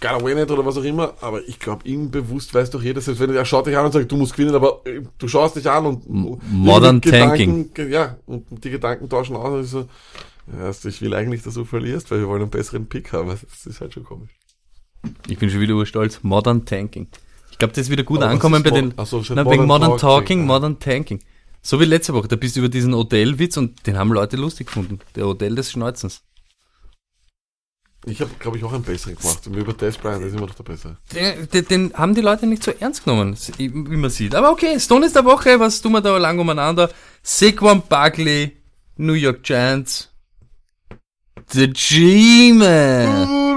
gotta 0.00 0.24
win 0.24 0.38
it 0.38 0.50
oder 0.50 0.64
was 0.64 0.78
auch 0.78 0.84
immer, 0.84 1.12
aber 1.20 1.46
ich 1.46 1.58
glaube, 1.58 1.86
ihm 1.86 2.10
bewusst 2.10 2.54
weiß 2.54 2.70
doch 2.70 2.82
jeder, 2.82 3.02
selbst 3.02 3.20
wenn 3.20 3.34
er 3.34 3.44
schaut 3.44 3.66
dich 3.66 3.76
an 3.76 3.84
und 3.84 3.92
sagt, 3.92 4.10
du 4.10 4.16
musst 4.16 4.34
gewinnen, 4.34 4.54
aber 4.54 4.80
äh, 4.86 5.02
du 5.18 5.28
schaust 5.28 5.56
dich 5.56 5.68
an 5.68 5.84
und 5.84 6.08
modern 6.08 7.02
Tanking. 7.02 7.70
Gedanken, 7.74 7.92
ja, 7.92 8.16
und 8.26 8.64
die 8.64 8.70
Gedanken 8.70 9.10
tauschen 9.10 9.36
aus 9.36 9.52
und 9.52 9.64
ich 9.64 9.70
so, 9.70 9.86
ja, 10.58 10.64
also 10.64 10.88
ich 10.88 11.02
will 11.02 11.14
eigentlich, 11.14 11.42
dass 11.42 11.54
du 11.54 11.66
verlierst, 11.66 12.10
weil 12.10 12.20
wir 12.20 12.28
wollen 12.28 12.42
einen 12.42 12.50
besseren 12.50 12.86
Pick 12.86 13.12
haben. 13.12 13.28
Das 13.28 13.66
ist 13.66 13.80
halt 13.80 13.92
schon 13.92 14.04
komisch. 14.04 14.39
Ich 15.28 15.38
bin 15.38 15.50
schon 15.50 15.60
wieder 15.60 15.74
urstolz. 15.74 16.20
Modern 16.22 16.64
Tanking. 16.64 17.08
Ich 17.50 17.58
glaube, 17.58 17.72
das 17.74 17.86
ist 17.86 17.90
wieder 17.90 18.04
gut 18.04 18.18
Aber 18.18 18.30
ankommen 18.30 18.62
bei 18.62 18.70
den, 18.70 18.94
Ach 18.96 19.06
so, 19.06 19.22
schon 19.22 19.36
na, 19.36 19.44
wegen 19.44 19.66
Modern 19.66 19.90
Modern 19.90 19.98
Talking, 19.98 20.18
Talking, 20.18 20.38
ja. 20.40 20.46
Modern 20.46 20.78
Tanking. 20.78 21.20
So 21.62 21.78
wie 21.78 21.84
letzte 21.84 22.14
Woche, 22.14 22.28
da 22.28 22.36
bist 22.36 22.56
du 22.56 22.60
über 22.60 22.68
diesen 22.70 22.94
Odell-Witz 22.94 23.56
und 23.56 23.86
den 23.86 23.98
haben 23.98 24.12
Leute 24.12 24.36
lustig 24.36 24.68
gefunden. 24.68 24.98
Der 25.14 25.26
Odell 25.26 25.54
des 25.54 25.70
Schneuzens. 25.70 26.22
Ich 28.06 28.22
habe, 28.22 28.30
glaube 28.38 28.56
ich, 28.56 28.64
auch 28.64 28.72
einen 28.72 28.82
besseren 28.82 29.14
gemacht. 29.14 29.46
Und 29.46 29.56
über 29.56 29.74
Bryant, 29.74 30.02
der 30.02 30.22
ist 30.22 30.32
immer 30.32 30.46
noch 30.46 30.54
der 30.54 30.64
bessere. 30.64 30.96
Den, 31.14 31.48
den, 31.50 31.68
den 31.68 31.92
haben 31.92 32.14
die 32.14 32.22
Leute 32.22 32.46
nicht 32.46 32.62
so 32.62 32.72
ernst 32.80 33.04
genommen, 33.04 33.36
wie 33.58 33.68
man 33.68 34.08
sieht. 34.08 34.34
Aber 34.34 34.52
okay, 34.52 34.80
Stone 34.80 35.04
ist 35.04 35.16
der 35.16 35.26
Woche, 35.26 35.60
was 35.60 35.82
tun 35.82 35.92
wir 35.92 36.00
da 36.00 36.16
lang 36.16 36.38
umeinander? 36.38 36.90
Saquon 37.22 37.82
Barkley, 37.86 38.56
New 38.96 39.12
York 39.12 39.42
Giants, 39.42 40.08
The 41.48 41.68
G-Man. 41.68 43.49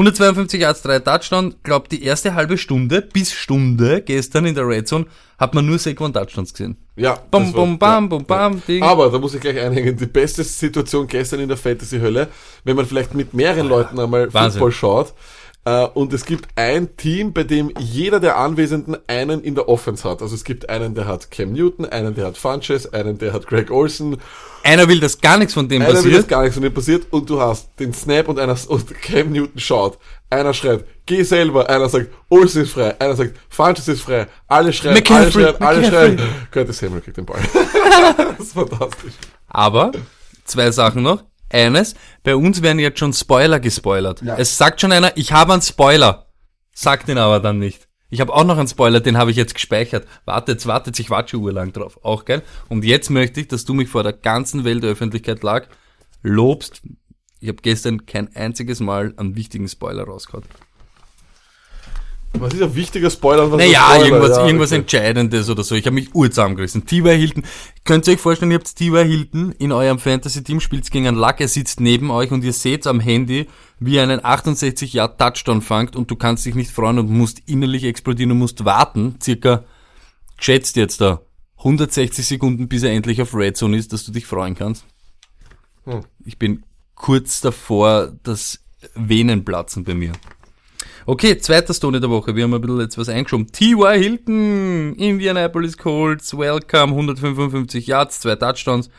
152 0.00 0.62
Yards, 0.62 0.80
3 0.80 1.00
Touchdown. 1.00 1.54
Glaub, 1.62 1.90
die 1.90 2.02
erste 2.02 2.34
halbe 2.34 2.56
Stunde 2.56 3.02
bis 3.02 3.34
Stunde 3.34 4.00
gestern 4.00 4.46
in 4.46 4.54
der 4.54 4.66
Red 4.66 4.88
Zone 4.88 5.04
hat 5.38 5.54
man 5.54 5.66
nur 5.66 5.78
Saquon 5.78 6.12
Touchdowns 6.12 6.54
gesehen. 6.54 6.78
Ja. 6.96 7.18
Bum, 7.30 7.52
bum, 7.52 7.78
bam, 7.78 8.04
ja, 8.04 8.08
bum, 8.08 8.24
bam, 8.24 8.62
Ding. 8.66 8.82
Aber 8.82 9.10
da 9.10 9.18
muss 9.18 9.34
ich 9.34 9.42
gleich 9.42 9.60
einhängen. 9.60 9.94
Die 9.96 10.06
beste 10.06 10.42
Situation 10.42 11.06
gestern 11.06 11.40
in 11.40 11.48
der 11.48 11.58
Fantasy-Hölle, 11.58 12.28
wenn 12.64 12.76
man 12.76 12.86
vielleicht 12.86 13.14
mit 13.14 13.34
mehreren 13.34 13.68
Leuten 13.68 14.00
einmal 14.00 14.32
Wahnsinn. 14.32 14.52
Football 14.60 14.72
schaut. 14.72 15.14
Äh, 15.64 15.84
und 15.88 16.12
es 16.14 16.24
gibt 16.24 16.48
ein 16.56 16.96
Team, 16.96 17.34
bei 17.34 17.44
dem 17.44 17.70
jeder 17.78 18.18
der 18.18 18.38
Anwesenden 18.38 18.96
einen 19.06 19.42
in 19.42 19.54
der 19.54 19.68
Offense 19.68 20.08
hat. 20.08 20.22
Also 20.22 20.34
es 20.34 20.44
gibt 20.44 20.70
einen, 20.70 20.94
der 20.94 21.06
hat 21.06 21.30
Cam 21.30 21.52
Newton, 21.52 21.84
einen, 21.84 22.14
der 22.14 22.26
hat 22.28 22.38
Funches, 22.38 22.90
einen, 22.92 23.18
der 23.18 23.34
hat 23.34 23.46
Greg 23.46 23.70
Olsen. 23.70 24.16
Einer 24.62 24.88
will, 24.88 25.00
dass 25.00 25.20
gar 25.20 25.36
nichts 25.36 25.52
von 25.52 25.68
dem 25.68 25.82
Einer 25.82 25.88
will, 25.88 25.96
dass 25.96 26.04
passiert. 26.04 26.28
gar 26.28 26.40
nichts 26.42 26.54
von 26.54 26.62
dem 26.62 26.72
passiert 26.72 27.06
und 27.10 27.28
du 27.28 27.40
hast 27.40 27.68
den 27.78 27.92
Snap 27.92 28.28
und 28.28 28.38
einer 28.38 28.56
und 28.68 29.02
Cam 29.02 29.32
Newton 29.32 29.58
schaut. 29.60 29.98
Einer 30.30 30.54
schreit, 30.54 30.84
geh 31.04 31.22
selber. 31.24 31.68
Einer 31.68 31.88
sagt, 31.90 32.08
Olsen 32.30 32.62
ist 32.62 32.72
frei. 32.72 32.98
Einer 32.98 33.16
sagt, 33.16 33.36
Funches 33.50 33.88
ist 33.88 34.00
frei. 34.00 34.28
Alle 34.48 34.72
schreien, 34.72 34.94
alle 34.94 35.00
McCaffrey, 35.00 35.42
schreien, 35.42 35.56
alle 35.62 35.80
McCaffrey. 35.80 36.18
schreien. 36.18 36.20
Curtis 36.50 36.78
Samuel 36.78 37.00
kriegt 37.02 37.16
den 37.18 37.26
Ball. 37.26 37.40
das 38.16 38.46
ist 38.46 38.52
fantastisch. 38.54 39.12
Aber, 39.48 39.92
zwei 40.44 40.70
Sachen 40.70 41.02
noch. 41.02 41.22
Eines, 41.50 41.94
bei 42.22 42.36
uns 42.36 42.62
werden 42.62 42.78
jetzt 42.78 42.98
schon 42.98 43.12
Spoiler 43.12 43.60
gespoilert. 43.60 44.22
Ja. 44.22 44.36
Es 44.36 44.56
sagt 44.56 44.80
schon 44.80 44.92
einer, 44.92 45.16
ich 45.16 45.32
habe 45.32 45.52
einen 45.52 45.62
Spoiler. 45.62 46.26
Sagt 46.72 47.08
den 47.08 47.18
aber 47.18 47.40
dann 47.40 47.58
nicht. 47.58 47.88
Ich 48.08 48.20
habe 48.20 48.32
auch 48.32 48.44
noch 48.44 48.58
einen 48.58 48.68
Spoiler, 48.68 49.00
den 49.00 49.16
habe 49.16 49.30
ich 49.30 49.36
jetzt 49.36 49.54
gespeichert. 49.54 50.06
Wartet, 50.24 50.66
wartet, 50.66 50.98
ich 50.98 51.10
warte 51.10 51.30
schon 51.30 51.42
urlang 51.42 51.72
drauf. 51.72 51.98
Auch 52.02 52.24
geil. 52.24 52.42
Und 52.68 52.84
jetzt 52.84 53.10
möchte 53.10 53.40
ich, 53.40 53.48
dass 53.48 53.64
du 53.64 53.74
mich 53.74 53.88
vor 53.88 54.02
der 54.02 54.12
ganzen 54.12 54.64
Welt 54.64 54.82
der 54.82 54.90
Öffentlichkeit 54.90 55.42
lag, 55.42 55.68
lobst. 56.22 56.82
Ich 57.38 57.48
habe 57.48 57.62
gestern 57.62 58.06
kein 58.06 58.34
einziges 58.34 58.80
Mal 58.80 59.14
einen 59.16 59.36
wichtigen 59.36 59.68
Spoiler 59.68 60.04
rausgehauen. 60.04 60.44
Was 62.34 62.54
ist 62.54 62.62
ein 62.62 62.74
wichtiger 62.74 63.10
Spoiler? 63.10 63.50
Was 63.50 63.58
Naja, 63.58 63.86
Spoiler? 63.90 64.04
irgendwas, 64.06 64.36
Ja, 64.36 64.46
irgendwas 64.46 64.70
okay. 64.70 64.80
Entscheidendes 64.80 65.50
oder 65.50 65.64
so. 65.64 65.74
Ich 65.74 65.84
habe 65.86 65.94
mich 65.94 66.14
urzusammengerissen. 66.14 66.86
T.Y. 66.86 67.18
Hilton, 67.18 67.42
könnt 67.84 68.06
ihr 68.06 68.14
euch 68.14 68.20
vorstellen, 68.20 68.52
ihr 68.52 68.58
habt 68.58 68.74
T.Y. 68.76 69.04
Hilton 69.04 69.52
in 69.52 69.72
eurem 69.72 69.98
Fantasy-Team, 69.98 70.60
spielt 70.60 70.88
gegen 70.90 71.08
einen 71.08 71.16
Luck, 71.16 71.40
er 71.40 71.48
sitzt 71.48 71.80
neben 71.80 72.10
euch 72.10 72.30
und 72.30 72.44
ihr 72.44 72.52
seht 72.52 72.86
am 72.86 73.00
Handy, 73.00 73.48
wie 73.80 73.96
er 73.96 74.04
einen 74.04 74.24
68 74.24 74.92
Yard 74.92 75.18
Touchdown 75.18 75.60
fangt 75.60 75.96
und 75.96 76.10
du 76.10 76.16
kannst 76.16 76.46
dich 76.46 76.54
nicht 76.54 76.70
freuen 76.70 77.00
und 77.00 77.10
musst 77.10 77.42
innerlich 77.46 77.84
explodieren 77.84 78.30
und 78.30 78.38
musst 78.38 78.64
warten, 78.64 79.16
circa, 79.20 79.64
geschätzt 80.36 80.76
jetzt 80.76 81.00
da, 81.00 81.22
160 81.58 82.24
Sekunden, 82.24 82.68
bis 82.68 82.84
er 82.84 82.92
endlich 82.92 83.20
auf 83.20 83.34
Red 83.34 83.56
Zone 83.56 83.76
ist, 83.76 83.92
dass 83.92 84.04
du 84.04 84.12
dich 84.12 84.26
freuen 84.26 84.54
kannst. 84.54 84.84
Hm. 85.84 86.02
Ich 86.24 86.38
bin 86.38 86.62
kurz 86.94 87.40
davor, 87.40 88.12
dass 88.22 88.60
Venen 88.94 89.44
platzen 89.44 89.84
bei 89.84 89.94
mir. 89.94 90.12
Okay, 91.10 91.36
zweiter 91.38 91.74
Stone 91.74 92.00
der 92.00 92.08
Woche. 92.08 92.36
Wir 92.36 92.44
haben 92.44 92.54
ein 92.54 92.60
bisschen 92.60 92.78
jetzt 92.82 92.96
was 92.96 93.08
eingeschoben. 93.08 93.50
T.Y. 93.50 93.98
Hilton, 93.98 94.94
Indianapolis 94.94 95.76
Colts, 95.76 96.38
welcome, 96.38 96.92
155 96.92 97.84
Yards, 97.88 98.20
zwei 98.20 98.36
Touchdowns. 98.36 98.90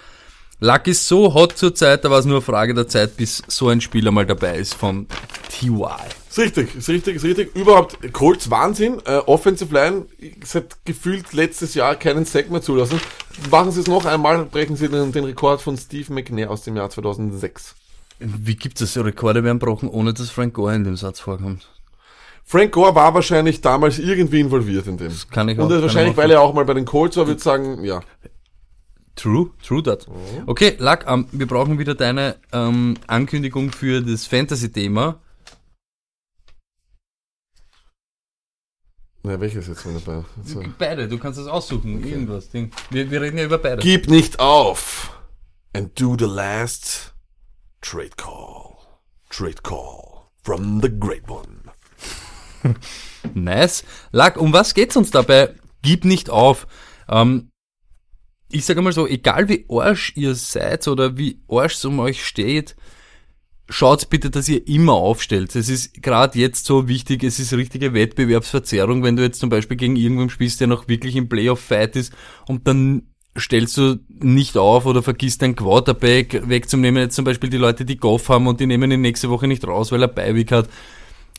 Luck 0.59 0.87
ist 0.87 1.07
so 1.07 1.33
hot 1.33 1.57
zur 1.57 1.73
Zeit, 1.73 2.03
da 2.03 2.11
war 2.11 2.19
es 2.19 2.25
nur 2.25 2.35
eine 2.35 2.41
Frage 2.41 2.73
der 2.73 2.89
Zeit, 2.89 3.15
bis 3.15 3.41
so 3.47 3.69
ein 3.69 3.79
Spieler 3.79 4.11
mal 4.11 4.25
dabei 4.25 4.57
ist 4.57 4.73
von 4.73 5.07
T.Y. 5.51 5.87
Ist 6.29 6.37
richtig, 6.37 6.75
ist 6.75 6.89
richtig, 6.89 7.15
ist 7.15 7.23
richtig. 7.23 7.55
Überhaupt, 7.55 7.97
Colts 8.11 8.51
Wahnsinn. 8.51 9.01
Äh, 9.05 9.19
Offensive 9.19 9.73
Line, 9.73 10.05
seit 10.43 10.83
gefühlt 10.83 11.31
letztes 11.31 11.75
Jahr 11.75 11.95
keinen 11.95 12.25
Sack 12.25 12.51
mehr 12.51 12.61
zulassen. 12.61 12.99
Machen 13.49 13.71
sie 13.71 13.79
es 13.79 13.87
noch 13.87 14.03
einmal, 14.03 14.43
brechen 14.43 14.75
sie 14.75 14.89
den, 14.89 15.13
den 15.13 15.23
Rekord 15.23 15.61
von 15.61 15.77
Steve 15.77 16.11
McNair 16.11 16.51
aus 16.51 16.63
dem 16.63 16.75
Jahr 16.75 16.89
2006. 16.89 17.73
Wie 18.19 18.57
gibt 18.57 18.81
es 18.81 18.95
so 18.95 19.01
Rekorde 19.01 19.45
werden 19.45 19.59
gebrochen, 19.59 19.87
ohne 19.87 20.13
dass 20.13 20.29
Frank 20.29 20.55
Gore 20.55 20.75
in 20.75 20.83
dem 20.83 20.97
Satz 20.97 21.21
vorkommt? 21.21 21.69
Frank 22.51 22.73
Gore 22.73 22.93
war 22.95 23.13
wahrscheinlich 23.13 23.61
damals 23.61 23.97
irgendwie 23.97 24.41
involviert 24.41 24.85
in 24.85 24.97
dem. 24.97 25.13
kann 25.29 25.47
ich 25.47 25.57
auch- 25.57 25.69
Und 25.69 25.81
wahrscheinlich, 25.81 26.17
weil 26.17 26.29
er 26.31 26.41
auch 26.41 26.53
mal 26.53 26.65
bei 26.65 26.73
den 26.73 26.83
Colts 26.83 27.15
war, 27.15 27.25
würde 27.25 27.37
ich 27.37 27.43
sagen, 27.43 27.81
ja. 27.85 28.01
True, 29.15 29.51
true 29.65 29.81
that. 29.83 30.05
Okay, 30.47 30.75
Luck, 30.77 31.05
ähm, 31.07 31.27
wir 31.31 31.47
brauchen 31.47 31.79
wieder 31.79 31.95
deine 31.95 32.35
ähm, 32.51 32.95
Ankündigung 33.07 33.71
für 33.71 34.01
das 34.01 34.25
Fantasy-Thema. 34.27 35.21
Na, 39.23 39.39
welches 39.39 39.67
jetzt 39.67 39.85
mal 39.85 39.93
dabei? 40.03 40.25
So. 40.43 40.61
Beide, 40.77 41.07
du 41.07 41.17
kannst 41.19 41.39
das 41.39 41.47
aussuchen, 41.47 42.03
irgendwas. 42.05 42.49
Ding. 42.49 42.71
Wir, 42.89 43.09
wir 43.11 43.21
reden 43.21 43.37
ja 43.37 43.45
über 43.45 43.59
beide. 43.59 43.81
Gib 43.81 44.09
nicht 44.09 44.41
auf 44.41 45.17
and 45.73 45.97
do 45.97 46.17
the 46.19 46.25
last 46.25 47.13
trade 47.79 48.11
call. 48.17 48.75
Trade 49.29 49.61
call 49.63 50.23
from 50.43 50.81
the 50.81 50.89
great 50.89 51.29
one. 51.29 51.60
Nice. 53.33 53.83
Luck, 54.11 54.37
um 54.37 54.53
was 54.53 54.73
geht's 54.73 54.97
uns 54.97 55.11
dabei? 55.11 55.53
Gib 55.81 56.05
nicht 56.05 56.29
auf. 56.29 56.67
Ähm, 57.09 57.51
ich 58.51 58.65
sage 58.65 58.81
mal 58.81 58.93
so, 58.93 59.07
egal 59.07 59.47
wie 59.49 59.65
arsch 59.69 60.13
ihr 60.15 60.35
seid 60.35 60.87
oder 60.87 61.17
wie 61.17 61.41
arsch 61.47 61.75
es 61.75 61.85
um 61.85 61.99
euch 61.99 62.25
steht, 62.25 62.75
schaut 63.69 64.09
bitte, 64.09 64.29
dass 64.29 64.49
ihr 64.49 64.67
immer 64.67 64.93
aufstellt. 64.93 65.55
Es 65.55 65.69
ist 65.69 66.01
gerade 66.01 66.37
jetzt 66.37 66.65
so 66.65 66.87
wichtig, 66.87 67.23
es 67.23 67.39
ist 67.39 67.53
richtige 67.53 67.93
Wettbewerbsverzerrung, 67.93 69.03
wenn 69.03 69.15
du 69.15 69.23
jetzt 69.23 69.39
zum 69.39 69.49
Beispiel 69.49 69.77
gegen 69.77 69.95
irgendwen 69.95 70.29
spielst, 70.29 70.59
der 70.59 70.67
noch 70.67 70.87
wirklich 70.87 71.15
im 71.15 71.29
Playoff-Fight 71.29 71.95
ist 71.95 72.13
und 72.47 72.67
dann 72.67 73.03
stellst 73.37 73.77
du 73.77 73.99
nicht 74.09 74.57
auf 74.57 74.85
oder 74.85 75.01
vergisst 75.01 75.41
dein 75.41 75.55
Quarterback 75.55 76.49
wegzunehmen. 76.49 77.01
Jetzt 77.01 77.15
zum 77.15 77.23
Beispiel 77.23 77.49
die 77.49 77.57
Leute, 77.57 77.85
die 77.85 77.97
Goff 77.97 78.27
haben 78.27 78.47
und 78.47 78.59
die 78.59 78.67
nehmen 78.67 78.91
ihn 78.91 79.01
nächste 79.01 79.29
Woche 79.29 79.47
nicht 79.47 79.65
raus, 79.65 79.91
weil 79.93 80.01
er 80.01 80.09
Beiweg 80.09 80.51
hat. 80.51 80.67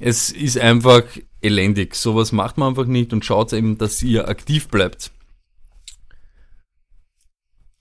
Es 0.05 0.31
ist 0.31 0.59
einfach 0.59 1.05
elendig. 1.41 1.95
Sowas 1.95 2.33
macht 2.33 2.59
man 2.59 2.71
einfach 2.71 2.87
nicht 2.87 3.13
und 3.13 3.25
schaut 3.25 3.53
eben, 3.53 3.79
dass 3.79 4.03
ihr 4.03 4.29
aktiv 4.29 4.67
bleibt. 4.67 5.13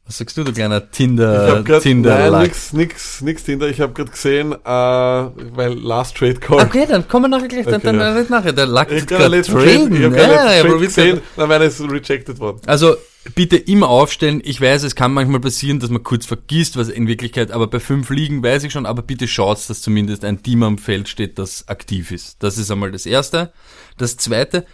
Was 0.06 0.20
sagst 0.20 0.38
du, 0.38 0.44
du 0.44 0.54
kleiner 0.54 0.92
Tinder, 0.92 1.64
grad, 1.64 1.82
Tinder 1.82 2.30
nein, 2.30 2.44
nix, 2.44 2.74
nix, 2.74 3.22
nix 3.22 3.44
Tinder. 3.44 3.70
Ich 3.70 3.82
habe 3.82 3.94
gerade 3.94 4.12
gesehen, 4.12 4.52
äh, 4.52 4.58
weil 4.66 5.74
Last 5.74 6.18
Trade 6.18 6.36
Call. 6.36 6.60
Okay, 6.60 6.86
dann 6.88 7.08
kommen 7.08 7.32
wir 7.32 7.38
nachher 7.38 7.48
gleich, 7.48 7.66
dann, 7.66 7.76
Okay, 7.76 7.86
dann 7.86 8.00
ja. 8.00 8.14
red 8.14 8.30
nachher. 8.30 8.54
Der 8.54 8.68
Luck 8.68 8.92
Ich 8.92 9.02
habe 9.02 9.06
gerade 9.06 9.42
Trade, 9.42 9.90
ich 9.92 10.04
hab 10.04 10.14
Ja, 10.16 10.52
er 10.52 10.62
Trade 10.64 10.80
gesehen, 10.80 11.22
dann 11.38 11.50
wäre 11.50 11.64
es 11.66 11.82
rejected 11.82 12.40
worden. 12.40 12.62
Also 12.68 12.98
bitte 13.36 13.58
immer 13.58 13.90
aufstellen. 13.90 14.42
Ich 14.44 14.60
weiß, 14.60 14.84
es 14.84 14.96
kann 14.96 15.14
manchmal 15.14 15.40
passieren, 15.40 15.80
dass 15.80 15.90
man 15.90 16.04
kurz 16.04 16.26
vergisst, 16.26 16.78
was 16.78 16.90
in 16.90 17.08
Wirklichkeit, 17.08 17.52
aber 17.52 17.68
bei 17.68 17.80
fünf 17.80 18.10
Ligen 18.10 18.44
weiß 18.44 18.64
ich 18.64 18.74
schon, 18.74 18.86
aber 18.86 19.02
bitte 19.02 19.28
schaut, 19.28 19.70
dass 19.70 19.82
zumindest 19.82 20.26
ein 20.26 20.42
Team 20.44 20.64
am 20.64 20.78
Feld 20.78 21.08
steht, 21.08 21.38
das 21.38 21.68
aktiv 21.68 22.12
ist. 22.12 22.42
Das 22.44 22.58
ist 22.58 22.72
einmal 22.72 22.92
das 22.92 23.06
Erste. 23.06 23.54
Das 23.98 24.18
Zweite, 24.18 24.66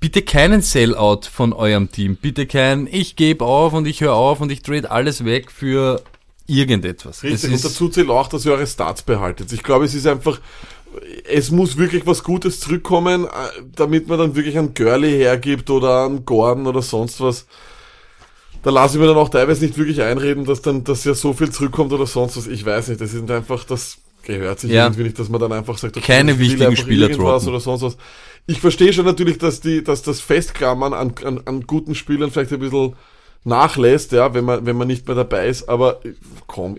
bitte 0.00 0.22
keinen 0.22 0.62
Sellout 0.62 1.22
von 1.30 1.52
eurem 1.52 1.90
Team. 1.90 2.16
Bitte 2.16 2.46
kein, 2.46 2.86
ich 2.90 3.16
gebe 3.16 3.44
auf 3.44 3.72
und 3.72 3.86
ich 3.86 4.00
höre 4.00 4.14
auf 4.14 4.40
und 4.40 4.52
ich 4.52 4.62
trade 4.62 4.90
alles 4.90 5.24
weg 5.24 5.50
für 5.50 6.02
irgendetwas. 6.46 7.22
Richtig, 7.22 7.52
Es 7.52 7.64
und 7.64 7.64
dazu 7.64 7.88
zählt 7.88 8.08
auch, 8.08 8.28
dass 8.28 8.46
ihr 8.46 8.52
eure 8.52 8.66
Starts 8.66 9.02
behaltet. 9.02 9.52
Ich 9.52 9.62
glaube, 9.62 9.84
es 9.84 9.94
ist 9.94 10.06
einfach, 10.06 10.40
es 11.30 11.50
muss 11.50 11.76
wirklich 11.76 12.06
was 12.06 12.22
Gutes 12.22 12.60
zurückkommen, 12.60 13.24
äh, 13.24 13.28
damit 13.74 14.08
man 14.08 14.18
dann 14.18 14.34
wirklich 14.34 14.56
einen 14.58 14.74
Gurley 14.74 15.10
hergibt 15.18 15.70
oder 15.70 16.04
einen 16.06 16.24
Gordon 16.24 16.66
oder 16.66 16.82
sonst 16.82 17.20
was. 17.20 17.46
Da 18.62 18.70
lasse 18.70 18.96
ich 18.96 19.00
mir 19.00 19.06
dann 19.06 19.16
auch 19.16 19.28
teilweise 19.28 19.64
nicht 19.64 19.78
wirklich 19.78 20.02
einreden, 20.02 20.44
dass 20.44 20.62
dann, 20.62 20.82
dass 20.84 21.04
ja 21.04 21.14
so 21.14 21.32
viel 21.32 21.50
zurückkommt 21.50 21.92
oder 21.92 22.06
sonst 22.06 22.36
was. 22.36 22.46
Ich 22.46 22.64
weiß 22.64 22.88
nicht, 22.88 23.00
das 23.00 23.12
sind 23.12 23.30
einfach, 23.30 23.64
das 23.64 23.98
gehört 24.24 24.60
sich 24.60 24.70
Ja. 24.72 24.84
irgendwie 24.86 25.04
nicht, 25.04 25.18
dass 25.18 25.28
man 25.28 25.40
dann 25.40 25.52
einfach 25.52 25.78
sagt, 25.78 25.96
okay, 25.96 26.06
Keine 26.06 26.38
wichtigen 26.38 26.76
Spieler 26.76 27.08
droppen. 27.08 27.48
oder 27.48 27.60
sonst 27.60 27.82
was. 27.82 27.96
Ich 28.46 28.60
verstehe 28.60 28.92
schon 28.92 29.04
natürlich, 29.04 29.38
dass 29.38 29.60
die, 29.60 29.84
dass 29.84 30.02
das 30.02 30.20
Festklammern 30.20 30.92
an, 30.92 31.14
an, 31.24 31.40
an 31.44 31.66
guten 31.66 31.94
Spielern 31.94 32.30
vielleicht 32.30 32.52
ein 32.52 32.58
bisschen 32.60 32.96
nachlässt, 33.48 34.12
ja, 34.12 34.34
wenn 34.34 34.44
man, 34.44 34.64
wenn 34.66 34.76
man 34.76 34.86
nicht 34.86 35.06
mehr 35.06 35.16
dabei 35.16 35.48
ist, 35.48 35.68
aber 35.68 36.00
komm, 36.46 36.76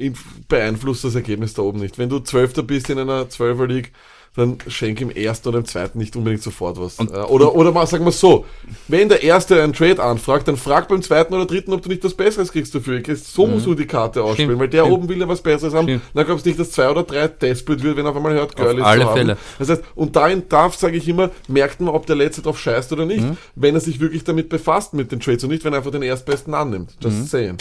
beeinflusst 0.48 1.04
das 1.04 1.16
Ergebnis 1.16 1.54
da 1.54 1.64
oben 1.64 1.80
nicht. 1.80 1.98
Wenn 1.98 2.10
du 2.10 2.20
Zwölfter 2.20 2.64
bist 2.64 2.90
in 2.90 3.00
einer 3.00 3.30
Zwölfer 3.30 3.68
League, 3.68 3.92
dann 4.36 4.58
schenk 4.68 5.02
im 5.02 5.10
ersten 5.10 5.50
oder 5.50 5.58
im 5.60 5.66
zweiten 5.66 5.98
nicht 5.98 6.16
unbedingt 6.16 6.42
sofort 6.44 6.80
was. 6.80 6.96
Und- 7.00 7.12
oder, 7.12 7.56
oder 7.56 7.72
mal, 7.72 7.86
sagen 7.88 8.06
wir 8.06 8.12
so, 8.12 8.46
wenn 8.88 9.10
der 9.10 9.24
erste 9.24 9.62
einen 9.62 9.74
Trade 9.74 10.02
anfragt, 10.02 10.48
dann 10.48 10.56
frag 10.56 10.88
beim 10.88 11.02
zweiten 11.02 11.34
oder 11.34 11.46
dritten, 11.46 11.74
ob 11.74 11.82
du 11.82 11.90
nicht 11.90 12.04
was 12.04 12.14
Besseres 12.14 12.52
kriegst 12.52 12.74
dafür. 12.74 13.02
So 13.16 13.48
musst 13.48 13.66
du 13.66 13.74
die 13.76 13.86
Karte 13.86 14.24
ausspielen, 14.24 14.50
Mhm. 14.50 14.54
Stimmt, 14.54 14.60
weil 14.62 14.70
der 14.70 14.84
stimmt. 14.84 14.98
oben 14.98 15.10
will 15.10 15.20
ja 15.20 15.28
was 15.28 15.42
Besseres 15.42 15.74
haben. 15.74 15.86
Stimmt. 15.88 16.02
Dann 16.14 16.26
glaubst 16.26 16.46
du 16.46 16.50
nicht, 16.50 16.60
dass 16.60 16.72
zwei 16.72 16.90
oder 16.90 17.04
drei 17.04 17.28
desperate 17.28 17.84
wird, 17.84 17.98
wenn 17.98 18.06
er 18.06 18.12
auf 18.12 18.16
einmal 18.18 18.34
hört, 18.34 18.56
Girl 18.56 18.78
ist 18.78 18.84
alle 18.84 19.02
zu 19.02 19.08
haben. 19.10 19.18
Fälle. 19.18 19.38
Das 19.58 19.70
heißt, 19.70 19.84
und 19.96 20.16
dahin 20.16 20.44
darf, 20.48 20.76
sage 20.76 20.96
ich 20.98 21.08
immer, 21.08 21.32
merkt 21.48 21.82
man, 21.82 21.94
ob 21.94 22.06
der 22.06 22.16
Letzte 22.16 22.42
drauf 22.42 22.60
scheißt 22.60 22.94
oder 22.94 23.04
Mhm. 23.04 23.08
nicht, 23.12 23.24
wenn 23.56 23.76
er 23.76 23.82
sich 23.82 24.00
wirklich 24.00 24.24
damit 24.24 24.50
befasst 24.50 24.94
mit 24.94 25.12
den 25.12 25.20
Trades 25.20 25.44
und 25.44 25.50
nicht, 25.50 25.66
wenn 25.66 25.74
er 25.74 25.78
einfach 25.78 25.92
den 25.92 26.04
Erstbesten 26.04 26.54
annimmt. 26.54 26.96
Just 27.02 27.18
Mhm. 27.18 27.26
saying. 27.26 27.58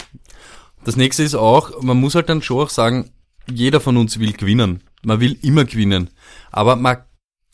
Das 0.85 0.95
nächste 0.95 1.23
ist 1.23 1.35
auch, 1.35 1.81
man 1.81 1.97
muss 1.97 2.15
halt 2.15 2.29
dann 2.29 2.41
schon 2.41 2.59
auch 2.61 2.69
sagen, 2.69 3.09
jeder 3.51 3.79
von 3.81 3.97
uns 3.97 4.19
will 4.19 4.31
gewinnen. 4.33 4.81
Man 5.03 5.19
will 5.19 5.37
immer 5.41 5.65
gewinnen. 5.65 6.09
Aber 6.51 6.75
man, 6.75 7.03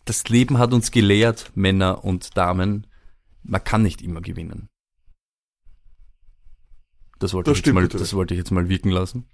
das 0.06 0.28
Leben 0.30 0.58
hat 0.58 0.74
uns 0.74 0.92
gelehrt, 0.92 1.52
Männer 1.56 2.04
und 2.04 2.38
Damen, 2.38 2.88
man 3.44 3.64
kann 3.64 3.84
nicht 3.84 4.02
immer 4.02 4.22
gewinnen. 4.22 4.70
Das 7.20 7.34
wollte, 7.34 7.52
Das 7.52 7.60
ich, 7.60 7.66
jetzt 7.66 7.74
mal, 7.74 7.88
das 7.88 8.14
wollte 8.14 8.34
ich 8.34 8.40
jetzt 8.40 8.52
mal 8.52 8.70
wirken 8.70 8.90
lassen. 8.90 9.28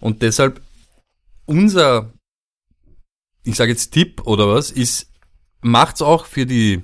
Und 0.00 0.22
deshalb, 0.22 0.60
unser, 1.46 2.12
ich 3.44 3.56
sage 3.56 3.70
jetzt 3.70 3.92
Tipp 3.92 4.22
oder 4.26 4.48
was, 4.48 4.70
ist, 4.70 5.12
macht's 5.60 6.02
auch 6.02 6.26
für 6.26 6.46
die, 6.46 6.82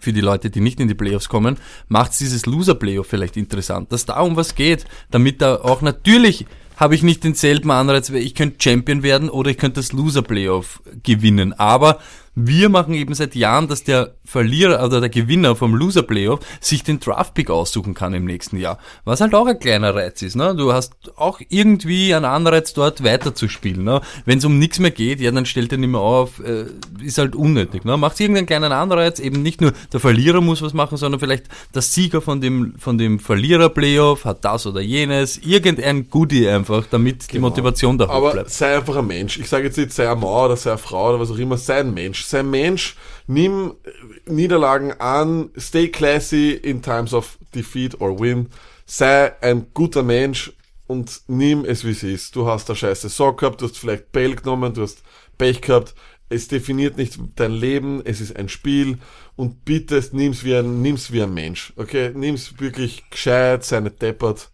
für 0.00 0.12
die 0.12 0.20
Leute, 0.20 0.50
die 0.50 0.60
nicht 0.60 0.80
in 0.80 0.88
die 0.88 0.94
Playoffs 0.94 1.28
kommen, 1.28 1.58
macht's 1.86 2.18
dieses 2.18 2.46
Loser-Playoff 2.46 3.06
vielleicht 3.06 3.36
interessant, 3.36 3.92
dass 3.92 4.06
da 4.06 4.20
um 4.20 4.36
was 4.36 4.54
geht, 4.54 4.86
damit 5.10 5.40
da 5.40 5.56
auch 5.56 5.82
natürlich 5.82 6.46
habe 6.78 6.94
ich 6.94 7.02
nicht 7.02 7.24
denselben 7.24 7.72
Anreiz, 7.72 8.08
ich 8.08 8.36
könnte 8.36 8.62
Champion 8.62 9.02
werden 9.02 9.28
oder 9.28 9.50
ich 9.50 9.58
könnte 9.58 9.80
das 9.80 9.92
Loser-Playoff 9.92 10.80
gewinnen. 11.02 11.52
Aber 11.52 11.98
wir 12.40 12.68
machen 12.68 12.94
eben 12.94 13.14
seit 13.14 13.34
Jahren, 13.34 13.66
dass 13.66 13.82
der 13.82 14.14
Verlierer 14.24 14.84
oder 14.84 15.00
der 15.00 15.08
Gewinner 15.08 15.56
vom 15.56 15.74
Loser-Playoff 15.74 16.40
sich 16.60 16.84
den 16.84 17.00
Draft-Pick 17.00 17.50
aussuchen 17.50 17.94
kann 17.94 18.14
im 18.14 18.26
nächsten 18.26 18.58
Jahr. 18.58 18.78
Was 19.04 19.20
halt 19.20 19.34
auch 19.34 19.46
ein 19.46 19.58
kleiner 19.58 19.94
Reiz 19.94 20.22
ist. 20.22 20.36
Ne? 20.36 20.54
Du 20.54 20.72
hast 20.72 20.92
auch 21.16 21.40
irgendwie 21.48 22.14
einen 22.14 22.26
Anreiz, 22.26 22.74
dort 22.74 23.02
weiterzuspielen. 23.02 23.82
Ne? 23.82 24.00
Wenn 24.24 24.38
es 24.38 24.44
um 24.44 24.58
nichts 24.58 24.78
mehr 24.78 24.92
geht, 24.92 25.20
ja, 25.20 25.32
dann 25.32 25.46
stellt 25.46 25.72
er 25.72 25.78
nicht 25.78 25.90
mehr 25.90 26.00
auf. 26.00 26.38
Äh, 26.38 26.66
ist 27.02 27.18
halt 27.18 27.34
unnötig. 27.34 27.84
Ne? 27.84 27.96
Macht 27.96 28.20
irgendeinen 28.20 28.46
kleinen 28.46 28.70
Anreiz. 28.70 29.18
Eben 29.18 29.42
nicht 29.42 29.60
nur 29.60 29.72
der 29.92 29.98
Verlierer 29.98 30.40
muss 30.40 30.62
was 30.62 30.74
machen, 30.74 30.96
sondern 30.96 31.18
vielleicht 31.18 31.46
der 31.74 31.82
Sieger 31.82 32.20
von 32.20 32.40
dem, 32.40 32.74
von 32.78 32.98
dem 32.98 33.18
Verlierer-Playoff 33.18 34.24
hat 34.24 34.44
das 34.44 34.64
oder 34.66 34.80
jenes. 34.80 35.38
Irgendein 35.38 36.08
Goodie 36.08 36.48
einfach, 36.48 36.86
damit 36.88 37.32
die 37.32 37.40
Motivation 37.40 37.98
da 37.98 38.06
hoch 38.06 38.12
Aber 38.12 38.32
bleibt. 38.32 38.50
sei 38.50 38.76
einfach 38.76 38.96
ein 38.96 39.06
Mensch. 39.08 39.38
Ich 39.38 39.48
sage 39.48 39.64
jetzt 39.64 39.78
nicht, 39.78 39.92
sei 39.92 40.08
ein 40.08 40.20
Mann 40.20 40.28
oder 40.28 40.56
sei 40.56 40.70
eine 40.70 40.78
Frau 40.78 41.08
oder 41.08 41.18
was 41.20 41.30
auch 41.30 41.38
immer, 41.38 41.56
sei 41.56 41.80
ein 41.80 41.92
Mensch. 41.94 42.27
Sei 42.28 42.42
Mensch, 42.42 42.96
nimm 43.26 43.76
äh, 43.84 44.30
Niederlagen 44.30 44.92
an, 44.92 45.50
stay 45.56 45.88
classy 45.88 46.52
in 46.52 46.82
times 46.82 47.14
of 47.14 47.38
defeat 47.54 48.00
or 48.00 48.18
win. 48.18 48.48
Sei 48.86 49.32
ein 49.42 49.66
guter 49.74 50.02
Mensch 50.02 50.52
und 50.86 51.22
nimm 51.26 51.64
es 51.64 51.84
wie 51.84 51.90
es 51.90 52.02
ist. 52.02 52.36
Du 52.36 52.46
hast 52.46 52.68
eine 52.68 52.76
scheiße 52.76 53.08
Saison 53.08 53.36
gehabt, 53.36 53.60
du 53.60 53.66
hast 53.66 53.78
vielleicht 53.78 54.12
Bail 54.12 54.36
genommen, 54.36 54.74
du 54.74 54.82
hast 54.82 55.02
Pech 55.36 55.60
gehabt. 55.60 55.94
es 56.28 56.48
definiert 56.48 56.96
nicht 56.96 57.18
dein 57.36 57.52
Leben, 57.52 58.02
es 58.04 58.20
ist 58.20 58.36
ein 58.36 58.48
Spiel 58.48 58.98
und 59.36 59.64
bitte 59.64 60.02
nimm's 60.12 60.44
wie 60.44 60.54
ein, 60.54 60.82
nimm's 60.82 61.10
wie 61.10 61.22
ein 61.22 61.32
Mensch, 61.32 61.72
okay? 61.76 62.12
Nimm's 62.14 62.60
wirklich 62.60 63.08
gescheit, 63.10 63.64
sei 63.64 63.80
nicht 63.80 64.02
deppert. 64.02 64.50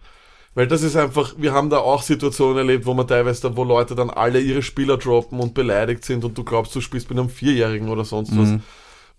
Weil 0.55 0.68
das 0.68 0.82
ist 0.82 0.94
einfach, 0.96 1.34
wir 1.36 1.52
haben 1.52 1.68
da 1.68 1.78
auch 1.78 2.02
Situationen 2.02 2.59
erlebt, 2.59 2.86
wo 2.86 2.94
man 2.94 3.09
teilweise, 3.09 3.42
da, 3.42 3.57
wo 3.57 3.64
Leute 3.64 3.94
dann 3.96 4.11
alle 4.11 4.40
ihre 4.40 4.62
Spieler 4.62 4.96
droppen 4.98 5.40
und 5.40 5.52
beleidigt 5.55 6.05
sind 6.05 6.24
und 6.24 6.38
du 6.38 6.44
glaubst, 6.44 6.74
du 6.76 6.80
spielst 6.80 7.11
mit 7.11 7.18
einem 7.18 7.28
Vierjährigen 7.28 7.88
oder 7.88 8.05
sonst 8.05 8.30
was. 8.38 8.50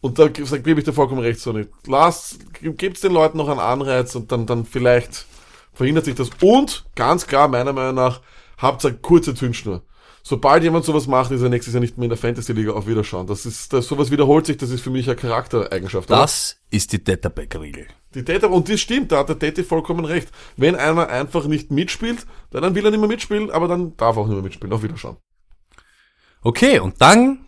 Und 0.02 0.20
da 0.20 0.28
gebe 0.28 0.80
ich 0.80 0.86
dir 0.86 0.94
vollkommen 0.94 1.22
recht, 1.22 1.40
so 1.40 1.52
nicht. 1.52 1.70
Lass, 1.88 2.38
gibt's 2.62 3.02
den 3.02 3.12
Leuten 3.12 3.38
noch 3.38 3.50
einen 3.50 3.60
Anreiz 3.60 4.16
und 4.16 4.32
dann, 4.32 4.46
dann 4.46 4.66
vielleicht 4.66 5.26
verhindert 5.74 6.06
sich 6.06 6.16
das. 6.16 6.30
Und, 6.42 6.86
ganz 6.96 7.28
klar, 7.28 7.48
meiner 7.48 7.74
Meinung 7.74 7.96
nach, 7.96 8.22
habt 8.58 8.86
eine 8.86 8.96
kurze 8.96 9.36
Zündschnur. 9.36 9.82
Sobald 10.24 10.64
jemand 10.64 10.86
sowas 10.86 11.06
macht, 11.06 11.32
ist 11.32 11.42
er 11.42 11.50
nächstes 11.50 11.74
Jahr 11.74 11.82
nicht 11.82 11.98
mehr 11.98 12.06
in 12.06 12.10
der 12.10 12.18
Fantasy-Liga 12.18 12.72
auf 12.72 12.88
Wiederschauen. 12.88 13.28
Das 13.28 13.46
ist, 13.46 13.74
das, 13.74 13.88
sowas 13.88 14.10
wiederholt 14.10 14.46
sich, 14.46 14.58
das 14.58 14.72
ist 14.72 14.82
für 14.82 14.90
mich 14.90 15.08
eine 15.08 15.16
Charaktereigenschaft. 15.16 16.10
oder? 16.10 16.22
Das 16.22 16.58
ist 16.72 16.94
die 16.94 17.04
Tetterback-Regel. 17.04 17.88
Die 18.16 18.24
Täter, 18.24 18.50
und 18.50 18.70
das 18.70 18.80
stimmt, 18.80 19.12
da 19.12 19.20
hat 19.20 19.30
der 19.30 19.38
Täter 19.38 19.64
vollkommen 19.64 20.06
recht. 20.06 20.30
Wenn 20.58 20.76
einer 20.76 21.10
einfach 21.10 21.46
nicht 21.46 21.70
mitspielt, 21.70 22.26
dann 22.50 22.74
will 22.74 22.86
er 22.86 22.92
nicht 22.92 23.00
mehr 23.00 23.10
mitspielen, 23.10 23.52
aber 23.52 23.68
dann 23.68 23.96
darf 23.98 24.16
er 24.16 24.22
auch 24.22 24.28
nicht 24.28 24.36
mehr 24.36 24.44
mitspielen. 24.44 24.74
Auf 24.74 24.84
Wiederschauen. 24.84 25.18
Okay, 26.42 26.80
und 26.80 27.02
dann 27.02 27.40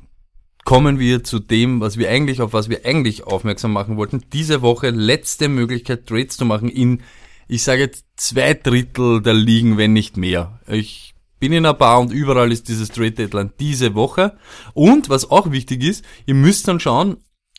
kommen 0.66 1.00
wir 1.00 1.24
zu 1.24 1.40
dem, 1.40 1.80
was 1.80 1.98
wir 1.98 2.10
eigentlich, 2.10 2.42
auf 2.42 2.52
was 2.52 2.68
wir 2.68 2.86
eigentlich 2.86 3.24
aufmerksam 3.24 3.72
machen 3.72 3.96
wollten. 3.96 4.26
Diese 4.34 4.62
Woche 4.62 4.90
letzte 4.90 5.48
Möglichkeit, 5.48 6.06
Trades 6.08 6.36
zu 6.36 6.44
machen 6.44 6.68
in, 6.68 7.02
ich 7.48 7.64
sage 7.64 7.84
jetzt, 7.84 8.06
zwei 8.18 8.54
Drittel 8.54 9.22
der 9.22 9.34
Ligen, 9.34 9.78
wenn 9.78 9.94
nicht 9.94 10.18
mehr. 10.18 10.60
Ich 10.68 11.16
bin 11.40 11.54
in 11.54 11.66
ein 11.66 11.78
paar 11.78 12.02
und 12.02 12.12
überall 12.12 12.52
ist 12.52 12.68
dieses 12.68 12.90
Trade 12.90 13.12
Deadline 13.12 13.54
diese 13.60 13.96
Woche. 13.96 14.38
Und 14.74 15.10
was 15.10 15.32
auch 15.32 15.52
wichtig 15.52 15.84
ist, 15.84 16.04
ihr 16.26 16.36
müsst 16.36 16.68
dann 16.68 16.82
schauen, 16.82 17.18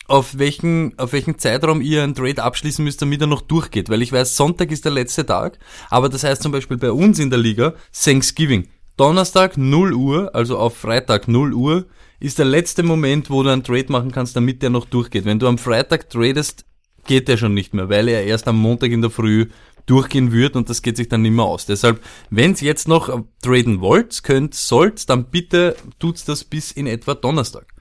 auf 0.09 0.37
welchen, 0.37 0.97
auf 0.97 1.13
welchen 1.13 1.37
Zeitraum 1.37 1.81
ihr 1.81 2.03
einen 2.03 2.15
Trade 2.15 2.43
abschließen 2.43 2.83
müsst, 2.83 3.01
damit 3.01 3.21
er 3.21 3.27
noch 3.27 3.41
durchgeht. 3.41 3.89
Weil 3.89 4.01
ich 4.01 4.11
weiß, 4.11 4.35
Sonntag 4.35 4.71
ist 4.71 4.85
der 4.85 4.91
letzte 4.91 5.25
Tag, 5.25 5.59
aber 5.89 6.09
das 6.09 6.23
heißt 6.23 6.41
zum 6.41 6.51
Beispiel 6.51 6.77
bei 6.77 6.91
uns 6.91 7.19
in 7.19 7.29
der 7.29 7.39
Liga 7.39 7.73
Thanksgiving. 7.93 8.67
Donnerstag 8.97 9.57
0 9.57 9.93
Uhr, 9.93 10.35
also 10.35 10.57
auf 10.57 10.75
Freitag 10.75 11.27
0 11.27 11.53
Uhr, 11.53 11.85
ist 12.19 12.37
der 12.37 12.45
letzte 12.45 12.83
Moment, 12.83 13.29
wo 13.29 13.43
du 13.43 13.49
einen 13.49 13.63
Trade 13.63 13.85
machen 13.89 14.11
kannst, 14.11 14.35
damit 14.35 14.61
der 14.61 14.69
noch 14.69 14.85
durchgeht. 14.85 15.23
Wenn 15.23 15.39
du 15.39 15.47
am 15.47 15.57
Freitag 15.57 16.09
tradest, 16.09 16.65
geht 17.07 17.27
der 17.27 17.37
schon 17.37 17.53
nicht 17.53 17.73
mehr, 17.73 17.87
weil 17.87 18.09
er 18.09 18.25
erst 18.25 18.47
am 18.47 18.57
Montag 18.57 18.91
in 18.91 19.01
der 19.01 19.09
Früh 19.09 19.47
durchgehen 19.85 20.31
wird 20.31 20.55
und 20.55 20.69
das 20.69 20.81
geht 20.81 20.97
sich 20.97 21.07
dann 21.07 21.21
nicht 21.21 21.31
mehr 21.31 21.45
aus. 21.45 21.65
Deshalb, 21.65 22.03
wenn 22.29 22.51
ihr 22.55 22.57
jetzt 22.61 22.87
noch 22.87 23.23
traden 23.41 23.79
wollt, 23.79 24.23
könnt, 24.23 24.53
sollt, 24.53 25.09
dann 25.09 25.29
bitte 25.29 25.75
tut's 25.97 26.25
das 26.25 26.43
bis 26.43 26.71
in 26.71 26.85
etwa 26.85 27.15
Donnerstag. 27.15 27.73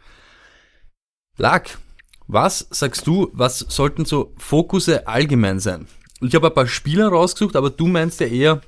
Lag, 1.36 1.68
was 2.28 2.68
sagst 2.70 3.06
du, 3.06 3.30
was 3.32 3.58
sollten 3.58 4.04
so 4.04 4.32
Fokusse 4.36 5.08
allgemein 5.08 5.58
sein? 5.60 5.86
Ich 6.20 6.34
habe 6.34 6.48
ein 6.48 6.54
paar 6.54 6.66
Spieler 6.66 7.08
rausgesucht, 7.08 7.56
aber 7.56 7.70
du 7.70 7.86
meinst 7.86 8.20
ja 8.20 8.26
eher, 8.26 8.60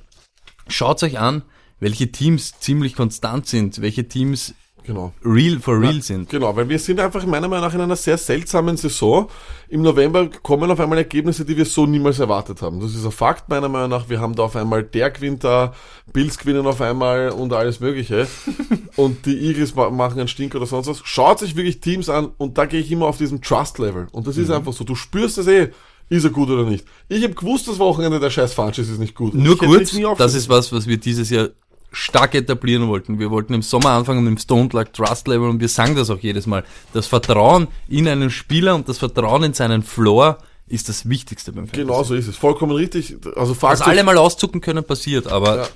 schaut 0.67 1.01
euch 1.03 1.19
an, 1.19 1.43
welche 1.79 2.11
Teams 2.11 2.59
ziemlich 2.59 2.95
konstant 2.95 3.47
sind, 3.47 3.81
welche 3.81 4.07
Teams 4.07 4.55
Genau. 4.85 5.13
real 5.23 5.59
for 5.59 5.79
real 5.79 6.01
sind. 6.01 6.29
Genau, 6.29 6.55
weil 6.55 6.67
wir 6.67 6.79
sind 6.79 6.99
einfach 6.99 7.25
meiner 7.25 7.47
Meinung 7.47 7.65
nach 7.65 7.73
in 7.73 7.81
einer 7.81 7.95
sehr 7.95 8.17
seltsamen 8.17 8.77
Saison. 8.77 9.29
Im 9.69 9.83
November 9.83 10.27
kommen 10.41 10.69
auf 10.71 10.79
einmal 10.79 10.97
Ergebnisse, 10.97 11.45
die 11.45 11.55
wir 11.55 11.65
so 11.65 11.85
niemals 11.85 12.19
erwartet 12.19 12.61
haben. 12.61 12.79
Das 12.79 12.95
ist 12.95 13.05
ein 13.05 13.11
Fakt 13.11 13.47
meiner 13.49 13.69
Meinung 13.69 13.89
nach. 13.89 14.09
Wir 14.09 14.19
haben 14.19 14.35
da 14.35 14.43
auf 14.43 14.55
einmal 14.55 14.83
der 14.83 15.11
gewinnt 15.11 15.43
da, 15.43 15.73
Bills 16.11 16.37
gewinnen 16.37 16.65
auf 16.65 16.81
einmal 16.81 17.29
und 17.29 17.53
alles 17.53 17.79
mögliche. 17.79 18.27
und 18.95 19.25
die 19.25 19.65
ma- 19.75 19.89
machen 19.89 20.19
einen 20.19 20.27
Stink 20.27 20.55
oder 20.55 20.65
sonst 20.65 20.87
was. 20.87 21.01
Schaut 21.03 21.39
sich 21.39 21.55
wirklich 21.55 21.79
Teams 21.79 22.09
an 22.09 22.29
und 22.37 22.57
da 22.57 22.65
gehe 22.65 22.79
ich 22.81 22.91
immer 22.91 23.05
auf 23.05 23.17
diesem 23.17 23.41
Trust-Level. 23.41 24.07
Und 24.11 24.27
das 24.27 24.37
ist 24.37 24.47
Mhm. 24.49 24.55
einfach 24.55 24.73
so. 24.73 24.83
Du 24.83 24.95
spürst 24.95 25.37
es 25.37 25.47
eh. 25.47 25.69
Ist 26.09 26.25
er 26.25 26.31
gut 26.31 26.49
oder 26.49 26.65
nicht? 26.65 26.83
Ich 27.07 27.23
habe 27.23 27.33
gewusst, 27.35 27.69
das 27.69 27.79
Wochenende 27.79 28.19
der 28.19 28.29
scheiß 28.29 28.53
Funches 28.53 28.89
ist 28.89 28.99
nicht 28.99 29.15
gut. 29.15 29.33
Nur 29.33 29.57
kurz, 29.57 29.95
das 30.17 30.33
ist 30.33 30.49
was, 30.49 30.73
was 30.73 30.85
wir 30.85 30.97
dieses 30.97 31.29
Jahr 31.29 31.49
stark 31.91 32.35
etablieren 32.35 32.87
wollten. 32.87 33.19
Wir 33.19 33.31
wollten 33.31 33.53
im 33.53 33.61
Sommer 33.61 33.89
anfangen 33.91 34.23
mit 34.23 34.31
dem 34.31 34.37
Stone 34.37 34.69
Luck 34.71 34.93
Trust 34.93 35.27
Level 35.27 35.49
und 35.49 35.59
wir 35.59 35.67
sagen 35.67 35.95
das 35.95 36.09
auch 36.09 36.19
jedes 36.19 36.47
Mal. 36.47 36.63
Das 36.93 37.07
Vertrauen 37.07 37.67
in 37.87 38.07
einen 38.07 38.29
Spieler 38.29 38.75
und 38.75 38.87
das 38.87 38.97
Vertrauen 38.97 39.43
in 39.43 39.53
seinen 39.53 39.83
Floor 39.83 40.37
ist 40.67 40.87
das 40.87 41.09
Wichtigste 41.09 41.51
beim 41.51 41.65
Fantasy. 41.65 41.81
Genau 41.81 42.03
so 42.03 42.15
ist 42.15 42.27
es. 42.27 42.37
Vollkommen 42.37 42.71
richtig. 42.71 43.17
Also 43.35 43.53
fragt 43.53 43.81
Dass 43.81 43.87
alle 43.87 44.03
mal 44.03 44.17
auszucken 44.17 44.61
können, 44.61 44.83
passiert, 44.83 45.27
aber 45.27 45.57
Ja. 45.57 45.67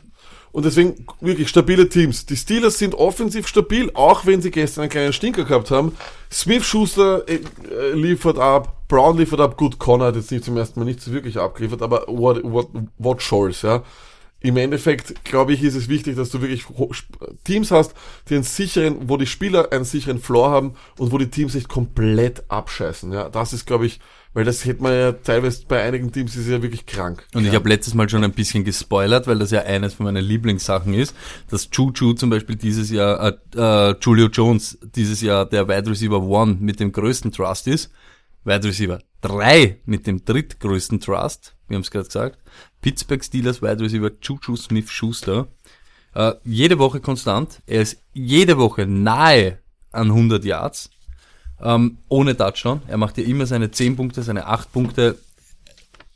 Und 0.55 0.63
deswegen 0.63 1.05
wirklich 1.19 1.49
stabile 1.49 1.89
Teams. 1.89 2.25
Die 2.27 2.37
Steelers 2.37 2.77
sind 2.77 2.95
offensiv 2.95 3.45
stabil, 3.45 3.91
auch 3.93 4.25
wenn 4.25 4.41
sie 4.41 4.51
gestern 4.51 4.83
einen 4.83 4.89
kleinen 4.89 5.11
Stinker 5.11 5.43
gehabt 5.43 5.69
haben. 5.69 5.91
Smith 6.31 6.63
Schuster 6.63 7.27
äh, 7.27 7.41
äh, 7.69 7.91
liefert 7.91 8.39
ab, 8.39 8.87
Brown 8.87 9.17
liefert 9.17 9.41
ab, 9.41 9.57
gut, 9.57 9.79
Connor 9.79 10.07
hat 10.07 10.15
jetzt 10.15 10.31
nicht 10.31 10.45
zum 10.45 10.55
ersten 10.55 10.79
Mal 10.79 10.85
nicht 10.85 11.01
so 11.01 11.11
wirklich 11.11 11.37
abgeliefert, 11.37 11.81
aber 11.81 12.05
what, 12.07 12.41
what, 12.45 12.69
what 12.97 13.21
Shores, 13.21 13.63
ja. 13.63 13.83
Im 14.45 14.57
Endeffekt, 14.57 15.25
glaube 15.25 15.53
ich, 15.53 15.63
ist 15.63 15.73
es 15.73 15.89
wichtig, 15.89 16.15
dass 16.17 16.29
du 16.29 16.39
wirklich 16.39 16.65
Teams 17.45 17.71
hast, 17.71 17.95
die 18.29 18.35
einen 18.35 18.43
sicheren, 18.43 19.09
wo 19.09 19.17
die 19.17 19.25
Spieler 19.25 19.71
einen 19.71 19.85
sicheren 19.85 20.19
Floor 20.19 20.51
haben 20.51 20.75
und 20.99 21.11
wo 21.11 21.17
die 21.17 21.31
Teams 21.31 21.55
nicht 21.55 21.67
komplett 21.67 22.43
abscheißen. 22.47 23.11
Ja, 23.11 23.27
das 23.29 23.53
ist, 23.53 23.65
glaube 23.65 23.87
ich, 23.87 23.99
weil 24.35 24.45
das 24.45 24.63
hätte 24.63 24.83
man 24.83 24.93
ja 24.93 25.13
teilweise 25.13 25.65
bei 25.67 25.81
einigen 25.81 26.11
Teams 26.11 26.35
ist 26.35 26.47
ja 26.47 26.61
wirklich 26.61 26.85
krank. 26.85 27.25
Und 27.33 27.47
ich 27.47 27.55
habe 27.55 27.67
letztes 27.67 27.95
Mal 27.95 28.07
schon 28.07 28.23
ein 28.23 28.33
bisschen 28.33 28.63
gespoilert, 28.63 29.25
weil 29.25 29.39
das 29.39 29.49
ja 29.49 29.61
eines 29.61 29.95
von 29.95 30.05
meinen 30.05 30.23
Lieblingssachen 30.23 30.93
ist, 30.93 31.15
dass 31.49 31.67
Juju 31.71 32.13
zum 32.13 32.29
Beispiel 32.29 32.55
dieses 32.55 32.91
Jahr, 32.91 33.39
äh, 33.55 33.89
äh, 33.89 33.95
Julio 33.99 34.27
Jones 34.27 34.77
dieses 34.95 35.21
Jahr 35.21 35.47
der 35.47 35.67
Wide 35.67 35.89
Receiver 35.89 36.21
One 36.21 36.57
mit 36.59 36.79
dem 36.79 36.91
größten 36.91 37.31
Trust 37.31 37.65
ist, 37.67 37.89
Wide 38.43 38.67
Receiver 38.67 38.99
3 39.21 39.79
mit 39.85 40.05
dem 40.05 40.23
drittgrößten 40.23 40.99
Trust, 40.99 41.54
wir 41.67 41.75
haben 41.75 41.81
es 41.81 41.91
gerade 41.91 42.05
gesagt, 42.05 42.39
Pittsburgh 42.81 43.23
Steelers 43.23 43.61
Wide 43.61 43.81
Receiver 43.81 44.11
Juju 44.21 44.55
Smith-Schuster, 44.55 45.47
äh, 46.13 46.33
jede 46.43 46.79
Woche 46.79 46.99
konstant, 46.99 47.61
er 47.65 47.81
ist 47.81 48.01
jede 48.13 48.57
Woche 48.57 48.85
nahe 48.85 49.59
an 49.91 50.07
100 50.11 50.43
Yards, 50.45 50.89
ähm, 51.61 51.99
ohne 52.09 52.35
Touchdown, 52.35 52.81
er 52.87 52.97
macht 52.97 53.17
ja 53.17 53.23
immer 53.23 53.45
seine 53.45 53.71
10 53.71 53.95
Punkte, 53.95 54.23
seine 54.23 54.47
8 54.47 54.71
Punkte, 54.71 55.17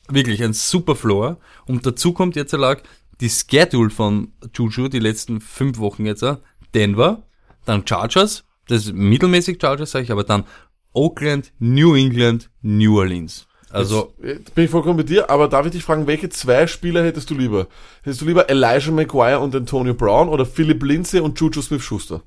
wirklich 0.08 0.44
ein 0.44 0.54
super 0.54 0.96
Floor. 0.96 1.38
Und 1.66 1.86
dazu 1.86 2.14
kommt 2.14 2.36
jetzt 2.36 2.52
lag 2.54 2.82
die 3.22 3.30
Schedule 3.30 3.90
von 3.90 4.34
Juju, 4.54 4.88
die 4.88 5.00
letzten 5.00 5.42
fünf 5.42 5.78
Wochen 5.80 6.06
jetzt, 6.06 6.24
äh, 6.24 6.38
Denver, 6.74 7.24
dann 7.66 7.86
Chargers, 7.86 8.44
das 8.68 8.86
ist 8.86 8.94
mittelmäßig 8.94 9.60
Chargers, 9.60 9.92
sage 9.92 10.06
ich, 10.06 10.12
aber 10.12 10.24
dann 10.24 10.46
Oakland, 10.94 11.52
New 11.60 11.96
England, 11.96 12.50
New 12.62 12.98
Orleans. 12.98 13.48
Also, 13.72 14.14
Jetzt 14.24 14.56
bin 14.56 14.66
ich 14.66 14.72
vollkommen 14.72 14.98
bei 14.98 15.04
dir, 15.04 15.30
aber 15.30 15.48
darf 15.48 15.66
ich 15.66 15.72
dich 15.74 15.84
fragen, 15.84 16.08
welche 16.08 16.30
zwei 16.30 16.66
Spieler 16.68 17.04
hättest 17.04 17.30
du 17.30 17.36
lieber? 17.36 17.68
Hättest 18.02 18.22
du 18.22 18.26
lieber 18.26 18.50
Elijah 18.50 18.92
McGuire 18.92 19.40
und 19.40 19.56
Antonio 19.56 19.94
Brown 19.94 20.28
oder 20.30 20.46
Philip 20.46 20.82
Lindsay 20.84 21.20
und 21.20 21.40
Juju 21.40 21.62
Smith-Schuster? 21.62 22.24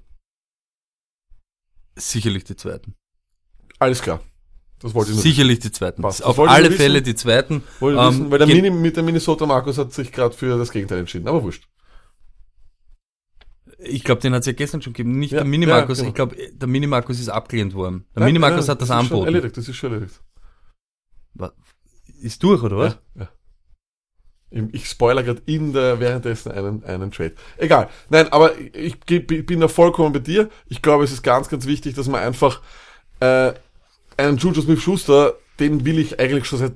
sicherlich 1.97 2.45
die 2.45 2.57
zweiten. 2.57 2.95
Alles 3.79 4.01
klar. 4.03 4.21
Das 4.81 4.95
wollte 4.95 5.11
ich 5.11 5.17
nur 5.17 5.23
Sicherlich 5.23 5.59
die 5.61 5.71
zweiten. 5.71 6.03
Passt. 6.03 6.21
Das 6.21 6.27
Auf 6.27 6.39
alle 6.41 6.69
nur 6.69 6.77
Fälle 6.77 6.95
wissen. 6.95 7.05
die 7.05 7.15
zweiten. 7.15 7.63
wollte 7.81 8.01
Ähm, 8.01 8.09
wissen, 8.09 8.31
weil 8.31 8.39
der 8.39 8.47
Mini, 8.49 8.71
mit 8.71 8.97
der 8.97 9.03
Minnesota 9.03 9.47
Markus 9.47 9.79
hat 9.79 9.93
sich 9.93 10.11
gerade 10.11 10.35
für 10.35 10.57
das 10.59 10.73
Gegenteil 10.73 10.99
entschieden, 11.01 11.29
aber 11.29 11.43
wurscht. 11.43 11.69
Ich 13.79 14.05
glaube, 14.05 14.21
den 14.21 14.33
hat 14.33 14.41
es 14.41 14.47
ja 14.47 14.53
gestern 14.53 14.81
schon 14.81 14.93
gegeben. 14.93 15.19
Nicht 15.19 15.33
Ja, 15.33 15.39
der 15.39 15.45
Mini-Markus. 15.47 15.99
ja, 15.99 16.05
genau. 16.05 16.09
Ich 16.11 16.15
glaube, 16.15 16.37
der 16.53 16.69
Mini-Markus 16.69 17.21
ist 17.21 17.29
abgelehnt 17.29 17.75
worden. 17.75 18.05
Der 18.17 18.25
Mini-Markus 18.25 18.69
hat 18.69 18.81
das, 18.81 18.89
ist 18.89 18.95
schon 18.95 19.05
anboten. 19.05 19.27
Erledigt, 19.27 19.57
das 19.57 19.69
ist 19.69 19.77
schon 19.77 19.93
erledigt. 19.93 20.21
Ist 22.21 22.43
durch, 22.43 22.63
oder 22.63 22.77
was? 22.77 22.99
Ja, 23.17 23.29
ja. 24.53 24.63
Ich 24.73 24.87
spoiler 24.89 25.23
gerade 25.23 25.41
in 25.47 25.73
der 25.73 25.99
währenddessen 25.99 26.53
einen, 26.53 26.85
einen 26.85 27.11
Trade. 27.11 27.35
Egal. 27.57 27.89
Nein, 28.11 28.29
aber 28.33 28.53
ich, 28.75 29.01
bin 29.01 29.61
da 29.61 29.67
vollkommen 29.67 30.13
bei 30.13 30.19
dir. 30.19 30.51
Ich 30.69 30.83
glaube, 30.83 31.05
es 31.05 31.11
ist 31.13 31.23
ganz, 31.23 31.49
ganz 31.49 31.67
wichtig, 31.67 31.95
dass 31.95 32.07
man 32.07 32.21
einfach 32.23 32.61
äh, 33.21 33.53
einen 34.19 34.37
Juju 34.37 34.61
Smith-Schuster, 34.61 35.35
den 35.59 35.85
will 35.85 35.99
ich 35.99 36.21
eigentlich 36.21 36.45
schon 36.45 36.59
seit 36.59 36.73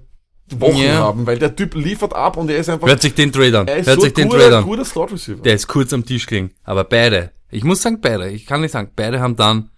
Wochen 0.51 0.79
Ja. 0.79 0.95
haben, 0.95 1.27
weil 1.27 1.39
der 1.39 1.55
Typ 1.55 1.75
liefert 1.75 2.15
ab 2.15 2.37
und 2.37 2.49
er 2.51 2.57
ist 2.59 2.69
einfach 2.71 2.87
Hört 2.89 3.03
sich 3.03 3.15
den 3.15 3.31
Trade 3.33 3.59
an. 3.61 3.69
er 3.69 3.77
ist 3.79 3.87
Hört 3.89 3.97
so 3.97 4.03
sich 4.05 4.15
den 4.15 4.29
guter, 4.29 4.41
Trade 4.41 4.57
an. 4.59 4.65
guter 4.65 4.85
Slot 4.85 5.13
Receiver. 5.13 5.43
Der 5.43 5.55
ist 5.55 5.67
kurz 5.67 5.93
am 5.93 6.05
Tisch 6.07 6.27
gelegen. 6.27 6.53
Aber 6.65 6.85
beide, 6.85 7.33
ich 7.51 7.63
muss 7.65 7.83
sagen 7.83 8.01
beide, 8.01 8.31
ich 8.31 8.47
kann 8.47 8.61
nicht 8.63 8.73
sagen, 8.73 8.91
beide 8.97 9.21
haben 9.21 9.37
dann 9.37 9.71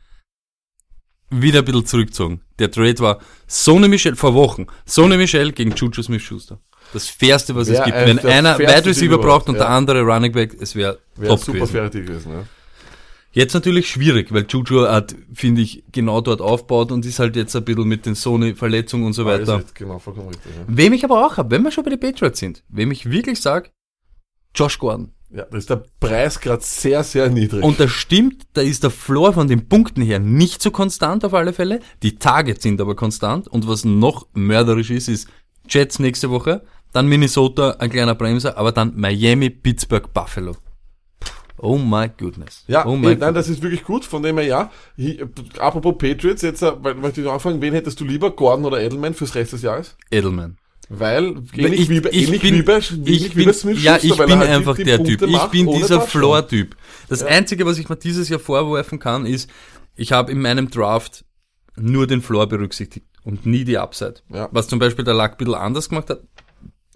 wieder 1.31 1.61
ein 1.61 1.65
bisschen 1.65 1.87
zurückgezogen. 1.87 2.41
Der 2.59 2.71
Trade 2.71 2.99
war 3.01 3.19
Sony 3.47 3.89
Michel 3.89 4.17
vor 4.17 4.35
Wochen. 4.35 4.67
Sony 4.87 5.17
Michel 5.17 5.53
gegen 5.53 5.73
Juju 5.75 6.03
Smith-Schuster. 6.03 6.59
Das 6.93 7.07
fairste, 7.09 7.55
was 7.55 7.69
Wär 7.69 7.81
es 7.81 7.85
gibt. 7.85 7.97
ein- 7.97 8.07
Wenn 8.07 8.27
einer 8.27 8.59
Wide 8.59 8.87
Receiver 8.87 9.19
braucht 9.19 9.49
und 9.49 9.57
überhaupt, 9.57 9.59
der 9.59 9.67
ja. 9.67 9.77
andere 9.77 10.03
Running 10.03 10.33
Back, 10.33 10.57
es 10.59 10.75
wäre 10.75 10.99
Wäre 11.17 11.29
top 11.35 11.41
super 11.41 11.59
gewesen. 11.59 11.73
fertig 11.73 12.07
gewesen. 12.07 12.33
Ja. 12.33 12.45
Jetzt 13.33 13.53
natürlich 13.53 13.91
schwierig, 13.91 14.33
weil 14.33 14.47
Juju 14.49 14.89
hat, 14.89 15.15
finde 15.35 15.61
ich, 15.61 15.85
genau 15.93 16.23
dort 16.23 16.41
aufgebaut 16.41 16.91
und 16.91 17.05
ist 17.05 17.19
halt 17.19 17.37
jetzt 17.37 17.55
ein 17.55 17.65
bisschen 17.65 17.85
mit 17.87 18.07
den 18.07 18.15
Sony-Verletzungen 18.15 19.05
und 19.05 19.13
so 19.13 19.27
Alles 19.27 19.43
weiter. 19.47 19.59
richtig, 19.59 19.75
Genau, 19.75 19.99
vollkommen 19.99 20.29
richtig. 20.29 20.51
Ja. 20.57 20.65
Wem 20.67 20.95
ich 20.95 21.05
aber 21.05 21.27
auch 21.27 21.37
habe, 21.37 21.51
wenn 21.51 21.63
wir 21.63 21.71
schon 21.71 21.85
bei 21.85 21.91
den 21.91 22.01
Patriots 22.01 22.39
sind, 22.41 22.65
wem 22.71 22.91
ich 22.91 23.11
wirklich 23.11 23.41
sage, 23.43 23.69
Josh 24.55 24.79
Gordon. 24.79 25.13
Ja, 25.31 25.45
da 25.45 25.59
ist 25.59 25.69
der 25.69 25.83
Preis 26.01 26.41
gerade 26.41 26.63
sehr, 26.65 27.05
sehr 27.05 27.29
niedrig. 27.29 27.63
Und 27.63 27.79
das 27.79 27.91
stimmt, 27.91 28.47
da 28.55 28.63
ist 28.63 28.83
der 28.83 28.91
Floor 28.91 29.35
von 29.35 29.47
den 29.47 29.69
Punkten 29.69 30.01
her 30.01 30.19
nicht 30.19 30.63
so 30.63 30.71
konstant 30.71 31.25
auf 31.25 31.35
alle 31.35 31.53
Fälle. 31.53 31.81
Die 32.03 32.17
Targets 32.17 32.63
sind 32.63 32.81
aber 32.81 32.97
konstant. 32.97 33.47
Und 33.47 33.69
was 33.69 33.85
noch 33.85 34.27
mörderisch 34.33 34.91
ist, 34.91 35.09
ist 35.09 35.29
Jets 35.69 35.99
nächste 35.99 36.31
Woche, 36.31 36.63
dann 36.93 37.09
Minnesota, 37.09 37.73
ein 37.79 37.91
kleiner 37.91 38.15
Bremser, 38.15 38.57
aber 38.57 38.73
dann 38.73 38.95
Miami, 38.97 39.51
Pittsburgh, 39.51 40.13
Buffalo. 40.15 40.57
Oh 41.61 41.77
my 41.77 42.09
goodness. 42.17 42.65
ja, 42.69 42.87
oh 42.87 42.95
eh, 42.95 42.97
my 42.97 43.03
nein, 43.03 43.19
goodness. 43.19 43.35
das 43.35 43.49
ist 43.49 43.63
wirklich 43.63 43.83
gut, 43.83 44.05
von 44.05 44.23
dem 44.23 44.39
her 44.39 44.47
ja. 44.47 44.71
Apropos 45.59 45.97
Patriots, 45.99 46.43
jetzt 46.43 46.63
äh, 46.63 46.73
weil- 46.83 46.95
möchte 46.95 47.21
ich 47.21 47.27
noch 47.27 47.35
anfangen, 47.35 47.61
wen 47.61 47.75
hättest 47.75 48.01
du 48.01 48.05
lieber, 48.05 48.31
Gordon 48.31 48.65
oder 48.65 48.81
Edelman 48.81 49.13
fürs 49.13 49.35
Rest 49.35 49.53
des 49.53 49.63
Jahres? 49.63 49.97
Edelman. 50.11 50.57
Weil, 50.91 51.43
ähnlich 51.55 51.91
wie 51.91 52.01
bei, 52.01 52.11
ähnlich 52.11 52.41
bin, 52.41 52.55
wie 52.55 52.63
bei, 52.63 52.79
ich 52.79 53.37
wie 53.37 53.45
bin, 53.45 53.53
Smith 53.53 53.83
ja, 53.83 53.99
ich 54.01 54.17
bin 54.17 54.39
halt 54.39 54.49
einfach 54.49 54.75
die 54.75 54.85
der 54.85 54.97
Punkte 54.97 55.19
Typ. 55.19 55.29
Ich 55.29 55.45
bin 55.47 55.71
dieser. 55.71 56.01
Floor-Typ. 56.01 56.77
Das 57.09 57.23
Einzige, 57.23 57.67
was 57.67 57.79
ich 57.79 57.89
mir 57.89 57.97
dieses 57.97 58.29
Jahr 58.31 58.41
vorwerfen 58.41 58.99
kann, 58.99 59.27
ist, 59.27 59.51
ich 59.97 60.13
habe 60.13 60.33
in 60.33 60.41
meinem 60.41 60.71
Draft 60.71 61.25
nur 61.77 62.07
den 62.07 62.23
Floor 62.23 62.47
berücksichtigt 62.47 63.07
und 63.25 63.45
nie 63.45 63.65
die 63.65 63.79
Upside. 63.79 64.17
Ja. 64.33 64.49
Was 64.53 64.69
zum 64.69 64.79
Beispiel 64.79 65.05
der 65.05 65.15
Lack 65.15 65.33
ein 65.33 65.37
bisschen 65.39 65.55
anders 65.55 65.89
gemacht 65.89 66.09
hat, 66.11 66.23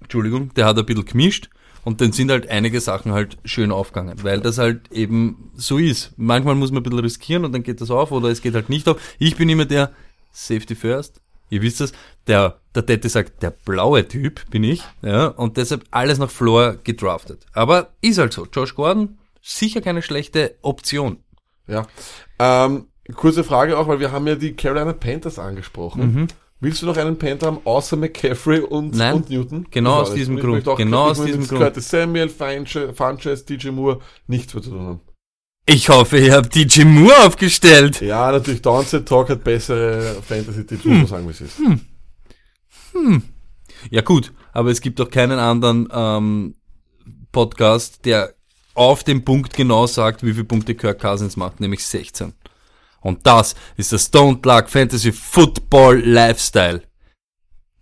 Entschuldigung, 0.01 0.53
der 0.55 0.67
hat 0.67 0.79
ein 0.79 0.87
bisschen 0.87 1.05
gemischt 1.05 1.51
und 1.85 2.01
dann 2.01 2.13
sind 2.13 2.31
halt 2.31 2.49
einige 2.49 2.81
Sachen 2.81 3.13
halt 3.13 3.39
schön 3.45 3.73
aufgegangen, 3.73 4.23
weil 4.23 4.41
das 4.41 4.59
halt 4.59 4.91
eben 4.93 5.51
so 5.55 5.79
ist. 5.79 6.13
Manchmal 6.17 6.55
muss 6.55 6.71
man 6.71 6.81
ein 6.81 6.83
bisschen 6.85 6.99
riskieren 7.01 7.45
und 7.45 7.53
dann 7.53 7.63
geht 7.63 7.81
das 7.81 7.91
auf 7.91 8.13
oder 8.13 8.29
es 8.29 8.43
geht 8.43 8.55
halt 8.55 8.69
nicht 8.69 8.89
auf. 8.89 9.01
Ich 9.19 9.37
bin 9.37 9.49
immer 9.49 9.65
der 9.65 9.93
Safety 10.33 10.75
First. 10.75 11.22
Ihr 11.53 11.61
wisst 11.61 11.81
das, 11.81 11.93
der, 12.29 12.59
der 12.75 12.87
Tete 12.87 13.11
sagt, 13.11 13.43
der 13.43 13.51
blaue 13.51 14.09
Typ 14.09 14.49
bin 14.51 14.65
ich, 14.65 14.83
ja, 15.03 15.27
und 15.27 15.59
deshalb 15.59 15.85
alles 15.91 16.17
nach 16.19 16.31
Floor 16.31 16.77
gedraftet. 16.83 17.45
Aber 17.53 17.91
ist 18.01 18.17
halt 18.19 18.33
so. 18.33 18.47
Josh 18.51 18.75
Gordon, 18.75 19.19
sicher 19.43 19.83
keine 19.83 20.01
schlechte 20.01 20.57
Option. 20.63 21.19
Ja. 21.67 21.87
Ähm, 22.39 22.87
kurze 23.15 23.45
Frage 23.45 23.77
auch, 23.77 23.87
weil 23.87 24.01
wir 24.01 24.13
haben 24.13 24.27
ja 24.27 24.35
die 24.35 24.55
Carolina 24.57 24.95
Panthers 24.95 25.39
angesprochen. 25.39 26.29
Willst 26.61 26.81
du 26.81 26.87
noch 26.87 26.97
einen 26.97 27.19
Panther 27.19 27.49
haben, 27.49 27.59
außer 27.65 27.97
McCaffrey 27.97 28.61
und, 28.61 28.93
Mhm. 28.93 28.99
Nein. 28.99 29.15
und 29.17 29.29
Newton? 29.31 29.67
Genau 29.71 29.95
aus 30.01 30.15
diesem 30.15 30.39
Grund. 30.39 30.67
auch- 30.69 30.79
Genau 30.79 31.11
aus 31.11 31.23
diesem 31.23 31.47
Grund. 31.47 31.61
Curtis 31.61 31.91
Samuel, 31.91 32.31
Funches, 32.31 33.45
DJ 33.45 33.69
Moore, 33.73 33.99
nichts 34.27 34.55
mehr 34.55 34.63
zu 34.63 34.71
tun 34.71 34.81
haben. 34.81 35.01
Ich 35.65 35.89
hoffe, 35.89 36.19
ihr 36.19 36.35
habt 36.35 36.55
DJ 36.55 36.85
Moore 36.85 37.27
aufgestellt. 37.27 38.01
Ja, 38.01 38.33
natürlich, 38.33 38.63
Downset 38.63 39.07
Talk 39.07 39.31
hat 39.31 39.45
bessere 39.45 40.17
Fantasy-Tipps, 40.27 40.85
Hm. 40.85 41.01
muss 41.01 41.11
man 41.11 41.25
sagen, 41.25 41.29
wie 41.29 41.31
es 41.31 41.41
ist. 41.41 41.59
Ja 43.91 44.01
gut, 44.03 44.33
aber 44.53 44.71
es 44.71 44.81
gibt 44.81 44.99
doch 44.99 45.09
keinen 45.11 45.39
anderen 45.39 45.89
ähm, 45.93 46.55
Podcast, 47.31 48.05
der 48.05 48.35
auf 48.75 49.05
den 49.05 49.25
Punkt 49.25 49.55
genau 49.55 49.87
sagt, 49.87 50.25
wie 50.25 50.33
viele 50.33 50.45
Punkte 50.45 50.75
Kirk 50.75 51.01
Cousins 51.01 51.37
macht, 51.37 51.61
nämlich 51.61 51.85
16. 51.87 52.33
Und 53.01 53.27
das 53.27 53.55
ist 53.77 53.93
der 53.93 53.99
Stone 53.99 54.41
Luck 54.45 54.69
Fantasy 54.69 55.13
Football 55.13 56.01
Lifestyle. 56.05 56.83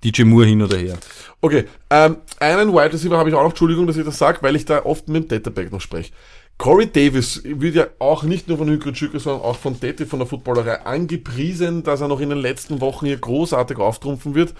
DJ 0.02 0.22
Moore 0.24 0.46
hin 0.46 0.62
oder 0.62 0.78
her. 0.78 0.98
Okay, 1.42 1.64
ähm, 1.90 2.18
einen 2.38 2.72
Wide 2.72 2.92
Receiver 2.92 3.18
habe 3.18 3.28
ich 3.28 3.34
auch 3.34 3.42
noch, 3.42 3.50
Entschuldigung, 3.50 3.86
dass 3.86 3.96
ich 3.96 4.04
das 4.04 4.16
sage, 4.18 4.38
weil 4.42 4.56
ich 4.56 4.64
da 4.64 4.84
oft 4.84 5.08
mit 5.08 5.24
dem 5.24 5.28
Databack 5.28 5.70
noch 5.72 5.80
spreche. 5.80 6.12
Corey 6.60 6.92
Davis 6.92 7.40
wird 7.42 7.74
ja 7.74 7.86
auch 8.00 8.22
nicht 8.22 8.46
nur 8.46 8.58
von 8.58 8.68
Hügel 8.68 8.94
Schücker, 8.94 9.18
sondern 9.18 9.40
auch 9.40 9.56
von 9.56 9.80
Tete 9.80 10.04
von 10.04 10.18
der 10.18 10.28
Footballerei 10.28 10.84
angepriesen, 10.84 11.84
dass 11.84 12.02
er 12.02 12.08
noch 12.08 12.20
in 12.20 12.28
den 12.28 12.36
letzten 12.36 12.82
Wochen 12.82 13.06
hier 13.06 13.16
großartig 13.16 13.78
auftrumpfen 13.78 14.34
wird. 14.34 14.52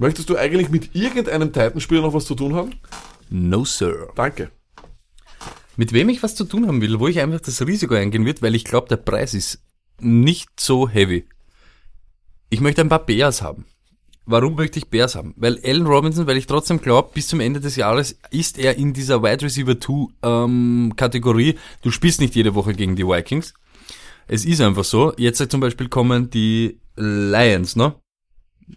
Möchtest 0.00 0.28
du 0.28 0.36
eigentlich 0.36 0.70
mit 0.70 0.96
irgendeinem 0.96 1.52
Titanspieler 1.52 2.00
noch 2.00 2.14
was 2.14 2.24
zu 2.24 2.34
tun 2.34 2.56
haben? 2.56 2.74
No 3.30 3.64
sir. 3.64 4.08
Danke. 4.16 4.50
Mit 5.76 5.92
wem 5.92 6.08
ich 6.08 6.20
was 6.24 6.34
zu 6.34 6.46
tun 6.46 6.66
haben 6.66 6.80
will, 6.80 6.98
wo 6.98 7.06
ich 7.06 7.20
einfach 7.20 7.40
das 7.40 7.64
Risiko 7.64 7.94
eingehen 7.94 8.24
wird, 8.24 8.42
weil 8.42 8.56
ich 8.56 8.64
glaube, 8.64 8.88
der 8.88 8.96
Preis 8.96 9.32
ist 9.32 9.62
nicht 10.00 10.58
so 10.58 10.88
heavy. 10.88 11.28
Ich 12.50 12.60
möchte 12.60 12.80
ein 12.80 12.88
paar 12.88 13.06
Bears 13.06 13.40
haben. 13.40 13.66
Warum 14.26 14.56
möchte 14.56 14.78
ich 14.80 14.88
Bears 14.88 15.14
haben? 15.14 15.34
Weil 15.36 15.60
Allen 15.64 15.86
Robinson, 15.86 16.26
weil 16.26 16.36
ich 16.36 16.46
trotzdem 16.46 16.80
glaube, 16.80 17.10
bis 17.14 17.28
zum 17.28 17.38
Ende 17.38 17.60
des 17.60 17.76
Jahres 17.76 18.18
ist 18.30 18.58
er 18.58 18.76
in 18.76 18.92
dieser 18.92 19.22
Wide 19.22 19.42
Receiver 19.44 19.78
2 19.78 20.06
ähm, 20.22 20.92
Kategorie. 20.96 21.54
Du 21.82 21.92
spielst 21.92 22.20
nicht 22.20 22.34
jede 22.34 22.54
Woche 22.56 22.74
gegen 22.74 22.96
die 22.96 23.06
Vikings. 23.06 23.54
Es 24.26 24.44
ist 24.44 24.60
einfach 24.60 24.82
so. 24.84 25.12
Jetzt 25.16 25.48
zum 25.50 25.60
Beispiel 25.60 25.88
kommen 25.88 26.28
die 26.30 26.80
Lions, 26.96 27.76
ne? 27.76 27.94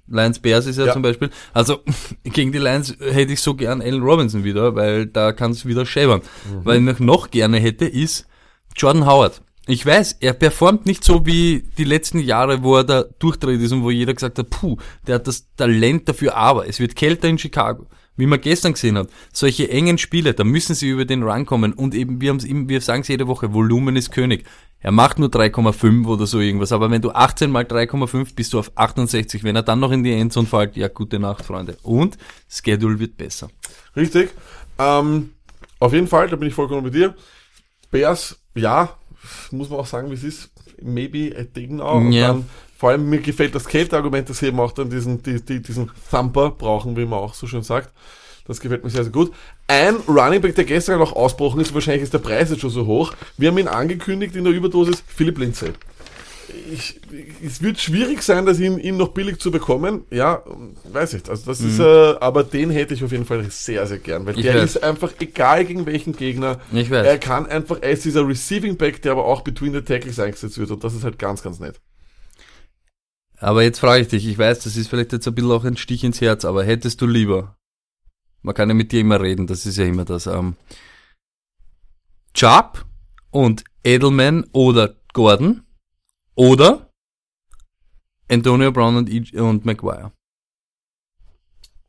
Lions 0.07 0.37
Bears 0.37 0.67
ist 0.67 0.77
ja, 0.77 0.85
Ja. 0.85 0.93
zum 0.93 1.01
Beispiel. 1.01 1.31
Also 1.51 1.79
gegen 2.23 2.51
die 2.51 2.59
Lions 2.59 2.95
hätte 2.99 3.33
ich 3.33 3.41
so 3.41 3.55
gern 3.55 3.81
Allen 3.81 4.03
Robinson 4.03 4.43
wieder, 4.43 4.75
weil 4.75 5.07
da 5.07 5.31
kann 5.31 5.51
es 5.51 5.65
wieder 5.65 5.85
schäbern. 5.85 6.21
Was 6.63 6.77
ich 6.77 6.99
noch 6.99 7.31
gerne 7.31 7.57
hätte, 7.57 7.85
ist 7.85 8.27
Jordan 8.75 9.07
Howard. 9.07 9.41
Ich 9.69 9.85
weiß, 9.85 10.17
er 10.21 10.33
performt 10.33 10.87
nicht 10.87 11.03
so 11.03 11.27
wie 11.27 11.63
die 11.77 11.83
letzten 11.83 12.17
Jahre, 12.17 12.63
wo 12.63 12.77
er 12.77 12.83
da 12.83 13.03
durchdreht 13.03 13.61
ist 13.61 13.71
und 13.71 13.83
wo 13.83 13.91
jeder 13.91 14.15
gesagt 14.15 14.39
hat, 14.39 14.49
puh, 14.49 14.77
der 15.05 15.15
hat 15.15 15.27
das 15.27 15.45
Talent 15.55 16.09
dafür, 16.09 16.35
aber 16.35 16.67
es 16.67 16.79
wird 16.79 16.95
kälter 16.95 17.27
in 17.27 17.37
Chicago. 17.37 17.85
Wie 18.17 18.25
man 18.25 18.41
gestern 18.41 18.73
gesehen 18.73 18.97
hat, 18.97 19.09
solche 19.31 19.69
engen 19.69 19.99
Spiele, 19.99 20.33
da 20.33 20.43
müssen 20.43 20.73
sie 20.73 20.89
über 20.89 21.05
den 21.05 21.21
Run 21.21 21.45
kommen 21.45 21.73
und 21.73 21.93
eben, 21.93 22.19
wir, 22.19 22.35
wir 22.41 22.81
sagen 22.81 23.01
es 23.01 23.09
jede 23.09 23.27
Woche, 23.27 23.53
Volumen 23.53 23.95
ist 23.95 24.11
König. 24.11 24.43
Er 24.79 24.91
macht 24.91 25.19
nur 25.19 25.29
3,5 25.29 26.07
oder 26.07 26.25
so 26.25 26.39
irgendwas, 26.39 26.71
aber 26.71 26.89
wenn 26.89 27.03
du 27.03 27.11
18 27.11 27.51
mal 27.51 27.63
3,5 27.63 28.33
bist 28.33 28.53
du 28.53 28.59
auf 28.59 28.71
68, 28.73 29.43
wenn 29.43 29.55
er 29.55 29.61
dann 29.61 29.79
noch 29.79 29.91
in 29.91 30.03
die 30.03 30.13
Endzone 30.13 30.47
fällt, 30.47 30.77
ja, 30.77 30.87
gute 30.87 31.19
Nacht, 31.19 31.45
Freunde. 31.45 31.77
Und 31.83 32.17
Schedule 32.49 32.97
wird 32.97 33.17
besser. 33.17 33.49
Richtig. 33.95 34.31
Ähm, 34.79 35.29
auf 35.77 35.93
jeden 35.93 36.07
Fall, 36.07 36.27
da 36.27 36.37
bin 36.37 36.47
ich 36.47 36.55
vollkommen 36.55 36.81
bei 36.81 36.89
dir. 36.89 37.13
Bears, 37.91 38.39
ja, 38.55 38.98
muss 39.51 39.69
man 39.69 39.79
auch 39.79 39.85
sagen, 39.85 40.09
wie 40.09 40.15
es 40.15 40.23
ist. 40.23 40.49
Maybe 40.81 41.35
a 41.37 41.43
thing 41.43 41.77
now. 41.77 41.97
Und 41.97 42.11
Ja. 42.11 42.29
dann, 42.29 42.45
vor 42.77 42.89
allem 42.91 43.09
mir 43.09 43.19
gefällt 43.19 43.53
das 43.55 43.65
Kälteargument, 43.67 44.29
dass 44.29 44.39
sie 44.39 44.47
eben 44.47 44.59
auch 44.59 44.71
dann 44.71 44.89
diesen, 44.89 45.21
die, 45.23 45.43
die, 45.43 45.61
diesen 45.61 45.91
Thumper 46.09 46.51
brauchen, 46.51 46.95
wie 46.95 47.05
man 47.05 47.19
auch 47.19 47.33
so 47.33 47.47
schön 47.47 47.63
sagt. 47.63 47.91
Das 48.47 48.59
gefällt 48.59 48.83
mir 48.83 48.89
sehr, 48.89 49.03
sehr 49.03 49.11
gut. 49.11 49.31
Ein 49.67 49.97
Running 50.07 50.41
Back, 50.41 50.55
der 50.55 50.63
gestern 50.65 50.97
noch 50.99 51.13
ausbrochen 51.13 51.59
ist, 51.61 51.73
wahrscheinlich 51.73 52.03
ist 52.03 52.13
der 52.13 52.19
Preis 52.19 52.49
jetzt 52.49 52.61
schon 52.61 52.71
so 52.71 52.85
hoch. 52.87 53.13
Wir 53.37 53.49
haben 53.49 53.57
ihn 53.59 53.67
angekündigt 53.67 54.35
in 54.35 54.43
der 54.43 54.53
Überdosis, 54.53 55.03
Philipp 55.05 55.37
Lindsay. 55.37 55.71
Ich, 56.71 56.99
es 57.45 57.61
wird 57.61 57.79
schwierig 57.79 58.21
sein, 58.21 58.45
dass 58.45 58.59
ihn, 58.59 58.77
ihn 58.79 58.97
noch 58.97 59.09
billig 59.09 59.39
zu 59.39 59.51
bekommen. 59.51 60.05
Ja, 60.11 60.43
weiß 60.91 61.13
ich. 61.13 61.29
Also 61.29 61.45
das 61.45 61.61
ist, 61.61 61.79
äh, 61.79 61.83
aber 62.19 62.43
den 62.43 62.69
hätte 62.69 62.93
ich 62.93 63.03
auf 63.03 63.11
jeden 63.11 63.25
Fall 63.25 63.49
sehr, 63.49 63.85
sehr 63.87 63.97
gern, 63.99 64.25
weil 64.25 64.33
Mhm. 64.33 64.39
Ich 64.39 64.45
der 64.45 64.55
weiß. 64.55 64.75
ist 64.75 64.83
einfach 64.83 65.11
egal 65.19 65.65
gegen 65.65 65.85
welchen 65.85 66.15
Gegner. 66.15 66.59
Ich 66.71 66.89
weiß. 66.91 67.05
Er 67.05 67.17
kann 67.17 67.45
einfach, 67.47 67.77
er 67.81 67.91
ist 67.91 68.05
dieser 68.05 68.27
Receiving 68.27 68.77
Back, 68.77 69.01
der 69.01 69.13
aber 69.13 69.25
auch 69.25 69.41
between 69.41 69.73
the 69.73 69.81
tackles 69.81 70.19
eingesetzt 70.19 70.57
wird 70.57 70.71
und 70.71 70.83
das 70.83 70.93
ist 70.93 71.03
halt 71.03 71.17
ganz, 71.19 71.41
ganz 71.41 71.59
nett. 71.59 71.79
Aber 73.37 73.63
jetzt 73.63 73.79
frage 73.79 74.01
ich 74.01 74.07
dich, 74.09 74.27
ich 74.27 74.37
weiß, 74.37 74.59
das 74.59 74.75
ist 74.75 74.89
vielleicht 74.89 75.13
jetzt 75.13 75.27
ein 75.27 75.33
bisschen 75.35 75.51
auch 75.51 75.63
ein 75.63 75.77
Stich 75.77 76.03
ins 76.03 76.19
Herz, 76.21 76.43
aber 76.45 76.63
hättest 76.63 76.99
du 77.01 77.07
lieber, 77.07 77.55
man 78.41 78.53
kann 78.53 78.67
ja 78.69 78.75
mit 78.75 78.91
dir 78.91 78.99
immer 78.99 79.21
reden, 79.21 79.47
das 79.47 79.65
ist 79.65 79.77
ja 79.77 79.85
immer 79.85 80.03
das, 80.05 80.27
ähm, 80.27 80.55
Chubb 82.33 82.85
und 83.31 83.63
Edelman 83.83 84.45
oder 84.51 84.95
Gordon 85.13 85.63
oder 86.39 86.89
Antonio 88.31 88.71
Brown 88.71 88.95
und, 88.95 89.09
E- 89.09 89.39
und 89.39 89.65
Maguire. 89.65 90.11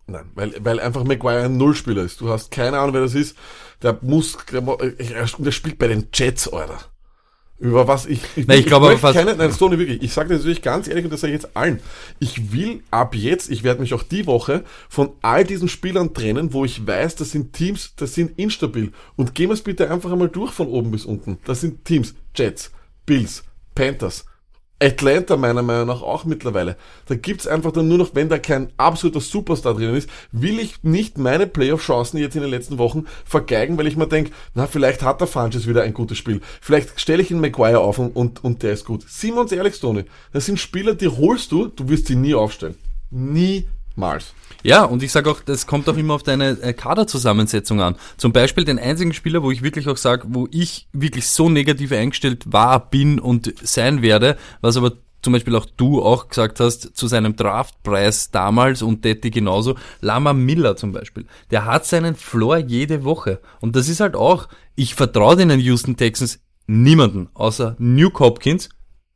Nein, 0.08 0.28
weil, 0.34 0.54
weil 0.64 0.80
einfach 0.80 1.04
Maguire 1.04 1.44
ein 1.44 1.56
Nullspieler 1.56 2.02
ist. 2.02 2.20
Du 2.20 2.28
hast 2.30 2.50
keine 2.50 2.78
Ahnung, 2.80 2.94
wer 2.94 3.02
das 3.02 3.14
ist. 3.14 3.36
Der 3.82 3.96
muss, 4.02 4.36
der, 4.50 4.60
mo- 4.60 4.76
er, 4.76 5.26
der 5.38 5.52
spielt 5.52 5.78
bei 5.78 5.86
den 5.86 6.08
Jets, 6.12 6.48
Alter. 6.48 6.78
Über 7.58 7.86
was 7.86 8.06
ich, 8.06 8.22
ich, 8.36 8.46
Nein, 8.48 8.58
ich 8.58 8.66
glaube 8.66 8.86
aber 8.86 8.98
fast- 8.98 9.14
keine, 9.18 9.36
nein, 9.36 9.52
Stoney, 9.52 9.78
wirklich. 9.78 10.02
Ich 10.02 10.12
sage 10.14 10.30
das 10.30 10.38
natürlich 10.38 10.62
ganz 10.62 10.88
ehrlich 10.88 11.04
und 11.04 11.12
das 11.12 11.20
sage 11.20 11.32
ich 11.34 11.42
jetzt 11.42 11.56
allen. 11.56 11.78
Ich 12.18 12.50
will 12.52 12.82
ab 12.90 13.14
jetzt, 13.14 13.50
ich 13.50 13.62
werde 13.62 13.82
mich 13.82 13.94
auch 13.94 14.02
die 14.02 14.26
Woche 14.26 14.64
von 14.88 15.12
all 15.22 15.44
diesen 15.44 15.68
Spielern 15.68 16.12
trennen, 16.12 16.52
wo 16.54 16.64
ich 16.64 16.84
weiß, 16.86 17.14
das 17.16 17.30
sind 17.30 17.52
Teams, 17.52 17.94
das 17.96 18.14
sind 18.14 18.36
instabil. 18.38 18.92
Und 19.14 19.34
gehen 19.36 19.50
wir 19.50 19.54
es 19.54 19.62
bitte 19.62 19.90
einfach 19.90 20.10
einmal 20.10 20.30
durch 20.30 20.52
von 20.52 20.66
oben 20.68 20.90
bis 20.90 21.04
unten. 21.04 21.38
Das 21.44 21.60
sind 21.60 21.84
Teams, 21.84 22.14
Jets, 22.34 22.72
Bills, 23.06 23.44
Panthers, 23.74 24.24
Atlanta 24.82 25.36
meiner 25.36 25.62
Meinung 25.62 25.88
nach 25.88 26.02
auch 26.02 26.24
mittlerweile. 26.24 26.76
Da 27.06 27.14
gibt's 27.14 27.46
einfach 27.46 27.70
dann 27.70 27.88
nur 27.88 27.98
noch, 27.98 28.14
wenn 28.14 28.30
da 28.30 28.38
kein 28.38 28.72
absoluter 28.78 29.20
Superstar 29.20 29.74
drinnen 29.74 29.94
ist, 29.94 30.08
will 30.32 30.58
ich 30.58 30.82
nicht 30.82 31.18
meine 31.18 31.46
Playoff-Chancen 31.46 32.18
jetzt 32.18 32.34
in 32.34 32.42
den 32.42 32.50
letzten 32.50 32.78
Wochen 32.78 33.04
vergeigen, 33.24 33.76
weil 33.76 33.86
ich 33.86 33.96
mir 33.96 34.06
denke, 34.06 34.32
na, 34.54 34.66
vielleicht 34.66 35.02
hat 35.02 35.20
der 35.20 35.26
Funches 35.26 35.68
wieder 35.68 35.82
ein 35.82 35.94
gutes 35.94 36.16
Spiel. 36.16 36.40
Vielleicht 36.60 36.98
stelle 36.98 37.22
ich 37.22 37.30
ihn 37.30 37.40
Maguire 37.40 37.80
auf 37.80 37.98
und, 37.98 38.16
und, 38.16 38.42
und 38.42 38.62
der 38.62 38.72
ist 38.72 38.86
gut. 38.86 39.04
Uns 39.36 39.52
ehrlich, 39.52 39.74
Stoney, 39.74 40.04
das 40.32 40.46
sind 40.46 40.58
Spieler, 40.58 40.94
die 40.94 41.08
holst 41.08 41.52
du, 41.52 41.68
du 41.68 41.88
wirst 41.88 42.06
sie 42.06 42.16
nie 42.16 42.34
aufstellen. 42.34 42.76
Niemals. 44.00 44.34
Ja, 44.62 44.84
und 44.84 45.02
ich 45.02 45.12
sage 45.12 45.30
auch, 45.30 45.40
das 45.40 45.66
kommt 45.66 45.88
auch 45.88 45.96
immer 45.96 46.14
auf 46.14 46.22
deine 46.22 46.50
äh, 46.60 46.72
Kaderzusammensetzung 46.72 47.80
an. 47.80 47.96
Zum 48.16 48.32
Beispiel 48.32 48.64
den 48.64 48.78
einzigen 48.78 49.12
Spieler, 49.12 49.42
wo 49.42 49.50
ich 49.50 49.62
wirklich 49.62 49.88
auch 49.88 49.96
sage, 49.96 50.24
wo 50.28 50.48
ich 50.50 50.88
wirklich 50.92 51.28
so 51.28 51.48
negativ 51.48 51.92
eingestellt 51.92 52.44
war, 52.46 52.90
bin 52.90 53.18
und 53.18 53.54
sein 53.62 54.02
werde, 54.02 54.36
was 54.60 54.76
aber 54.76 54.92
zum 55.22 55.34
Beispiel 55.34 55.54
auch 55.54 55.66
du 55.76 56.02
auch 56.02 56.28
gesagt 56.28 56.60
hast, 56.60 56.96
zu 56.96 57.06
seinem 57.06 57.36
Draftpreis 57.36 58.30
damals 58.30 58.80
und 58.80 59.04
Detti 59.04 59.30
genauso, 59.30 59.76
Lama 60.00 60.32
Miller 60.32 60.76
zum 60.76 60.92
Beispiel, 60.92 61.26
der 61.50 61.66
hat 61.66 61.84
seinen 61.84 62.14
Floor 62.14 62.56
jede 62.58 63.04
Woche. 63.04 63.40
Und 63.60 63.76
das 63.76 63.88
ist 63.88 64.00
halt 64.00 64.14
auch, 64.14 64.48
ich 64.76 64.94
vertraue 64.94 65.36
den 65.36 65.60
Houston 65.60 65.96
Texans 65.96 66.40
niemanden, 66.66 67.28
außer 67.34 67.76
Nuke 67.78 68.24
Hopkins 68.24 68.70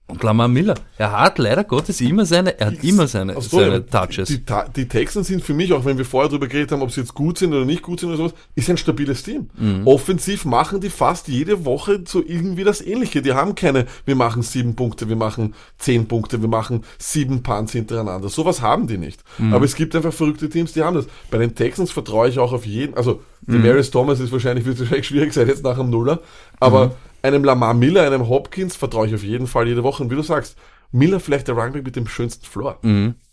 und 0.06 0.22
Lamar 0.22 0.48
Miller. 0.48 0.74
Er 0.98 1.18
hat 1.18 1.38
leider 1.38 1.64
Gottes 1.64 2.00
immer 2.02 2.26
seine, 2.26 2.58
er 2.60 2.66
hat 2.68 2.84
immer 2.84 3.06
seine, 3.06 3.36
Also, 3.36 3.58
seine 3.58 3.86
Touches. 3.86 4.28
Die, 4.28 4.42
die, 4.76 4.86
Texans 4.86 5.28
sind 5.28 5.42
für 5.42 5.54
mich, 5.54 5.72
auch 5.72 5.84
wenn 5.86 5.96
wir 5.96 6.04
vorher 6.04 6.28
drüber 6.28 6.46
geredet 6.46 6.72
haben, 6.72 6.82
ob 6.82 6.90
sie 6.90 7.00
jetzt 7.00 7.14
gut 7.14 7.38
sind 7.38 7.54
oder 7.54 7.64
nicht 7.64 7.82
gut 7.82 8.00
sind 8.00 8.10
oder 8.10 8.18
sowas, 8.18 8.34
ist 8.54 8.68
ein 8.68 8.76
stabiles 8.76 9.22
Team. 9.22 9.48
Mhm. 9.58 9.86
Offensiv 9.86 10.44
machen 10.44 10.80
die 10.80 10.90
fast 10.90 11.28
jede 11.28 11.64
Woche 11.64 12.02
so 12.06 12.22
irgendwie 12.24 12.64
das 12.64 12.82
Ähnliche. 12.82 13.22
Die 13.22 13.32
haben 13.32 13.54
keine, 13.54 13.86
wir 14.04 14.14
machen 14.14 14.42
sieben 14.42 14.76
Punkte, 14.76 15.08
wir 15.08 15.16
machen 15.16 15.54
zehn 15.78 16.06
Punkte, 16.06 16.42
wir 16.42 16.48
machen 16.48 16.84
sieben 16.98 17.42
Punts 17.42 17.72
hintereinander. 17.72 18.28
Sowas 18.28 18.60
haben 18.60 18.86
die 18.86 18.98
nicht. 18.98 19.22
Mhm. 19.38 19.54
Aber 19.54 19.64
es 19.64 19.74
gibt 19.74 19.96
einfach 19.96 20.12
verrückte 20.12 20.50
Teams, 20.50 20.74
die 20.74 20.82
haben 20.82 20.96
das. 20.96 21.06
Bei 21.30 21.38
den 21.38 21.54
Texans 21.54 21.90
vertraue 21.90 22.28
ich 22.28 22.38
auch 22.38 22.52
auf 22.52 22.66
jeden, 22.66 22.94
also 22.94 23.22
Mhm. 23.46 23.62
Demaris 23.62 23.90
Thomas 23.90 24.20
ist 24.20 24.32
wahrscheinlich, 24.32 24.64
wird 24.64 24.80
wahrscheinlich 24.80 25.06
schwierig 25.06 25.34
sein 25.34 25.46
jetzt 25.48 25.62
nach 25.64 25.76
dem 25.76 25.90
Nuller, 25.90 26.20
aber 26.60 26.86
Mhm. 26.86 26.92
Einem 27.24 27.42
Lamar 27.44 27.74
Miller, 27.74 28.02
einem 28.06 28.28
Hopkins 28.28 28.76
vertraue 28.76 29.06
ich 29.08 29.14
auf 29.14 29.22
jeden 29.24 29.46
Fall 29.46 29.66
jede 29.66 29.82
Woche. 29.82 30.02
Und 30.02 30.10
wie 30.10 30.14
du 30.16 30.22
sagst, 30.22 30.56
Miller 30.92 31.18
vielleicht 31.20 31.48
der 31.48 31.54
Running 31.56 31.82
mit 31.82 31.96
dem 31.96 32.06
schönsten 32.06 32.44
Floor. 32.46 32.78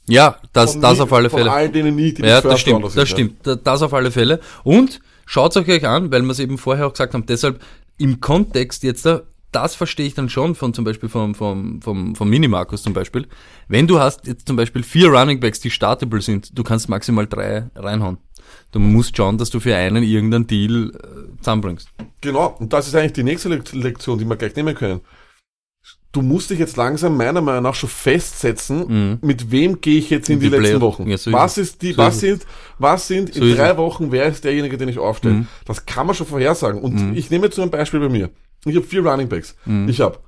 Ja, 0.07 0.37
das, 0.53 0.73
Von 0.73 0.81
das 0.81 0.97
nie- 0.97 1.03
auf 1.03 1.13
alle 1.13 1.29
von 1.29 1.39
Fälle. 1.39 1.51
all 1.51 1.69
denen 1.69 1.95
nie, 1.95 2.13
die 2.13 2.23
Ja, 2.23 2.41
das 2.41 2.59
stimmt, 2.59 2.83
das 2.95 3.09
stimmt. 3.09 3.45
Da- 3.45 3.55
Das 3.55 3.81
auf 3.81 3.93
alle 3.93 4.09
Fälle. 4.11 4.39
Und 4.63 4.99
schaut 5.25 5.55
euch 5.57 5.67
euch 5.69 5.85
an, 5.87 6.11
weil 6.11 6.21
wir 6.23 6.31
es 6.31 6.39
eben 6.39 6.57
vorher 6.57 6.87
auch 6.87 6.91
gesagt 6.93 7.13
haben, 7.13 7.25
deshalb 7.27 7.61
im 7.97 8.19
Kontext 8.19 8.81
jetzt 8.83 9.05
da, 9.05 9.21
das 9.51 9.75
verstehe 9.75 10.07
ich 10.07 10.13
dann 10.15 10.29
schon 10.29 10.55
von 10.55 10.73
zum 10.73 10.85
Beispiel 10.85 11.09
vom, 11.09 11.35
vom, 11.35 11.81
vom, 11.81 12.15
vom 12.15 12.29
Minimarkus 12.29 12.81
zum 12.83 12.93
Beispiel. 12.93 13.27
Wenn 13.67 13.85
du 13.85 13.99
hast 13.99 14.25
jetzt 14.25 14.47
zum 14.47 14.55
Beispiel 14.55 14.81
vier 14.81 15.09
Running 15.09 15.39
Backs, 15.41 15.59
die 15.59 15.69
startable 15.69 16.21
sind, 16.21 16.57
du 16.57 16.63
kannst 16.63 16.87
maximal 16.89 17.27
drei 17.27 17.69
reinhauen. 17.75 18.17
Du 18.71 18.79
musst 18.79 19.17
schauen, 19.17 19.37
dass 19.37 19.49
du 19.49 19.59
für 19.59 19.75
einen 19.75 20.03
irgendeinen 20.03 20.47
Deal 20.47 20.91
äh, 20.95 21.37
zusammenbringst. 21.39 21.89
Genau, 22.21 22.55
und 22.59 22.71
das 22.71 22.87
ist 22.87 22.95
eigentlich 22.95 23.13
die 23.13 23.23
nächste 23.23 23.49
Lek- 23.49 23.73
Lektion, 23.73 24.17
die 24.17 24.25
wir 24.25 24.35
gleich 24.37 24.55
nehmen 24.55 24.75
können. 24.75 25.01
Du 26.13 26.21
musst 26.21 26.49
dich 26.49 26.59
jetzt 26.59 26.75
langsam 26.75 27.15
meiner 27.15 27.39
Meinung 27.39 27.63
nach 27.63 27.75
schon 27.75 27.87
festsetzen, 27.89 29.17
mit 29.21 29.49
wem 29.49 29.79
gehe 29.79 29.97
ich 29.97 30.09
jetzt 30.09 30.27
in, 30.29 30.35
In 30.35 30.39
die, 30.41 30.49
die 30.49 30.57
letzten 30.57 30.81
Wochen. 30.81 31.07
Ja, 31.09 31.17
so 31.17 31.31
was 31.31 31.57
ist 31.57 31.81
die, 31.81 31.93
So 31.93 31.97
was 31.99 32.15
ist 32.15 32.19
sind, 32.21 32.45
was 32.79 33.07
sind 33.07 33.33
So 33.33 33.45
in 33.45 33.55
drei. 33.55 33.73
Mhm. 33.73 33.77
Wochen, 33.77 34.11
wer 34.11 34.25
ist 34.25 34.43
derjenige, 34.43 34.77
den 34.77 34.89
ich 34.89 34.99
aufstelle? 34.99 35.45
Das 35.65 35.85
kann 35.85 36.07
man 36.07 36.15
schon 36.15 36.27
vorhersagen. 36.27 36.81
Und 36.81 37.15
ich 37.15 37.29
nehme 37.29 37.45
jetzt 37.45 37.55
nur 37.55 37.65
ein 37.65 37.71
Beispiel 37.71 38.01
bei 38.01 38.09
mir. 38.09 38.29
Ich 38.65 38.75
habe 38.75 38.85
vier 38.85 39.05
Running 39.05 39.29
Backs. 39.29 39.55
Mhm. 39.65 39.87
Ich 39.87 40.01
habe 40.01 40.19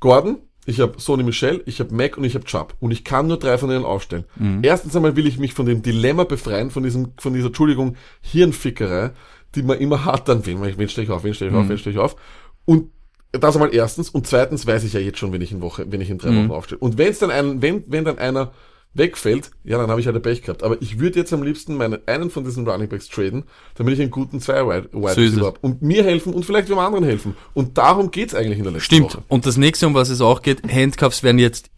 Gordon, 0.00 0.38
ich 0.66 0.80
habe 0.80 1.00
Sony 1.00 1.22
Michel, 1.22 1.62
ich 1.66 1.80
habe 1.80 1.94
Mac 1.94 2.18
und 2.18 2.24
ich 2.24 2.34
habe 2.34 2.44
Chubb. 2.44 2.74
Und 2.80 2.90
ich 2.90 3.04
kann 3.04 3.26
nur 3.26 3.38
drei 3.38 3.58
von 3.58 3.70
denen 3.70 3.84
aufstellen. 3.84 4.24
Mhm. 4.36 4.60
Erstens 4.62 4.94
einmal 4.94 5.16
will 5.16 5.26
ich 5.26 5.38
mich 5.38 5.54
von 5.54 5.66
dem 5.66 5.82
Dilemma 5.82 6.24
befreien, 6.24 6.70
von 6.70 6.82
diesem, 6.82 7.12
von 7.18 7.32
dieser, 7.32 7.48
Entschuldigung, 7.48 7.96
Hirnfickerei, 8.20 9.10
die 9.54 9.62
man 9.62 9.78
immer 9.78 10.04
hat, 10.04 10.28
dann, 10.28 10.44
wen, 10.46 10.60
wen 10.62 10.88
stelle 10.88 11.06
ich 11.06 11.10
auf, 11.10 11.24
wen 11.24 11.34
stelle 11.34 11.50
ich 11.50 11.56
auf, 11.56 11.68
wen 11.68 11.78
stelle 11.78 11.94
ich 11.94 12.00
auf. 12.00 12.16
Und 12.64 12.90
das 13.32 13.56
einmal 13.56 13.74
erstens. 13.74 14.10
Und 14.10 14.26
zweitens 14.26 14.66
weiß 14.66 14.84
ich 14.84 14.92
ja 14.92 15.00
jetzt 15.00 15.18
schon, 15.18 15.32
wenn 15.32 15.40
ich 15.40 15.52
in 15.52 15.60
Woche, 15.60 15.86
wenn 15.90 16.00
ich 16.00 16.10
in 16.10 16.18
drei 16.18 16.30
Wochen 16.30 16.50
aufstelle. 16.50 16.80
Und 16.80 16.98
wenn 16.98 17.08
es 17.08 17.18
dann 17.18 17.30
einen, 17.30 17.62
wenn, 17.62 17.84
wenn 17.86 18.04
dann 18.04 18.18
einer 18.18 18.52
wegfällt, 18.94 19.50
ja, 19.62 19.78
dann 19.78 19.88
habe 19.90 20.00
ich 20.00 20.06
halt 20.06 20.20
Pech 20.22 20.42
gehabt. 20.42 20.62
Aber 20.62 20.80
ich 20.82 20.98
würde 20.98 21.18
jetzt 21.18 21.32
am 21.32 21.42
liebsten 21.42 21.76
meinen, 21.76 22.00
einen 22.06 22.30
von 22.30 22.44
diesen 22.44 22.66
Running 22.66 22.88
Backs 22.88 23.08
traden, 23.08 23.44
damit 23.76 23.94
ich 23.94 24.00
einen 24.00 24.10
guten 24.10 24.40
zwei 24.40 24.66
Wide 24.66 24.90
Wide 24.92 25.30
So 25.30 25.46
habe. 25.46 25.58
Und 25.60 25.82
mir 25.82 26.02
helfen 26.02 26.34
und 26.34 26.44
vielleicht 26.44 26.68
dem 26.68 26.78
anderen 26.78 27.04
helfen. 27.04 27.36
Und 27.54 27.78
darum 27.78 28.10
geht's 28.10 28.34
eigentlich 28.34 28.58
in 28.58 28.64
der 28.64 28.72
letzten 28.72 28.86
Stimmt. 28.86 29.14
Woche. 29.14 29.22
Und 29.28 29.46
das 29.46 29.56
nächste, 29.56 29.86
um 29.86 29.94
was 29.94 30.08
es 30.08 30.20
auch 30.20 30.42
geht, 30.42 30.62
Handcuffs 30.70 31.22
werden 31.22 31.38
jetzt 31.38 31.70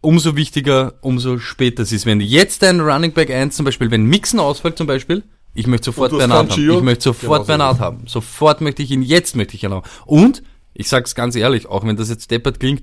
umso 0.00 0.36
wichtiger, 0.36 0.94
umso 1.00 1.38
später 1.38 1.82
es 1.82 1.92
ist. 1.92 2.06
Wenn 2.06 2.20
jetzt 2.20 2.62
ein 2.64 2.80
Running 2.80 3.12
Back 3.12 3.30
1 3.30 3.56
zum 3.56 3.64
Beispiel, 3.64 3.90
wenn 3.90 4.04
Mixen 4.04 4.38
ausfällt 4.38 4.76
zum 4.78 4.86
Beispiel, 4.86 5.24
ich 5.54 5.66
möchte 5.66 5.86
sofort 5.86 6.16
Bernard 6.16 6.52
haben. 6.52 6.70
Ich 6.70 6.82
möchte 6.82 7.04
sofort 7.04 7.22
Genau 7.22 7.42
so 7.42 7.46
Bernard 7.46 7.74
es. 7.76 7.80
haben. 7.80 8.06
Sofort 8.06 8.60
möchte 8.60 8.82
ich 8.82 8.90
ihn, 8.90 9.02
jetzt 9.02 9.34
möchte 9.34 9.56
ich 9.56 9.64
ihn 9.64 9.72
haben. 9.72 9.86
Und, 10.06 10.42
ich 10.74 10.88
sag's 10.88 11.14
ganz 11.14 11.34
ehrlich, 11.34 11.66
auch 11.66 11.84
wenn 11.84 11.96
das 11.96 12.10
jetzt 12.10 12.30
deppert 12.30 12.60
klingt, 12.60 12.82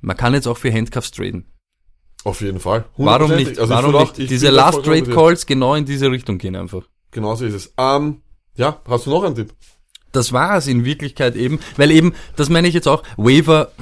man 0.00 0.16
kann 0.16 0.34
jetzt 0.34 0.46
auch 0.46 0.58
für 0.58 0.72
Handcuffs 0.72 1.10
traden. 1.10 1.46
Auf 2.24 2.40
jeden 2.40 2.60
Fall. 2.60 2.84
Warum 2.96 3.34
nicht? 3.34 3.58
Also 3.58 3.64
ich 3.64 3.68
Warum 3.70 3.94
auch- 3.96 4.00
nicht? 4.02 4.18
ich 4.20 4.28
Diese 4.28 4.50
Last 4.50 4.84
Trade. 4.84 5.02
Calls 5.10 5.44
genau 5.46 5.74
in 5.74 5.84
diese 5.84 6.10
Richtung 6.10 6.38
gehen 6.38 6.54
einfach. 6.56 6.82
Genauso 7.10 7.44
ist 7.44 7.54
es. 7.54 7.74
Ähm, 7.76 8.20
ja, 8.56 8.80
hast 8.88 9.06
du 9.06 9.10
noch 9.10 9.24
einen 9.24 9.34
Tipp? 9.34 9.52
Das 10.12 10.32
war 10.32 10.56
es 10.58 10.66
in 10.66 10.84
Wirklichkeit 10.84 11.36
eben, 11.36 11.58
weil 11.76 11.90
eben, 11.90 12.12
das 12.36 12.48
meine 12.50 12.68
ich 12.68 12.74
jetzt 12.74 12.86
auch, 12.86 13.02
Waiver, 13.16 13.72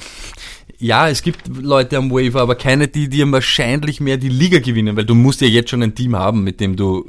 ja, 0.79 1.09
es 1.09 1.21
gibt 1.21 1.47
Leute 1.61 1.97
am 1.97 2.09
Waiver, 2.09 2.41
aber 2.41 2.55
keine, 2.55 2.87
die 2.87 3.09
dir 3.09 3.29
wahrscheinlich 3.31 3.99
mehr 3.99 4.17
die 4.17 4.29
Liga 4.29 4.59
gewinnen, 4.59 4.95
weil 4.95 5.05
du 5.05 5.13
musst 5.13 5.41
ja 5.41 5.47
jetzt 5.47 5.69
schon 5.69 5.83
ein 5.83 5.93
Team 5.93 6.15
haben, 6.15 6.43
mit 6.43 6.59
dem 6.59 6.75
du... 6.77 7.05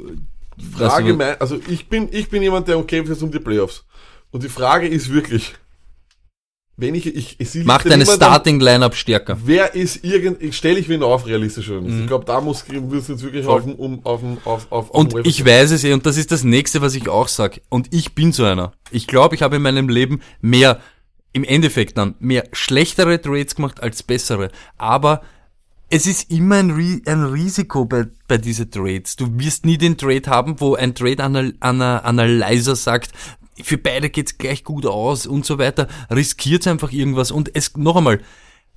Frage, 0.77 1.11
du 1.11 1.17
mein, 1.17 1.39
also 1.41 1.57
ich 1.67 1.87
bin, 1.87 2.09
ich 2.11 2.29
bin 2.29 2.43
jemand, 2.43 2.67
der 2.67 2.81
kämpft 2.83 3.09
jetzt 3.09 3.23
um 3.23 3.31
die 3.31 3.39
Playoffs. 3.39 3.85
Und 4.31 4.43
die 4.43 4.49
Frage 4.49 4.87
ist 4.87 5.11
wirklich, 5.11 5.53
wenn 6.75 6.95
ich, 6.95 7.05
ich, 7.05 7.35
ich 7.39 7.49
sehe 7.51 7.63
mach 7.63 7.83
deine 7.83 8.03
Starting-Lineup 8.05 8.95
stärker. 8.95 9.37
Wer 9.45 9.75
ist 9.75 10.03
irgend, 10.03 10.41
ich 10.41 10.57
stelle 10.57 10.79
ich 10.79 10.89
wen 10.89 11.03
auf, 11.03 11.27
realistisch 11.27 11.69
Mhm. 11.69 12.01
Ich 12.01 12.07
glaube, 12.07 12.25
da 12.25 12.41
muss, 12.41 12.65
du 12.65 12.79
jetzt 13.09 13.21
wirklich 13.23 13.45
auf, 13.45 13.63
dem- 13.63 13.75
um, 13.75 14.03
auf, 14.05 14.21
auf, 14.23 14.41
auf, 14.45 14.69
auf 14.71 14.89
Und 14.89 15.13
Waiver- 15.13 15.27
ich 15.27 15.45
weiß 15.45 15.69
es 15.71 15.83
eh, 15.83 15.93
und 15.93 16.05
das 16.05 16.17
ist 16.17 16.31
das 16.31 16.43
nächste, 16.43 16.81
was 16.81 16.95
ich 16.95 17.07
auch 17.09 17.27
sag. 17.27 17.61
Und 17.69 17.93
ich 17.93 18.15
bin 18.15 18.31
so 18.31 18.43
einer. 18.43 18.73
Ich 18.91 19.05
glaube, 19.05 19.35
ich 19.35 19.43
habe 19.43 19.57
in 19.57 19.61
meinem 19.61 19.87
Leben 19.87 20.21
mehr, 20.41 20.79
im 21.31 21.43
Endeffekt 21.43 21.97
dann, 21.97 22.15
mehr 22.19 22.43
schlechtere 22.53 23.21
Trades 23.21 23.53
gemacht 23.55 23.81
als 23.83 24.01
bessere. 24.01 24.49
Aber 24.77 25.21
es 25.91 26.07
ist 26.07 26.31
immer 26.31 26.55
ein, 26.55 27.01
ein 27.05 27.23
Risiko 27.25 27.85
bei, 27.85 28.05
bei 28.27 28.39
diese 28.39 28.67
Trades. 28.67 29.15
Du 29.15 29.27
wirst 29.37 29.63
nie 29.63 29.77
den 29.77 29.95
Trade 29.95 30.27
haben, 30.27 30.59
wo 30.59 30.73
ein 30.73 30.95
Trade-Analyzer 30.95 32.75
sagt, 32.75 33.11
für 33.61 33.77
beide 33.77 34.09
geht's 34.09 34.37
gleich 34.37 34.63
gut 34.63 34.85
aus 34.85 35.27
und 35.27 35.45
so 35.45 35.59
weiter. 35.59 35.87
Riskiert 36.09 36.67
einfach 36.67 36.91
irgendwas. 36.91 37.31
Und 37.31 37.55
es, 37.55 37.75
noch 37.77 37.95
einmal, 37.95 38.21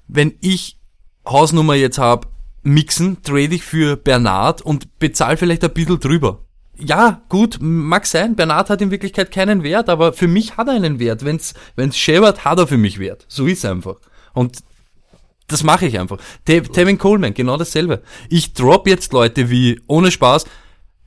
wenn 0.09 0.35
ich 0.41 0.79
Hausnummer 1.27 1.75
jetzt 1.75 1.99
hab, 1.99 2.31
mixen, 2.63 3.23
trade 3.23 3.55
ich 3.55 3.63
für 3.63 3.97
Bernard 3.97 4.61
und 4.61 4.99
bezahle 4.99 5.37
vielleicht 5.37 5.65
ein 5.65 5.73
bisschen 5.73 6.01
drüber. 6.01 6.43
Ja, 6.79 7.23
gut, 7.31 7.59
mag 7.61 8.05
sein, 8.07 8.37
Bernard 8.37 8.69
hat 8.69 8.83
in 8.83 8.91
Wirklichkeit 8.91 9.31
keinen 9.31 9.63
Wert, 9.63 9.89
aber 9.89 10.13
für 10.13 10.29
mich 10.29 10.59
hat 10.59 10.69
er 10.69 10.75
einen 10.75 10.99
Wert. 10.99 11.25
Wenn's, 11.25 11.55
wenn's 11.75 11.97
Shepard 11.97 12.45
hat 12.45 12.59
er 12.59 12.67
für 12.67 12.77
mich 12.77 12.99
Wert. 12.99 13.25
So 13.29 13.47
ist 13.47 13.65
einfach. 13.65 13.97
Und 14.35 14.59
das 15.47 15.63
mache 15.63 15.87
ich 15.87 15.99
einfach. 15.99 16.19
Te 16.45 16.63
Tevin 16.63 16.99
Coleman, 16.99 17.33
genau 17.33 17.57
dasselbe. 17.57 18.03
Ich 18.29 18.53
drop 18.53 18.87
jetzt 18.87 19.13
Leute 19.13 19.49
wie, 19.49 19.81
ohne 19.87 20.11
Spaß, 20.11 20.45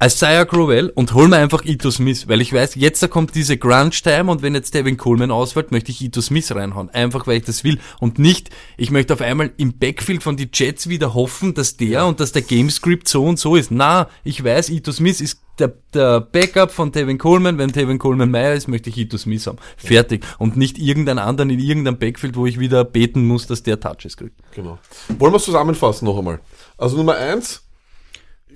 Isaiah 0.01 0.45
Crowell 0.45 0.93
und 0.95 1.13
hol 1.13 1.27
mir 1.27 1.35
einfach 1.35 1.65
Ito 1.65 1.91
Smith, 1.91 2.29
weil 2.29 2.39
ich 2.39 2.53
weiß, 2.53 2.75
jetzt 2.75 3.03
da 3.03 3.09
kommt 3.09 3.35
diese 3.35 3.57
Grunge-Time 3.57 4.31
und 4.31 4.41
wenn 4.41 4.55
jetzt 4.55 4.73
Devin 4.73 4.95
Coleman 4.95 5.29
ausfällt, 5.29 5.73
möchte 5.73 5.91
ich 5.91 6.01
Ito 6.01 6.21
Smith 6.21 6.55
reinhauen. 6.55 6.89
Einfach, 6.91 7.27
weil 7.27 7.39
ich 7.39 7.43
das 7.43 7.65
will. 7.65 7.79
Und 7.99 8.17
nicht, 8.17 8.49
ich 8.77 8.91
möchte 8.91 9.13
auf 9.13 9.19
einmal 9.19 9.51
im 9.57 9.77
Backfield 9.77 10.23
von 10.23 10.37
die 10.37 10.47
Jets 10.53 10.87
wieder 10.87 11.13
hoffen, 11.13 11.53
dass 11.53 11.75
der 11.75 12.05
und 12.05 12.21
dass 12.21 12.31
der 12.31 12.43
Gamescript 12.43 13.09
so 13.09 13.25
und 13.25 13.39
so 13.39 13.57
ist. 13.57 13.71
Na, 13.71 14.07
ich 14.23 14.41
weiß, 14.41 14.69
Ito 14.69 14.93
Smith 14.93 15.19
ist 15.19 15.41
der, 15.59 15.73
der 15.93 16.21
Backup 16.21 16.71
von 16.71 16.93
Tevin 16.93 17.17
Coleman. 17.17 17.57
Wenn 17.57 17.73
Tevin 17.73 17.99
Coleman 17.99 18.31
Meier 18.31 18.53
ist, 18.53 18.69
möchte 18.69 18.89
ich 18.89 18.97
Ito 18.97 19.17
Smith 19.17 19.47
haben. 19.47 19.57
Fertig. 19.75 20.25
Und 20.37 20.55
nicht 20.55 20.77
irgendeinen 20.77 21.19
anderen 21.19 21.49
in 21.49 21.59
irgendeinem 21.59 21.99
Backfield, 21.99 22.37
wo 22.37 22.45
ich 22.45 22.57
wieder 22.57 22.85
beten 22.85 23.27
muss, 23.27 23.47
dass 23.47 23.63
der 23.63 23.81
Touches 23.81 24.15
kriegt. 24.15 24.35
Genau. 24.55 24.79
Wollen 25.17 25.33
wir 25.33 25.37
es 25.37 25.43
zusammenfassen 25.43 26.05
noch 26.05 26.17
einmal? 26.17 26.39
Also 26.77 26.95
Nummer 26.95 27.17
eins, 27.17 27.63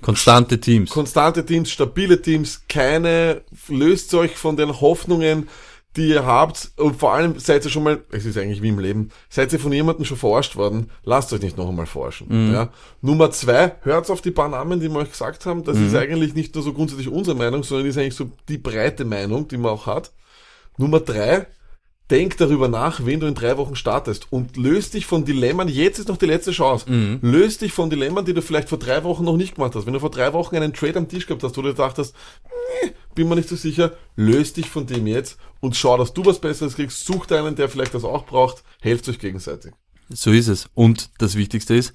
Konstante 0.04 0.60
Teams. 0.60 0.90
konstante 0.90 1.46
Teams, 1.46 1.70
stabile 1.70 2.20
Teams, 2.20 2.62
keine, 2.68 3.40
löst 3.68 4.12
euch 4.12 4.36
von 4.36 4.54
den 4.54 4.82
Hoffnungen, 4.82 5.48
die 5.96 6.08
ihr 6.08 6.26
habt 6.26 6.72
und 6.76 6.96
vor 6.96 7.14
allem 7.14 7.38
seid 7.38 7.64
ihr 7.64 7.70
schon 7.70 7.84
mal, 7.84 8.04
es 8.10 8.26
ist 8.26 8.36
eigentlich 8.36 8.60
wie 8.60 8.68
im 8.68 8.78
Leben, 8.78 9.08
seid 9.30 9.50
ihr 9.54 9.58
von 9.58 9.72
jemandem 9.72 10.04
schon 10.04 10.18
verarscht 10.18 10.56
worden, 10.56 10.90
lasst 11.04 11.32
euch 11.32 11.40
nicht 11.40 11.56
noch 11.56 11.70
einmal 11.70 11.86
verarschen. 11.86 12.52
Ja. 12.52 12.68
Nummer 13.00 13.30
zwei, 13.30 13.76
hört 13.80 14.10
auf 14.10 14.20
die 14.20 14.30
paar 14.30 14.50
Namen, 14.50 14.78
die 14.78 14.90
wir 14.90 14.98
euch 14.98 15.10
gesagt 15.10 15.46
haben, 15.46 15.64
das 15.64 15.78
ist 15.78 15.94
eigentlich 15.94 16.34
nicht 16.34 16.54
nur 16.54 16.62
so 16.62 16.74
grundsätzlich 16.74 17.08
unsere 17.08 17.36
Meinung, 17.36 17.62
sondern 17.62 17.86
ist 17.86 17.96
eigentlich 17.96 18.14
so 18.14 18.30
die 18.50 18.58
breite 18.58 19.06
Meinung, 19.06 19.48
die 19.48 19.56
man 19.56 19.70
auch 19.72 19.86
hat. 19.86 20.12
Nummer 20.76 21.00
drei, 21.00 21.46
denk 22.10 22.36
darüber 22.36 22.68
nach, 22.68 23.06
wen 23.06 23.20
du 23.20 23.26
in 23.26 23.34
drei 23.34 23.56
Wochen 23.56 23.76
startest 23.76 24.30
und 24.30 24.56
löst 24.56 24.94
dich 24.94 25.06
von 25.06 25.24
Dilemmen. 25.24 25.68
Jetzt 25.68 25.98
ist 25.98 26.08
noch 26.08 26.16
die 26.16 26.26
letzte 26.26 26.52
Chance. 26.52 26.86
Löst 27.22 27.62
dich 27.62 27.72
von 27.72 27.90
Dilemmen, 27.90 28.24
die 28.24 28.34
du 28.34 28.42
vielleicht 28.42 28.68
vor 28.68 28.78
drei 28.78 29.04
Wochen 29.04 29.24
noch 29.24 29.36
nicht 29.36 29.54
gemacht 29.54 29.74
hast. 29.74 29.86
Wenn 29.86 29.94
du 29.94 30.00
vor 30.00 30.10
drei 30.10 30.32
Wochen 30.32 30.56
einen 30.56 30.72
Trade 30.72 30.98
am 30.98 31.08
Tisch 31.08 31.26
gehabt 31.26 31.42
hast, 31.42 31.56
wo 31.56 31.62
du 31.62 31.68
gedacht 31.68 31.98
hast, 31.98 32.14
nee, 32.82 32.92
bin 33.14 33.28
mir 33.28 33.36
nicht 33.36 33.48
so 33.48 33.56
sicher, 33.56 33.92
löst 34.16 34.56
dich 34.56 34.68
von 34.68 34.86
dem 34.86 35.06
jetzt 35.06 35.38
und 35.60 35.76
schau, 35.76 35.96
dass 35.96 36.12
du 36.12 36.24
was 36.24 36.40
Besseres 36.40 36.76
kriegst. 36.76 37.04
Such 37.06 37.26
dir 37.26 37.38
einen, 37.38 37.56
der 37.56 37.68
vielleicht 37.68 37.94
das 37.94 38.04
auch 38.04 38.26
braucht. 38.26 38.62
Helft 38.80 39.08
euch 39.08 39.18
gegenseitig. 39.18 39.72
So 40.10 40.30
ist 40.30 40.48
es. 40.48 40.68
Und 40.74 41.10
das 41.18 41.36
Wichtigste 41.36 41.74
ist, 41.74 41.94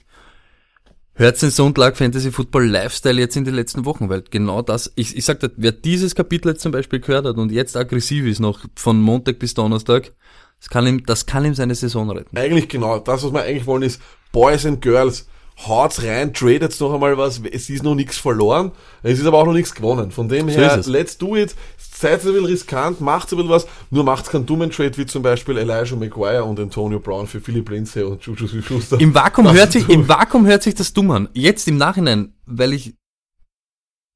hört 1.19 1.41
den 1.41 1.51
Sonntag 1.51 1.97
Fantasy 1.97 2.31
Football 2.31 2.67
Lifestyle 2.67 3.19
jetzt 3.19 3.35
in 3.35 3.43
den 3.43 3.53
letzten 3.53 3.83
Wochen, 3.83 4.09
weil 4.09 4.23
genau 4.29 4.61
das, 4.61 4.91
ich, 4.95 5.17
ich 5.17 5.25
sag 5.25 5.41
dir, 5.41 5.51
wer 5.57 5.73
dieses 5.73 6.15
Kapitel 6.15 6.49
jetzt 6.49 6.61
zum 6.61 6.71
Beispiel 6.71 7.01
gehört 7.01 7.25
hat 7.25 7.35
und 7.35 7.51
jetzt 7.51 7.75
aggressiv 7.75 8.25
ist, 8.25 8.39
noch 8.39 8.61
von 8.75 9.01
Montag 9.01 9.37
bis 9.37 9.53
Donnerstag, 9.53 10.13
das 10.59 10.69
kann 10.69 10.87
ihm, 10.87 11.05
das 11.05 11.25
kann 11.25 11.43
ihm 11.43 11.53
seine 11.53 11.75
Saison 11.75 12.09
retten. 12.09 12.37
Eigentlich 12.37 12.69
genau, 12.69 12.99
das, 12.99 13.23
was 13.23 13.33
wir 13.33 13.43
eigentlich 13.43 13.67
wollen, 13.67 13.83
ist, 13.83 14.01
Boys 14.31 14.65
and 14.65 14.81
Girls, 14.81 15.27
haut's 15.67 16.01
rein, 16.03 16.33
tradet 16.33 16.79
noch 16.79 16.93
einmal 16.93 17.17
was, 17.17 17.41
es 17.51 17.69
ist 17.69 17.83
noch 17.83 17.95
nichts 17.95 18.17
verloren, 18.17 18.71
es 19.03 19.19
ist 19.19 19.25
aber 19.25 19.37
auch 19.39 19.45
noch 19.45 19.53
nichts 19.53 19.75
gewonnen. 19.75 20.11
Von 20.11 20.29
dem 20.29 20.47
her, 20.47 20.77
es. 20.77 20.87
let's 20.87 21.17
do 21.17 21.35
it, 21.35 21.53
seid 21.77 22.21
ein 22.21 22.25
bisschen 22.31 22.45
riskant, 22.45 23.01
macht 23.01 23.31
ein 23.31 23.35
bisschen 23.37 23.49
was, 23.51 23.67
nur 23.89 24.03
macht's 24.05 24.29
keinen 24.29 24.45
dummen 24.45 24.71
Trade, 24.71 24.97
wie 24.97 25.05
zum 25.05 25.21
Beispiel 25.21 25.57
Elijah 25.57 25.95
McGuire 25.97 26.45
und 26.45 26.59
Antonio 26.59 26.99
Brown 26.99 27.27
für 27.27 27.41
Philip 27.41 27.69
Lindsay 27.69 28.03
und 28.03 28.23
Juju 28.23 28.47
Smith-Schuster. 28.47 28.99
Im 29.01 29.13
Vakuum 29.13 29.45
Das 29.47 29.55
hört 29.55 29.71
sich, 29.73 29.83
tun. 29.83 29.95
im 29.95 30.07
Vakuum 30.07 30.45
hört 30.45 30.63
sich 30.63 30.75
das 30.75 30.93
dumm 30.93 31.11
an. 31.11 31.27
Jetzt 31.33 31.67
im 31.67 31.75
Nachhinein, 31.77 32.33
weil 32.45 32.71
ich, 32.73 32.93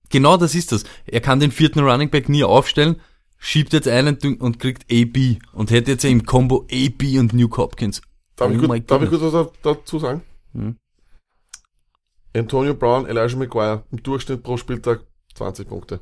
genau 0.09 0.37
das 0.37 0.55
ist 0.55 0.71
das. 0.71 0.83
Er 1.05 1.19
kann 1.21 1.39
den 1.39 1.51
vierten 1.51 1.79
Running 1.79 2.09
Back 2.09 2.29
nie 2.29 2.43
aufstellen, 2.45 3.01
schiebt 3.37 3.73
jetzt 3.73 3.87
einen 3.89 4.17
und 4.39 4.59
kriegt 4.59 4.85
AB 4.91 5.39
und 5.51 5.71
hätte 5.71 5.91
jetzt 5.91 6.05
im 6.05 6.25
Combo 6.25 6.65
AB 6.71 7.19
und 7.19 7.33
New 7.33 7.49
Hopkins. 7.57 8.01
Darf, 8.37 8.49
ich, 8.49 8.57
Oh 8.57 8.59
kurz, 8.61 8.71
my 8.71 8.81
darf 8.81 9.03
ich 9.03 9.09
kurz 9.09 9.21
was 9.21 9.33
da- 9.33 9.49
dazu 9.61 9.99
sagen? 9.99 10.21
Hm. 10.53 10.77
Antonio 12.35 12.73
Brown, 12.73 13.05
Elijah 13.07 13.37
McGuire 13.37 13.83
im 13.91 14.01
Durchschnitt 14.01 14.43
pro 14.43 14.57
Spieltag 14.57 15.01
20 15.35 15.67
Punkte. 15.67 16.01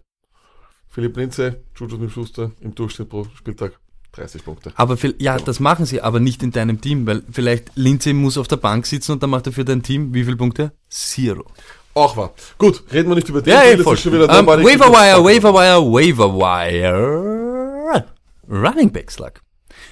Philipp 0.88 1.16
Lindsay, 1.18 1.54
Juju 1.76 1.96
Smith-Schuster 1.98 2.52
im 2.62 2.76
Durchschnitt 2.76 3.10
pro 3.10 3.26
Spieltag 3.36 3.74
30 4.14 4.44
Punkte. 4.44 4.74
Aber 4.76 4.98
viel, 4.98 5.16
ja, 5.20 5.38
das 5.38 5.60
machen 5.62 5.86
sie, 5.86 6.02
aber 6.02 6.20
nicht 6.20 6.44
in 6.44 6.52
deinem 6.52 6.82
Team, 6.82 7.08
weil 7.08 7.24
vielleicht 7.32 7.72
Lindsay 7.76 8.12
muss 8.14 8.38
auf 8.38 8.48
der 8.50 8.58
Bank 8.58 8.86
sitzen 8.86 9.14
und 9.14 9.24
dann 9.24 9.30
macht 9.30 9.48
er 9.48 9.54
für 9.54 9.64
dein 9.64 9.84
Team 9.84 10.14
wie 10.14 10.24
viele 10.26 10.36
Punkte? 10.36 10.74
Zero. 10.90 11.46
Auch 11.94 12.16
wahr. 12.18 12.34
Gut, 12.58 12.84
reden 12.92 13.10
wir 13.10 13.16
nicht 13.16 13.30
über 13.30 13.42
den 13.42 13.54
Ja, 13.54 13.62
ey, 13.62 13.76
das 13.78 13.84
voll. 13.84 13.96
ist 13.96 14.02
schon 14.02 14.14
wieder 14.14 14.30
Ähm, 14.30 14.46
nobody- 14.46 14.64
Waiver 14.66 14.88
Wire, 14.90 15.24
Waiver 15.24 15.54
Wire, 15.54 15.82
Waiver 15.94 16.34
Wire. 16.34 18.06
Running 18.50 18.92
Backs 18.92 19.18
lag. 19.20 19.40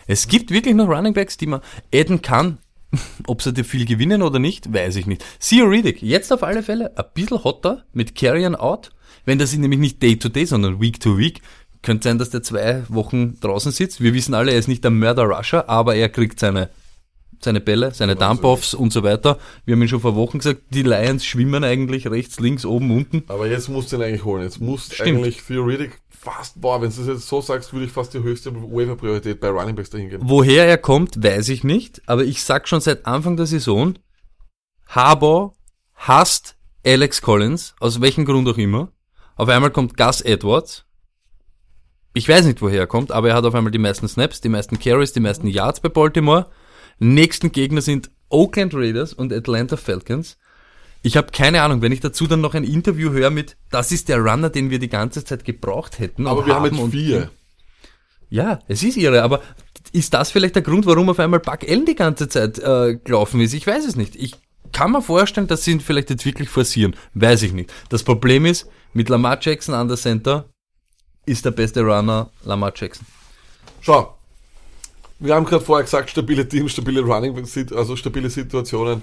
Es 0.07 0.27
gibt 0.27 0.51
wirklich 0.51 0.75
noch 0.75 0.87
Running 0.89 1.13
Backs, 1.13 1.37
die 1.37 1.47
man 1.47 1.61
adden 1.93 2.21
kann. 2.21 2.57
Ob 3.27 3.41
sie 3.41 3.53
dir 3.53 3.65
viel 3.65 3.85
gewinnen 3.85 4.21
oder 4.21 4.39
nicht, 4.39 4.73
weiß 4.73 4.95
ich 4.95 5.05
nicht. 5.05 5.23
Theo 5.39 5.65
Riddick, 5.65 6.01
jetzt 6.01 6.31
auf 6.33 6.43
alle 6.43 6.63
Fälle 6.63 6.97
ein 6.97 7.05
bisschen 7.13 7.43
hotter 7.43 7.83
mit 7.93 8.15
Carrion 8.15 8.55
Out. 8.55 8.91
Wenn 9.25 9.37
das 9.37 9.55
nämlich 9.55 9.79
nicht 9.79 10.01
Day 10.01 10.17
to 10.17 10.29
Day, 10.29 10.45
sondern 10.45 10.81
Week 10.81 10.99
to 10.99 11.17
Week, 11.17 11.41
könnte 11.81 12.09
sein, 12.09 12.17
dass 12.17 12.29
der 12.29 12.43
zwei 12.43 12.83
Wochen 12.89 13.39
draußen 13.39 13.71
sitzt. 13.71 14.01
Wir 14.01 14.13
wissen 14.13 14.33
alle, 14.33 14.51
er 14.51 14.59
ist 14.59 14.67
nicht 14.67 14.83
der 14.83 14.91
Mörder-Rusher, 14.91 15.69
aber 15.69 15.95
er 15.95 16.09
kriegt 16.09 16.39
seine, 16.39 16.69
seine 17.39 17.61
Bälle, 17.61 17.93
seine 17.93 18.15
Dump-Offs 18.15 18.73
und 18.73 18.91
so 18.91 19.03
weiter. 19.03 19.37
Wir 19.65 19.75
haben 19.75 19.81
ihn 19.81 19.87
schon 19.87 20.01
vor 20.01 20.15
Wochen 20.15 20.39
gesagt, 20.39 20.61
die 20.71 20.83
Lions 20.83 21.25
schwimmen 21.25 21.63
eigentlich 21.63 22.07
rechts, 22.07 22.39
links, 22.39 22.65
oben, 22.65 22.91
unten. 22.91 23.23
Aber 23.27 23.47
jetzt 23.47 23.69
musst 23.69 23.91
du 23.91 23.97
ihn 23.97 24.01
eigentlich 24.01 24.25
holen. 24.25 24.43
Jetzt 24.43 24.59
muss 24.59 24.93
Stimmt. 24.93 25.09
eigentlich 25.09 25.41
Theoretic 25.43 25.99
fast, 26.19 26.59
boah, 26.59 26.81
wenn 26.81 26.89
du 26.89 26.97
das 26.97 27.07
jetzt 27.07 27.27
so 27.27 27.41
sagst, 27.41 27.71
würde 27.71 27.85
ich 27.85 27.91
fast 27.91 28.13
die 28.13 28.21
höchste 28.21 28.53
Waiver-Priorität 28.53 29.39
bei 29.39 29.49
Running 29.49 29.75
Backs 29.75 29.89
dahin 29.89 30.09
geben. 30.09 30.23
Woher 30.27 30.67
er 30.67 30.77
kommt, 30.77 31.23
weiß 31.23 31.49
ich 31.49 31.63
nicht, 31.63 32.01
aber 32.07 32.23
ich 32.25 32.43
sag 32.43 32.67
schon 32.67 32.81
seit 32.81 33.05
Anfang 33.05 33.37
der 33.37 33.45
Saison, 33.45 33.97
Harbour 34.87 35.53
hasst 35.95 36.57
Alex 36.85 37.21
Collins, 37.21 37.73
aus 37.79 38.01
welchem 38.01 38.25
Grund 38.25 38.47
auch 38.47 38.57
immer. 38.57 38.91
Auf 39.35 39.47
einmal 39.47 39.71
kommt 39.71 39.95
Gus 39.95 40.21
Edwards. 40.21 40.85
Ich 42.13 42.27
weiß 42.27 42.45
nicht, 42.45 42.61
woher 42.61 42.81
er 42.81 42.87
kommt, 42.87 43.11
aber 43.11 43.29
er 43.29 43.35
hat 43.35 43.45
auf 43.45 43.55
einmal 43.55 43.71
die 43.71 43.77
meisten 43.77 44.07
Snaps, 44.07 44.41
die 44.41 44.49
meisten 44.49 44.79
Carries, 44.79 45.13
die 45.13 45.19
meisten 45.21 45.47
Yards 45.47 45.79
bei 45.79 45.89
Baltimore. 45.89 46.47
Nächsten 46.97 47.51
Gegner 47.51 47.81
sind 47.81 48.11
Oakland 48.29 48.73
Raiders 48.73 49.13
und 49.13 49.31
Atlanta 49.31 49.77
Falcons. 49.77 50.37
Ich 51.01 51.15
habe 51.15 51.31
keine 51.31 51.61
Ahnung, 51.61 51.81
wenn 51.81 51.91
ich 51.91 52.01
dazu 52.01 52.27
dann 52.27 52.41
noch 52.41 52.55
ein 52.55 52.63
Interview 52.63 53.11
höre 53.11 53.29
mit, 53.29 53.55
das 53.71 53.91
ist 53.91 54.09
der 54.09 54.19
Runner, 54.19 54.49
den 54.49 54.69
wir 54.69 54.79
die 54.79 54.89
ganze 54.89 55.23
Zeit 55.23 55.45
gebraucht 55.45 55.99
hätten. 55.99 56.27
Aber 56.27 56.45
wir 56.45 56.53
haben 56.55 56.65
jetzt 56.65 56.91
vier. 56.91 57.31
ja, 58.29 58.59
es 58.67 58.83
ist 58.83 58.97
irre, 58.97 59.23
aber 59.23 59.41
ist 59.93 60.13
das 60.13 60.31
vielleicht 60.31 60.55
der 60.55 60.61
Grund, 60.61 60.85
warum 60.85 61.09
auf 61.09 61.19
einmal 61.19 61.39
Buck 61.39 61.63
Allen 61.67 61.85
die 61.85 61.95
ganze 61.95 62.27
Zeit 62.27 62.59
äh, 62.59 62.97
gelaufen 63.03 63.39
ist? 63.39 63.53
Ich 63.53 63.65
weiß 63.65 63.85
es 63.85 63.95
nicht. 63.95 64.15
Ich 64.15 64.35
kann 64.71 64.91
mir 64.91 65.01
vorstellen, 65.01 65.47
dass 65.47 65.63
sie 65.63 65.71
ihn 65.71 65.79
vielleicht 65.79 66.09
jetzt 66.09 66.25
wirklich 66.25 66.49
forcieren. 66.49 66.95
Weiß 67.13 67.43
ich 67.43 67.53
nicht. 67.53 67.71
Das 67.89 68.03
Problem 68.03 68.45
ist, 68.45 68.67
mit 68.93 69.09
Lamar 69.09 69.39
Jackson 69.41 69.73
an 69.73 69.87
der 69.87 69.97
Center 69.97 70.49
ist 71.25 71.45
der 71.45 71.51
beste 71.51 71.81
Runner 71.81 72.29
Lamar 72.43 72.73
Jackson. 72.75 73.05
Schau, 73.81 74.17
wir 75.19 75.33
haben 75.33 75.45
gerade 75.45 75.63
vorher 75.63 75.83
gesagt, 75.83 76.09
stabile 76.09 76.47
Teams, 76.47 76.71
stabile 76.71 77.01
Running, 77.01 77.37
also 77.75 77.95
stabile 77.95 78.29
Situationen. 78.29 79.01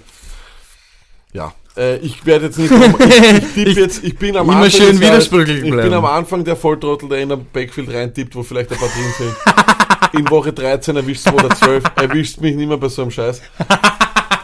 Ja, 1.33 1.53
äh, 1.77 1.97
ich 1.97 2.25
werde 2.25 2.45
jetzt 2.45 2.57
nicht, 2.57 2.71
ich, 2.71 3.57
ich 3.67 3.77
jetzt, 3.77 4.03
ich 4.03 4.17
bin 4.17 4.35
am 4.35 4.49
Immer 4.49 4.63
Anfang 4.63 4.71
schön 4.71 4.99
widersprüchlich 4.99 5.63
Ich 5.63 5.71
bin 5.71 5.93
am 5.93 6.05
Anfang 6.05 6.43
der 6.43 6.55
Volltrottel, 6.55 7.09
der 7.09 7.19
in 7.19 7.31
ein 7.31 7.45
Backfield 7.53 7.93
reintippt, 7.93 8.35
wo 8.35 8.43
vielleicht 8.43 8.71
ein 8.71 8.77
paar 8.77 8.89
drin 8.89 9.13
sind. 9.17 10.19
In 10.19 10.29
Woche 10.29 10.53
13 10.53 10.95
erwischst 10.95 11.27
du 11.27 11.33
oder 11.33 11.49
12, 11.49 11.83
erwischst 11.95 12.41
mich 12.41 12.55
nicht 12.55 12.67
mehr 12.67 12.77
bei 12.77 12.87
so 12.87 13.01
einem 13.01 13.11
Scheiß. 13.11 13.41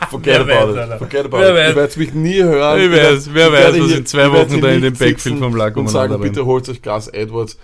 Forget 0.10 0.48
Wer 0.48 0.60
about 0.60 0.76
weiß, 0.76 0.90
it. 0.90 0.98
Forget 1.00 1.26
about 1.26 1.38
Wer 1.40 1.50
it. 1.50 1.56
weiß. 1.56 1.76
Werdet 1.76 1.98
mich 1.98 2.14
nie 2.14 2.44
hören. 2.44 2.92
Wer 2.92 3.12
Ich 3.12 3.16
weiß, 3.16 3.30
wer 3.34 3.48
ich 3.48 3.54
weiß, 3.54 3.82
was 3.82 3.92
in 3.92 4.06
zwei 4.06 4.26
ich 4.28 4.34
Wochen 4.34 4.62
da 4.62 4.70
in 4.70 4.82
dem 4.82 4.94
Backfield 4.94 5.40
vom 5.40 5.56
Lack 5.56 5.76
Und 5.76 5.90
sagen, 5.90 6.20
bitte 6.22 6.46
holt 6.46 6.70
euch 6.70 6.82
Gas 6.82 7.08
Edwards. 7.08 7.58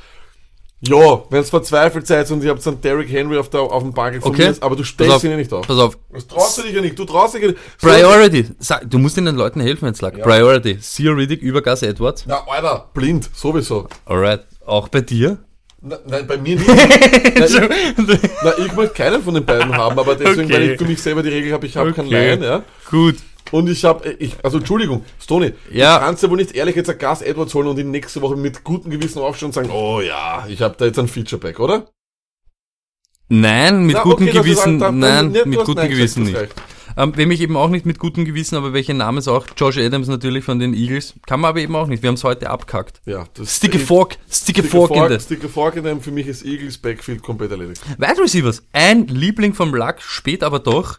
Ja, 0.82 1.24
wenn 1.30 1.42
es 1.42 1.50
verzweifelt 1.50 2.08
seid 2.08 2.32
und 2.32 2.42
ihr 2.42 2.52
habt 2.52 2.66
dann 2.66 2.80
Derrick 2.80 3.12
Henry 3.12 3.38
auf, 3.38 3.50
der, 3.50 3.60
auf 3.62 3.84
dem 3.84 3.94
Bank 3.94 4.22
von 4.22 4.32
Okay. 4.32 4.50
mir, 4.52 4.56
aber 4.62 4.78
du 4.78 4.84
stellst 4.86 5.24
ihn 5.26 5.32
ja 5.32 5.38
nicht 5.38 5.52
auf. 5.52 5.68
pass 5.68 5.78
auf. 5.78 5.98
Das 6.14 6.26
traust 6.26 6.58
du 6.58 6.62
dich 6.64 6.74
ja 6.74 6.80
nicht. 6.82 6.98
Du 6.98 7.04
traust 7.04 7.34
dich 7.36 7.42
ja 7.42 7.48
nicht. 7.50 7.60
Priority. 7.80 8.46
Sag, 8.60 8.90
du 8.90 8.98
musst 8.98 9.18
den 9.18 9.26
Leuten 9.26 9.60
helfen, 9.60 9.82
wenn 9.88 9.94
es 9.94 10.00
lag. 10.02 10.14
Priority. 10.14 10.78
Seal 10.80 11.14
Riddick 11.14 11.42
über 11.42 11.62
Gus 11.62 11.82
Edwards. 11.82 12.24
Na, 12.28 12.44
Alter, 12.48 12.90
blind, 12.94 13.30
sowieso. 13.34 13.88
Alright. 14.06 14.42
Auch 14.66 14.88
bei 14.88 15.02
dir? 15.02 15.38
Na, 15.82 15.98
nein, 16.08 16.26
bei 16.28 16.38
mir 16.38 16.56
nicht. 16.58 16.68
nein, 16.68 17.70
ich, 17.98 18.20
na, 18.44 18.54
ich 18.58 18.74
möchte 18.74 18.94
keinen 18.96 19.22
von 19.22 19.34
den 19.34 19.46
beiden 19.46 19.76
haben, 19.76 20.00
aber 20.00 20.16
deswegen, 20.16 20.46
Okay. 20.46 20.54
weil 20.54 20.70
ich 20.72 20.78
für 20.78 20.86
mich 20.86 21.02
selber 21.02 21.24
die 21.24 21.30
Regel 21.30 21.52
habe, 21.54 21.66
ich 21.66 21.76
habe 21.76 21.92
kein 21.94 22.06
Okay. 22.06 22.14
Laien, 22.14 22.44
ja. 22.44 22.64
Gut. 22.90 23.18
Und 23.52 23.70
ich 23.70 23.84
habe, 23.86 24.10
ich, 24.20 24.36
also 24.44 24.58
Entschuldigung, 24.60 25.04
Stoney, 25.20 25.54
Ja. 25.72 25.98
du 26.00 26.06
kannst 26.06 26.24
ja 26.24 26.30
wohl 26.30 26.38
nicht 26.38 26.54
ehrlich 26.56 26.76
jetzt 26.76 26.90
ein 26.90 26.98
Gas 26.98 27.22
Edwards 27.22 27.54
holen 27.56 27.68
und 27.68 27.80
ihn 27.80 27.92
nächste 27.92 28.22
Woche 28.22 28.36
mit 28.36 28.64
gutem 28.64 28.92
Gewissen 28.92 29.20
aufstehen 29.20 29.48
und 29.48 29.54
sagen, 29.54 29.70
oh 29.72 30.02
ja, 30.02 30.46
ich 30.48 30.62
habe 30.62 30.76
da 30.78 30.86
jetzt 30.86 31.00
ein 31.00 31.08
Featureback, 31.08 31.60
oder? 31.60 31.88
Nein, 33.32 33.86
mit 33.86 33.96
Na, 33.96 34.04
gutem 34.04 34.28
okay, 34.28 34.38
ist 34.38 34.44
Gewissen, 34.44 34.82
halt- 34.84 34.96
nein, 34.96 35.34
du 35.34 35.46
mit 35.46 35.60
gutem 35.60 35.76
Nein 35.76 35.90
Gewissen 35.90 36.24
nicht. 36.24 36.36
recht. 36.36 36.54
Ähm, 36.98 37.16
wem 37.16 37.30
ich 37.30 37.40
eben 37.42 37.56
auch 37.56 37.70
nicht 37.70 37.86
mit 37.86 38.00
gutem 38.00 38.26
Gewissen, 38.26 38.56
aber 38.56 38.74
welche 38.74 38.96
Namen 38.96 39.20
es 39.20 39.28
auch, 39.28 39.46
Josh 39.56 39.78
Adams 39.78 40.08
natürlich 40.08 40.44
von 40.44 40.58
den 40.58 40.74
Eagles, 40.74 41.14
kann 41.28 41.40
man 41.40 41.50
aber 41.50 41.60
eben 41.60 41.76
auch 41.76 41.86
nicht. 41.86 42.02
Wir 42.02 42.08
haben 42.08 42.16
es 42.16 42.24
heute 42.24 42.50
abkackt. 42.50 43.02
Ja, 43.06 43.26
das 43.36 43.58
Stick 43.58 43.76
a 43.76 43.78
fork, 43.78 44.18
stick 44.30 44.58
a 44.60 44.64
fork 44.64 44.90
in 44.92 44.98
Fork, 44.98 45.12
the. 45.12 45.20
Stick 45.20 45.44
a 45.46 45.48
Fork 45.48 45.76
in 45.76 45.84
them, 45.84 46.02
für 46.02 46.12
mich 46.12 46.26
ist 46.28 46.44
Eagles 46.44 46.80
Backfield 46.80 47.22
komplett 47.22 47.52
erledigt. 47.52 47.82
Wide 48.00 48.20
Receivers, 48.22 48.64
ein 48.74 49.06
Liebling 49.08 49.54
vom 49.54 49.74
Luck, 49.76 50.02
spät 50.02 50.44
aber 50.44 50.60
doch. 50.60 50.98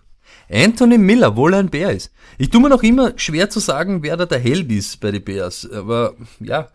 Anthony 0.51 0.99
Miller, 0.99 1.37
wohl 1.37 1.55
ein 1.55 1.69
Bär 1.71 1.91
ist. 1.93 2.11
Ich 2.39 2.51
tue 2.51 2.61
mir 2.61 2.69
noch 2.69 2.83
immer 2.83 3.13
schwer 3.17 3.51
zu 3.51 3.61
sagen, 3.61 4.03
wer 4.03 4.17
da 4.17 4.27
der 4.27 4.39
Held 4.41 4.71
ist 4.73 5.01
bei 5.01 5.11
den 5.11 5.23
Bears. 5.23 5.71
Aber 5.71 6.15
ja, 6.41 6.69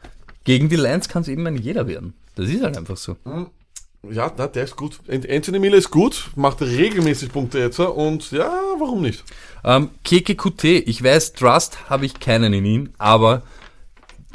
gegen 0.43 0.69
die 0.69 0.75
Lions 0.77 1.09
kann 1.09 1.23
es 1.23 1.27
eben 1.27 1.45
ein 1.47 1.57
jeder 1.57 1.87
werden. 1.87 2.13
Das 2.35 2.49
ist 2.49 2.63
halt 2.63 2.77
einfach 2.77 2.97
so. 2.97 3.17
Ja, 4.11 4.31
na, 4.37 4.47
der 4.47 4.65
ist 4.65 4.75
gut. 4.75 4.99
Ant- 5.09 5.27
Anthony 5.29 5.59
Miller 5.59 5.77
ist 5.77 5.89
gut, 5.89 6.29
macht 6.35 6.61
regelmäßig 6.61 7.31
Punkte 7.31 7.59
jetzt 7.59 7.79
und 7.79 8.31
ja, 8.31 8.51
warum 8.79 9.01
nicht? 9.01 9.23
Ähm, 9.63 9.89
Keke 10.03 10.35
QT, 10.35 10.63
ich 10.63 11.03
weiß, 11.03 11.33
Trust 11.33 11.89
habe 11.89 12.05
ich 12.05 12.19
keinen 12.19 12.53
in 12.53 12.65
ihn, 12.65 12.89
aber 12.99 13.41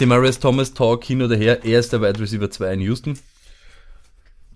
Demarius 0.00 0.40
Thomas 0.40 0.74
Talk 0.74 1.04
hin 1.04 1.22
oder 1.22 1.36
her, 1.36 1.64
er 1.64 1.78
ist 1.78 1.92
der 1.92 2.02
Wide 2.02 2.18
Receiver 2.18 2.50
2 2.50 2.72
in 2.74 2.80
Houston. 2.80 3.18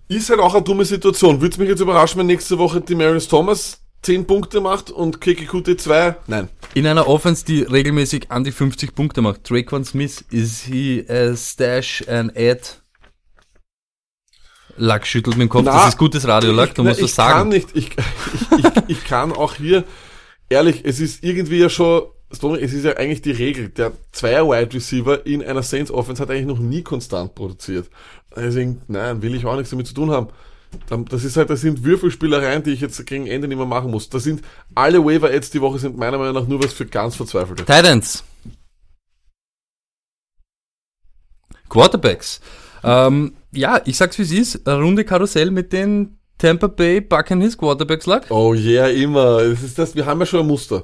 Ist 0.09 0.29
halt 0.29 0.39
auch 0.41 0.53
eine 0.53 0.63
dumme 0.63 0.85
Situation. 0.85 1.39
Würde 1.41 1.53
es 1.53 1.57
mich 1.57 1.69
jetzt 1.69 1.79
überraschen, 1.79 2.19
wenn 2.19 2.27
nächste 2.27 2.57
Woche 2.57 2.81
die 2.81 2.93
Marius 2.95 3.27
Thomas 3.27 3.79
10 4.05 4.27
Punkte 4.27 4.61
macht 4.61 4.91
und 4.91 5.19
KKQT 5.19 5.81
2? 5.81 6.15
Nein. 6.27 6.47
In 6.75 6.85
einer 6.85 7.07
Offense, 7.07 7.43
die 7.43 7.63
regelmäßig 7.63 8.29
an 8.29 8.43
die 8.43 8.51
50 8.51 8.93
Punkte 8.93 9.21
macht. 9.21 9.49
Draquan 9.49 9.83
Smith, 9.83 10.23
is 10.29 10.61
he 10.61 11.03
a 11.09 11.35
stash 11.35 12.07
and 12.07 12.37
add? 12.37 12.61
Lack 14.77 15.07
schüttelt 15.07 15.37
mit 15.37 15.47
dem 15.47 15.49
Kopf, 15.49 15.65
Na, 15.65 15.73
das 15.73 15.89
ist 15.89 15.97
gutes 15.97 16.27
Radio, 16.27 16.51
Lack, 16.51 16.75
du 16.75 16.83
na, 16.83 16.89
musst 16.89 16.99
ich 16.99 17.07
das 17.07 17.15
sagen. 17.15 17.39
Kann 17.39 17.47
nicht, 17.49 17.69
ich, 17.73 17.91
ich, 18.57 18.65
ich, 18.65 18.73
ich 18.89 19.03
kann 19.05 19.31
auch 19.31 19.55
hier, 19.55 19.85
ehrlich, 20.49 20.81
es 20.83 20.99
ist 20.99 21.23
irgendwie 21.23 21.57
ja 21.57 21.69
schon, 21.69 22.03
es 22.29 22.73
ist 22.73 22.85
ja 22.85 22.97
eigentlich 22.97 23.23
die 23.23 23.31
Regel. 23.31 23.69
Der 23.69 23.93
Zweier 24.11 24.47
Wide 24.47 24.71
Receiver 24.75 25.25
in 25.25 25.43
einer 25.43 25.63
Saints 25.63 25.89
Offense 25.89 26.21
hat 26.21 26.29
eigentlich 26.29 26.45
noch 26.45 26.59
nie 26.59 26.83
konstant 26.83 27.33
produziert. 27.33 27.89
Deswegen, 28.35 28.83
nein, 28.87 29.23
will 29.23 29.33
ich 29.33 29.45
auch 29.47 29.55
nichts 29.55 29.71
damit 29.71 29.87
zu 29.87 29.95
tun 29.95 30.11
haben. 30.11 30.27
Das 31.09 31.23
ist 31.23 31.37
halt, 31.37 31.49
das 31.49 31.61
sind 31.61 31.83
Würfelspielereien, 31.83 32.63
die 32.63 32.71
ich 32.71 32.81
jetzt 32.81 33.05
gegen 33.05 33.27
Ende 33.27 33.47
nicht 33.47 33.57
mehr 33.57 33.65
machen 33.65 33.91
muss. 33.91 34.09
Das 34.09 34.23
sind 34.23 34.41
alle 34.73 35.03
Waiver 35.03 35.29
Ads 35.29 35.51
die 35.51 35.61
Woche 35.61 35.79
sind 35.79 35.97
meiner 35.97 36.17
Meinung 36.17 36.33
nach 36.33 36.47
nur 36.47 36.63
was 36.63 36.73
für 36.73 36.85
ganz 36.85 37.15
Verzweifelte. 37.15 37.65
Titans. 37.65 38.23
Quarterbacks. 41.69 42.41
Ähm, 42.83 43.35
ja, 43.51 43.81
ich 43.85 43.97
sag's 43.97 44.17
wie 44.19 44.23
es 44.23 44.31
ist. 44.31 44.67
Runde 44.67 45.03
Karussell 45.03 45.51
mit 45.51 45.73
den 45.73 46.17
Tampa 46.37 46.67
Bay 46.67 47.01
Buccaneers 47.01 47.57
Quarterbacks 47.57 48.05
lag. 48.05 48.29
Oh 48.29 48.53
yeah, 48.53 48.87
immer. 48.87 49.43
Das 49.43 49.63
ist 49.63 49.77
das, 49.77 49.95
wir 49.95 50.05
haben 50.05 50.19
ja 50.19 50.25
schon 50.25 50.41
ein 50.41 50.47
Muster. 50.47 50.83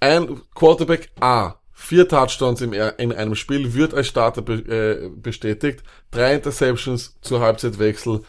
Ein 0.00 0.40
Quarterback 0.54 1.10
A, 1.20 1.59
vier 1.80 2.06
Touchdowns 2.06 2.60
im, 2.60 2.72
in 2.72 3.12
einem 3.12 3.34
Spiel, 3.34 3.74
wird 3.74 3.94
als 3.94 4.06
Starter 4.06 4.42
be, 4.42 4.54
äh, 4.54 5.08
bestätigt, 5.08 5.82
drei 6.10 6.34
Interceptions 6.34 7.16
zur 7.22 7.40
Halbzeitwechsel, 7.40 8.20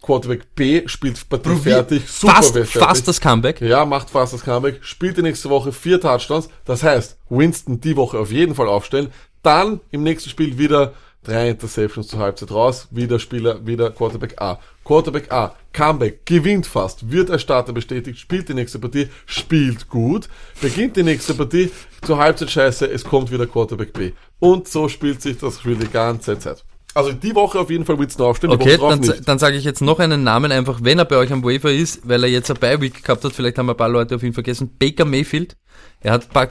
Quarterback 0.00 0.54
B 0.54 0.86
spielt 0.86 1.28
Partie 1.28 1.48
Probier- 1.48 1.72
fertig, 1.72 2.08
super 2.08 2.34
fast, 2.34 2.52
fertig. 2.52 2.72
fast 2.72 3.08
das 3.08 3.20
Comeback. 3.20 3.60
Ja, 3.60 3.84
macht 3.84 4.08
fast 4.10 4.32
das 4.32 4.44
Comeback, 4.44 4.84
spielt 4.84 5.16
die 5.16 5.22
nächste 5.22 5.50
Woche 5.50 5.72
vier 5.72 6.00
Touchdowns. 6.00 6.48
Das 6.64 6.84
heißt, 6.84 7.18
Winston 7.28 7.80
die 7.80 7.96
Woche 7.96 8.18
auf 8.18 8.30
jeden 8.30 8.54
Fall 8.54 8.68
aufstellen. 8.68 9.08
Dann 9.42 9.80
im 9.90 10.04
nächsten 10.04 10.30
Spiel 10.30 10.58
wieder 10.58 10.94
drei 11.24 11.48
Interceptions 11.50 12.06
zur 12.06 12.20
Halbzeit 12.20 12.52
raus. 12.52 12.86
Wieder 12.92 13.18
Spieler, 13.18 13.66
wieder 13.66 13.90
Quarterback 13.90 14.40
A. 14.40 14.60
Quarterback 14.86 15.32
A, 15.32 15.52
Comeback, 15.72 16.24
gewinnt 16.24 16.64
fast, 16.64 17.10
wird 17.10 17.28
als 17.28 17.42
Starter 17.42 17.72
bestätigt, 17.72 18.20
spielt 18.20 18.48
die 18.48 18.54
nächste 18.54 18.78
Partie, 18.78 19.08
spielt 19.26 19.88
gut, 19.88 20.28
beginnt 20.60 20.96
die 20.96 21.02
nächste 21.02 21.34
Partie, 21.34 21.72
zur 22.02 22.18
Halbzeit 22.18 22.50
scheiße, 22.50 22.86
es 22.86 23.02
kommt 23.02 23.32
wieder 23.32 23.48
Quarterback 23.48 23.92
B. 23.92 24.12
Und 24.38 24.68
so 24.68 24.88
spielt 24.88 25.20
sich 25.22 25.38
das 25.38 25.58
Spiel 25.58 25.74
die 25.74 25.88
ganze 25.88 26.38
Zeit. 26.38 26.64
Also 26.94 27.12
die 27.12 27.34
Woche 27.34 27.58
auf 27.58 27.68
jeden 27.68 27.84
Fall 27.84 27.98
Winston 27.98 28.26
aufstellen, 28.26 28.52
die 28.52 28.62
Okay, 28.62 28.74
Woche 28.74 28.78
drauf 28.78 28.90
dann, 28.90 29.00
nicht. 29.00 29.28
dann 29.28 29.38
sage 29.40 29.56
ich 29.56 29.64
jetzt 29.64 29.82
noch 29.82 29.98
einen 29.98 30.22
Namen 30.22 30.52
einfach, 30.52 30.78
wenn 30.82 31.00
er 31.00 31.04
bei 31.04 31.16
euch 31.16 31.32
am 31.32 31.42
Wafer 31.42 31.72
ist, 31.72 32.08
weil 32.08 32.22
er 32.22 32.30
jetzt 32.30 32.48
eine 32.48 32.60
Bye-Week 32.60 33.02
gehabt 33.02 33.24
hat, 33.24 33.32
vielleicht 33.32 33.58
haben 33.58 33.68
ein 33.68 33.76
paar 33.76 33.88
Leute 33.88 34.14
auf 34.14 34.22
ihn 34.22 34.32
vergessen, 34.32 34.70
Baker 34.78 35.04
Mayfield, 35.04 35.56
er 36.00 36.12
hat 36.12 36.22
ein 36.26 36.32
paar 36.32 36.48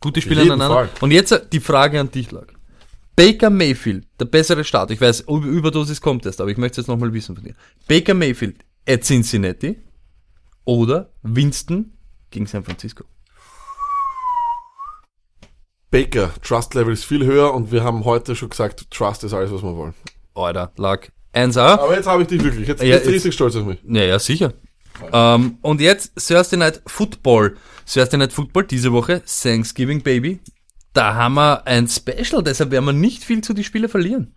gute 0.00 0.20
Spiele 0.20 0.42
aneinander. 0.42 0.74
Fall. 0.74 0.88
Und 1.00 1.12
jetzt 1.12 1.32
äh, 1.32 1.40
die 1.50 1.60
Frage 1.60 1.98
an 1.98 2.10
dich, 2.10 2.30
Lag. 2.30 2.46
Baker 3.20 3.50
Mayfield, 3.50 4.06
der 4.18 4.24
bessere 4.24 4.64
Start, 4.64 4.90
ich 4.90 4.98
weiß, 4.98 5.20
Über- 5.28 5.44
Überdosis 5.46 6.00
kommt 6.00 6.24
erst, 6.24 6.40
aber 6.40 6.50
ich 6.50 6.56
möchte 6.56 6.80
es 6.80 6.86
jetzt 6.86 6.88
nochmal 6.88 7.12
wissen 7.12 7.34
von 7.34 7.44
dir. 7.44 7.54
Baker 7.86 8.14
Mayfield 8.14 8.64
at 8.88 9.04
Cincinnati 9.04 9.76
oder 10.64 11.12
Winston 11.22 11.92
gegen 12.30 12.46
San 12.46 12.64
Francisco? 12.64 13.04
Baker, 15.90 16.30
Trust 16.42 16.72
Level 16.74 16.94
ist 16.94 17.04
viel 17.04 17.26
höher 17.26 17.52
und 17.52 17.70
wir 17.70 17.84
haben 17.84 18.06
heute 18.06 18.34
schon 18.34 18.48
gesagt, 18.48 18.90
Trust 18.90 19.22
ist 19.24 19.34
alles, 19.34 19.52
was 19.52 19.62
wir 19.62 19.76
wollen. 19.76 19.92
Alter, 20.34 20.72
Lag 20.78 21.08
1A. 21.34 21.60
Aber 21.78 21.94
jetzt 21.94 22.06
habe 22.06 22.22
ich 22.22 22.28
dich 22.28 22.42
wirklich. 22.42 22.68
Jetzt 22.68 22.82
Ja, 22.82 22.94
bist 22.96 23.06
du 23.06 23.10
richtig 23.10 23.34
stolz 23.34 23.54
auf 23.54 23.66
mich. 23.66 23.80
Ja, 23.86 24.02
ja, 24.02 24.18
sicher. 24.18 24.54
Ähm, 25.12 25.58
und 25.60 25.82
jetzt 25.82 26.12
Thursday 26.26 26.58
Night 26.58 26.80
Football. 26.86 27.58
Thursday 27.84 28.16
Night 28.16 28.32
Football 28.32 28.64
diese 28.64 28.92
Woche, 28.92 29.20
Thanksgiving 29.26 30.00
Baby. 30.02 30.40
Da 30.92 31.14
haben 31.14 31.34
wir 31.34 31.66
ein 31.66 31.86
Special, 31.88 32.42
deshalb 32.42 32.70
werden 32.70 32.84
wir 32.84 32.92
nicht 32.92 33.22
viel 33.24 33.42
zu 33.42 33.54
die 33.54 33.64
Spiele 33.64 33.88
verlieren. 33.88 34.34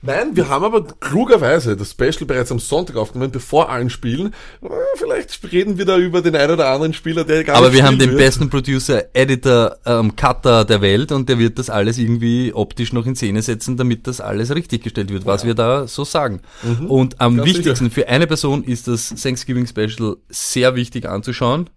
Nein, 0.00 0.36
wir 0.36 0.48
haben 0.48 0.64
aber 0.64 0.84
klugerweise 1.00 1.76
das 1.76 1.90
Special 1.90 2.24
bereits 2.24 2.52
am 2.52 2.60
Sonntag 2.60 2.94
aufgenommen, 2.94 3.32
bevor 3.32 3.68
allen 3.68 3.90
Spielen. 3.90 4.28
Äh, 4.62 4.68
Vielleicht 4.94 5.40
reden 5.50 5.76
wir 5.76 5.86
da 5.86 5.98
über 5.98 6.22
den 6.22 6.36
einen 6.36 6.52
oder 6.52 6.68
anderen 6.68 6.92
Spieler, 6.94 7.24
der 7.24 7.42
gar 7.42 7.56
Aber 7.56 7.72
wir 7.72 7.84
haben 7.84 7.98
den 7.98 8.10
wird. 8.10 8.18
besten 8.20 8.48
Producer, 8.48 9.06
Editor, 9.12 9.76
ähm, 9.84 10.14
Cutter 10.14 10.64
der 10.64 10.80
Welt 10.82 11.10
und 11.10 11.28
der 11.28 11.40
wird 11.40 11.58
das 11.58 11.68
alles 11.68 11.98
irgendwie 11.98 12.52
optisch 12.54 12.92
noch 12.92 13.06
in 13.06 13.16
Szene 13.16 13.42
setzen, 13.42 13.76
damit 13.76 14.06
das 14.06 14.20
alles 14.20 14.54
richtig 14.54 14.84
gestellt 14.84 15.12
wird, 15.12 15.26
was 15.26 15.44
wir 15.44 15.54
da 15.54 15.88
so 15.88 16.04
sagen. 16.04 16.42
Und 16.86 17.20
am 17.20 17.34
Mhm. 17.34 17.44
Wichtigsten 17.44 17.90
für 17.90 18.06
eine 18.06 18.28
Person 18.28 18.62
ist 18.62 18.86
das 18.86 19.08
Thanksgiving 19.20 19.66
Special 19.66 20.16
sehr 20.28 20.76
wichtig 20.76 21.08
anzuschauen. 21.08 21.70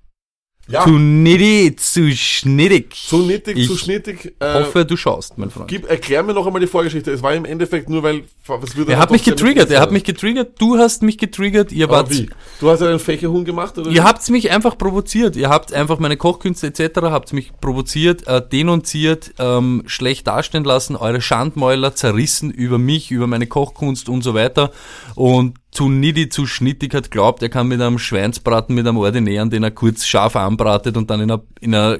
Ja, 0.67 0.83
Zu 0.83 0.91
nitty, 0.91 1.75
zu 1.75 2.11
schnittig. 2.11 2.95
zu 2.95 3.17
nittig, 3.25 3.57
ich 3.57 3.67
zu 3.67 3.75
schnittig. 3.75 4.35
Äh, 4.39 4.53
hoffe, 4.53 4.85
du 4.85 4.95
schaust, 4.95 5.37
mein 5.37 5.49
Freund. 5.49 5.67
gib, 5.67 5.89
erklär 5.89 6.23
mir 6.23 6.33
noch 6.33 6.45
einmal 6.45 6.61
die 6.61 6.67
Vorgeschichte. 6.67 7.11
Es 7.11 7.21
war 7.21 7.33
im 7.33 7.45
Endeffekt 7.45 7.89
nur, 7.89 8.03
weil... 8.03 8.23
Was 8.45 8.75
würde 8.75 8.91
Er 8.91 8.99
hat 8.99 9.11
mich 9.11 9.23
getriggert, 9.23 9.71
er 9.71 9.81
hat 9.81 9.91
mich 9.91 10.03
getriggert, 10.03 10.59
du 10.59 10.77
hast 10.77 11.03
mich 11.03 11.17
getriggert, 11.17 11.71
ihr 11.71 11.85
Aber 11.85 11.97
wart, 11.97 12.11
wie? 12.11 12.29
Du 12.59 12.69
hast 12.69 12.81
einen 12.81 12.99
Fächerhuhn 12.99 13.43
gemacht, 13.45 13.77
oder? 13.77 13.89
ihr 13.89 14.03
habt 14.03 14.29
mich 14.29 14.51
einfach 14.51 14.77
provoziert, 14.77 15.35
ihr 15.35 15.49
habt 15.49 15.73
einfach 15.73 15.99
meine 15.99 16.17
Kochkünste 16.17 16.67
etc., 16.67 17.01
habt 17.03 17.33
mich 17.33 17.51
provoziert, 17.59 18.27
äh, 18.27 18.41
denunziert, 18.41 19.33
ähm, 19.39 19.83
schlecht 19.85 20.27
dastehen 20.27 20.63
lassen, 20.63 20.95
eure 20.95 21.21
Schandmäuler 21.21 21.95
zerrissen 21.95 22.51
über 22.51 22.77
mich, 22.77 23.11
über 23.11 23.27
meine 23.27 23.47
Kochkunst 23.47 24.09
und 24.09 24.21
so 24.21 24.33
weiter 24.33 24.71
und 25.15 25.60
zu 25.71 25.89
niddy, 25.89 26.29
zu 26.29 26.45
schnittig 26.45 26.93
hat 26.93 27.11
glaubt, 27.11 27.41
er 27.41 27.49
kann 27.49 27.67
mit 27.67 27.81
einem 27.81 27.97
Schweinsbraten, 27.97 28.75
mit 28.75 28.85
einem 28.85 28.97
Ordinären, 28.97 29.49
den 29.49 29.63
er 29.63 29.71
kurz 29.71 30.05
scharf 30.05 30.35
anbratet 30.35 30.97
und 30.97 31.09
dann 31.09 31.21
in 31.21 31.31
einer, 31.31 31.43
in 31.61 31.73
einer 31.73 31.99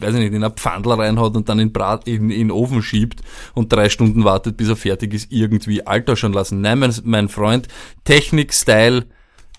weiß 0.00 0.14
ich 0.14 0.20
nicht, 0.20 0.32
in 0.32 0.42
einer 0.42 0.50
Pfandler 0.50 0.98
reinhaut 0.98 1.36
und 1.36 1.48
dann 1.48 1.58
in, 1.58 1.72
Brat, 1.72 2.08
in, 2.08 2.30
in 2.30 2.48
den 2.48 2.50
Ofen 2.50 2.82
schiebt 2.82 3.20
und 3.54 3.72
drei 3.72 3.88
Stunden 3.88 4.24
wartet, 4.24 4.56
bis 4.56 4.68
er 4.68 4.76
fertig 4.76 5.14
ist, 5.14 5.30
irgendwie 5.30 5.86
Alter 5.86 6.16
schon 6.16 6.32
lassen. 6.32 6.60
Nein, 6.60 6.78
mein, 6.80 6.94
mein 7.04 7.28
Freund, 7.28 7.68
Technik, 8.04 8.52
Style, 8.52 9.04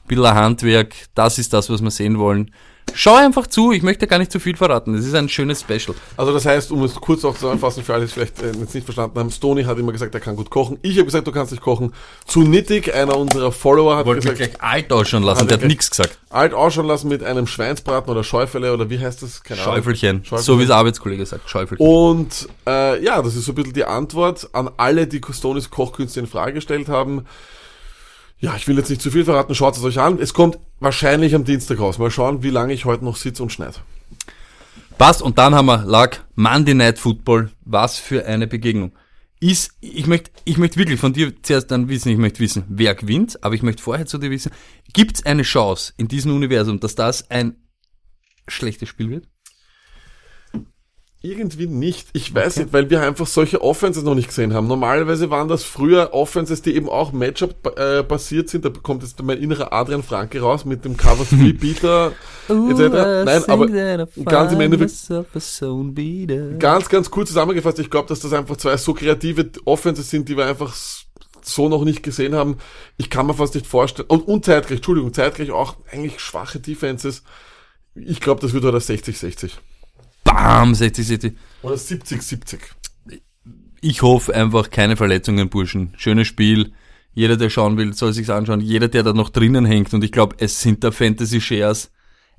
bisschen 0.07 0.33
Handwerk, 0.33 0.95
das 1.15 1.39
ist 1.39 1.53
das, 1.53 1.69
was 1.69 1.81
wir 1.81 1.91
sehen 1.91 2.19
wollen. 2.19 2.51
Schau 2.95 3.15
einfach 3.15 3.47
zu, 3.47 3.71
ich 3.71 3.81
möchte 3.81 4.05
gar 4.05 4.19
nicht 4.19 4.31
zu 4.31 4.39
viel 4.39 4.55
verraten. 4.55 4.93
Es 4.95 5.05
ist 5.05 5.15
ein 5.15 5.27
schönes 5.27 5.61
Special. 5.61 5.95
Also 6.15 6.31
das 6.31 6.45
heißt, 6.45 6.71
um 6.71 6.83
es 6.83 6.93
kurz 6.95 7.25
auch 7.25 7.33
zusammenfassen, 7.35 7.83
für 7.83 7.93
alle, 7.93 8.01
die 8.01 8.05
es 8.05 8.13
vielleicht 8.13 8.41
äh, 8.41 8.51
jetzt 8.59 8.75
nicht 8.75 8.85
verstanden 8.85 9.17
haben, 9.19 9.31
Stoney 9.31 9.63
hat 9.63 9.79
immer 9.79 9.91
gesagt, 9.91 10.13
er 10.13 10.19
kann 10.19 10.35
gut 10.35 10.49
kochen. 10.51 10.77
Ich 10.83 10.95
habe 10.97 11.05
gesagt, 11.05 11.25
du 11.25 11.31
kannst 11.31 11.51
nicht 11.51 11.63
kochen. 11.63 11.93
Zu 12.25 12.41
nittig, 12.43 12.93
einer 12.93 13.17
unserer 13.17 13.51
Follower 13.51 13.97
hat 13.97 14.05
Wollte 14.05 14.27
mich 14.27 14.37
gesagt, 14.37 14.59
gleich 14.59 14.71
alt 14.71 14.93
ausschauen 14.93 15.23
lassen, 15.23 15.41
Hat 15.41 15.49
der 15.49 15.57
er 15.57 15.61
hat 15.61 15.67
nichts 15.67 15.89
gesagt. 15.89 16.19
alt 16.29 16.53
ausschauen 16.53 16.85
lassen 16.87 17.07
mit 17.07 17.23
einem 17.23 17.47
Schweinsbraten 17.47 18.11
oder 18.11 18.23
Schäufele 18.23 18.73
oder 18.73 18.89
wie 18.89 18.99
heißt 18.99 19.23
das? 19.23 19.43
Keine 19.43 19.61
Ahnung. 19.61 19.75
Schäufelchen. 19.75 20.25
Schäufelchen. 20.25 20.45
So 20.45 20.59
wie 20.59 20.63
es 20.63 20.67
der 20.67 20.77
Arbeitskollege 20.77 21.25
sagt, 21.25 21.49
Schäufelchen. 21.49 21.85
Und 21.85 22.47
äh, 22.67 23.03
ja, 23.03 23.21
das 23.21 23.35
ist 23.35 23.45
so 23.45 23.53
ein 23.53 23.55
bisschen 23.55 23.73
die 23.73 23.85
Antwort 23.85 24.49
an 24.53 24.69
alle, 24.77 25.07
die 25.07 25.21
Stonys 25.31 25.71
Kochkünste 25.71 26.19
in 26.19 26.27
Frage 26.27 26.53
gestellt 26.53 26.89
haben. 26.89 27.25
Ja, 28.43 28.57
ich 28.57 28.67
will 28.67 28.75
jetzt 28.77 28.89
nicht 28.89 29.01
zu 29.01 29.09
viel 29.09 29.23
verraten, 29.23 29.55
schaut 29.55 29.77
es 29.77 29.83
euch 29.85 30.01
an. 30.01 30.19
Es 30.19 30.33
kommt 30.33 30.59
wahrscheinlich 30.81 31.33
am 31.33 31.45
Dienstag 31.45 31.79
raus. 31.79 31.97
Mal 31.97 32.11
schauen, 32.11 32.43
wie 32.43 32.49
lange 32.49 32.73
ich 32.73 32.83
heute 32.83 33.05
noch 33.05 33.15
sitze 33.15 33.41
und 33.41 33.53
schneide. 33.53 33.77
Passt, 34.97 35.21
und 35.21 35.37
dann 35.37 35.55
haben 35.55 35.67
wir, 35.67 35.85
lag 35.85 36.17
Monday 36.35 36.73
Night 36.73 36.99
Football. 36.99 37.51
Was 37.63 37.99
für 37.99 38.25
eine 38.25 38.45
Begegnung. 38.45 38.91
Ist, 39.39 39.71
ich 39.79 40.07
möchte, 40.07 40.29
ich 40.43 40.57
möchte 40.57 40.75
wirklich 40.75 40.99
von 40.99 41.13
dir 41.13 41.41
zuerst 41.41 41.71
dann 41.71 41.87
wissen, 41.87 42.09
ich 42.09 42.17
möchte 42.17 42.41
wissen, 42.41 42.65
wer 42.67 42.95
gewinnt, 42.95 43.41
aber 43.45 43.55
ich 43.55 43.63
möchte 43.63 43.81
vorher 43.81 44.07
zu 44.07 44.17
dir 44.17 44.29
wissen, 44.29 44.51
gibt 44.91 45.19
es 45.19 45.25
eine 45.25 45.43
Chance 45.43 45.93
in 45.95 46.09
diesem 46.09 46.35
Universum, 46.35 46.81
dass 46.81 46.95
das 46.95 47.31
ein 47.31 47.55
schlechtes 48.49 48.89
Spiel 48.89 49.09
wird? 49.09 49.29
Irgendwie 51.25 51.67
nicht. 51.67 52.09
Ich 52.11 52.35
weiß 52.35 52.57
nicht, 52.57 52.73
weil 52.73 52.89
wir 52.89 53.01
einfach 53.01 53.27
solche 53.27 53.61
Offenses 53.61 54.03
noch 54.03 54.13
nicht 54.13 54.27
gesehen 54.27 54.53
haben. 54.53 54.67
Normalerweise 54.67 55.29
waren 55.29 55.47
das 55.47 55.63
früher 55.63 56.13
Offenses, 56.13 56.61
die 56.61 56.75
eben 56.75 56.89
auch 56.89 57.13
Matchup 57.13 57.55
äh, 57.77 58.03
basiert 58.03 58.49
sind. 58.49 58.65
Da 58.65 58.69
kommt 58.69 59.03
jetzt 59.03 59.23
mein 59.23 59.37
innerer 59.37 59.71
Adrian 59.71 60.03
Franke 60.03 60.41
raus 60.41 60.65
mit 60.65 60.83
dem 60.83 60.97
Cover 60.97 61.23
3 61.23 61.53
Beater 61.53 62.11
etc. 62.49 63.23
Nein, 63.23 63.43
aber 63.47 63.67
ganz 64.25 64.51
im 64.51 64.59
Endeffekt, 64.59 64.91
ganz, 66.59 66.89
ganz 66.89 67.09
kurz 67.09 67.29
zusammengefasst, 67.29 67.79
ich 67.79 67.89
glaube, 67.89 68.09
dass 68.09 68.19
das 68.19 68.33
einfach 68.33 68.57
zwei 68.57 68.75
so 68.75 68.93
kreative 68.93 69.49
Offenses 69.63 70.09
sind, 70.09 70.27
die 70.27 70.35
wir 70.35 70.45
einfach 70.45 70.75
so 71.41 71.69
noch 71.69 71.85
nicht 71.85 72.03
gesehen 72.03 72.35
haben. 72.35 72.57
Ich 72.97 73.09
kann 73.09 73.27
mir 73.27 73.33
fast 73.33 73.55
nicht 73.55 73.65
vorstellen. 73.67 74.09
Und, 74.09 74.27
und 74.27 74.43
zeitgleich, 74.43 74.79
Entschuldigung, 74.79 75.13
zeitgleich 75.13 75.51
auch 75.51 75.77
eigentlich 75.89 76.19
schwache 76.19 76.59
Defenses. 76.59 77.23
Ich 77.95 78.19
glaube, 78.19 78.41
das 78.41 78.51
wird 78.51 78.65
heute 78.65 78.79
60-60. 78.79 79.51
Bam, 80.23 80.73
60, 80.75 81.07
60. 81.07 81.33
Oder 81.61 81.75
70-70. 81.75 82.59
Ich 83.81 84.01
hoffe 84.01 84.33
einfach 84.33 84.69
keine 84.69 84.95
Verletzungen, 84.95 85.49
Burschen. 85.49 85.93
Schönes 85.97 86.27
Spiel. 86.27 86.73
Jeder, 87.13 87.37
der 87.37 87.49
schauen 87.49 87.77
will, 87.77 87.93
soll 87.93 88.13
sich's 88.13 88.29
anschauen. 88.29 88.61
Jeder, 88.61 88.87
der 88.87 89.03
da 89.03 89.13
noch 89.13 89.29
drinnen 89.29 89.65
hängt. 89.65 89.93
Und 89.93 90.03
ich 90.03 90.11
glaube, 90.11 90.35
es 90.39 90.61
sind 90.61 90.83
da 90.83 90.91
Fantasy 90.91 91.41
Shares. 91.41 91.91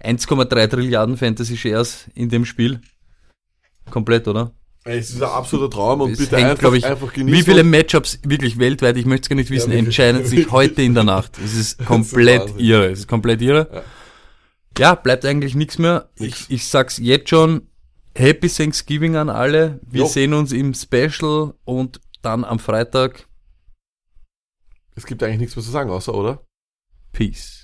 1,3 0.02 0.68
Trilliarden 0.68 1.16
Fantasy 1.16 1.56
Shares 1.56 2.06
in 2.14 2.28
dem 2.28 2.44
Spiel. 2.44 2.80
Komplett, 3.90 4.26
oder? 4.26 4.52
Ey, 4.84 4.98
Es 4.98 5.10
ist 5.10 5.22
ein 5.22 5.28
absoluter 5.28 5.70
Traum 5.70 6.00
und 6.02 6.12
Es 6.12 6.18
bitte 6.18 6.36
hängt, 6.36 6.50
einfach, 6.50 6.72
ich, 6.74 6.84
einfach 6.84 7.12
genießen. 7.12 7.38
wie 7.38 7.42
viele 7.42 7.64
Matchups 7.64 8.18
wirklich 8.26 8.58
weltweit, 8.58 8.96
ich 8.98 9.06
möchte 9.06 9.22
es 9.24 9.28
gar 9.30 9.36
nicht 9.36 9.50
wissen, 9.50 9.70
Ja, 9.72 9.78
entscheiden 9.78 10.26
sich 10.26 10.50
heute 10.50 10.82
in 10.82 10.94
der 10.94 11.04
Nacht. 11.04 11.38
Es 11.42 11.54
ist 11.54 11.84
komplett 11.86 12.40
Wahnsinn. 12.42 12.58
irre. 12.58 12.86
Es 12.90 12.98
ist 13.00 13.08
komplett 13.08 13.40
irre. 13.40 13.84
Ja, 14.76 14.94
bleibt 14.94 15.24
eigentlich 15.24 15.54
nichts 15.54 15.78
mehr. 15.78 16.10
Nix. 16.18 16.40
Ich, 16.48 16.50
ich 16.50 16.66
sag's 16.66 16.98
jetzt 16.98 17.28
schon. 17.30 17.68
Happy 18.16 18.48
Thanksgiving 18.48 19.16
an 19.16 19.28
alle. 19.28 19.80
Wir 19.82 20.02
Jo. 20.02 20.06
sehen 20.06 20.34
uns 20.34 20.52
im 20.52 20.72
Special 20.74 21.54
und 21.64 22.00
dann 22.22 22.44
am 22.44 22.58
Freitag. 22.58 23.28
Es 24.94 25.04
gibt 25.06 25.22
eigentlich 25.22 25.40
nichts 25.40 25.56
mehr 25.56 25.64
zu 25.64 25.70
sagen, 25.70 25.90
außer, 25.90 26.14
oder? 26.14 26.44
Peace. 27.12 27.63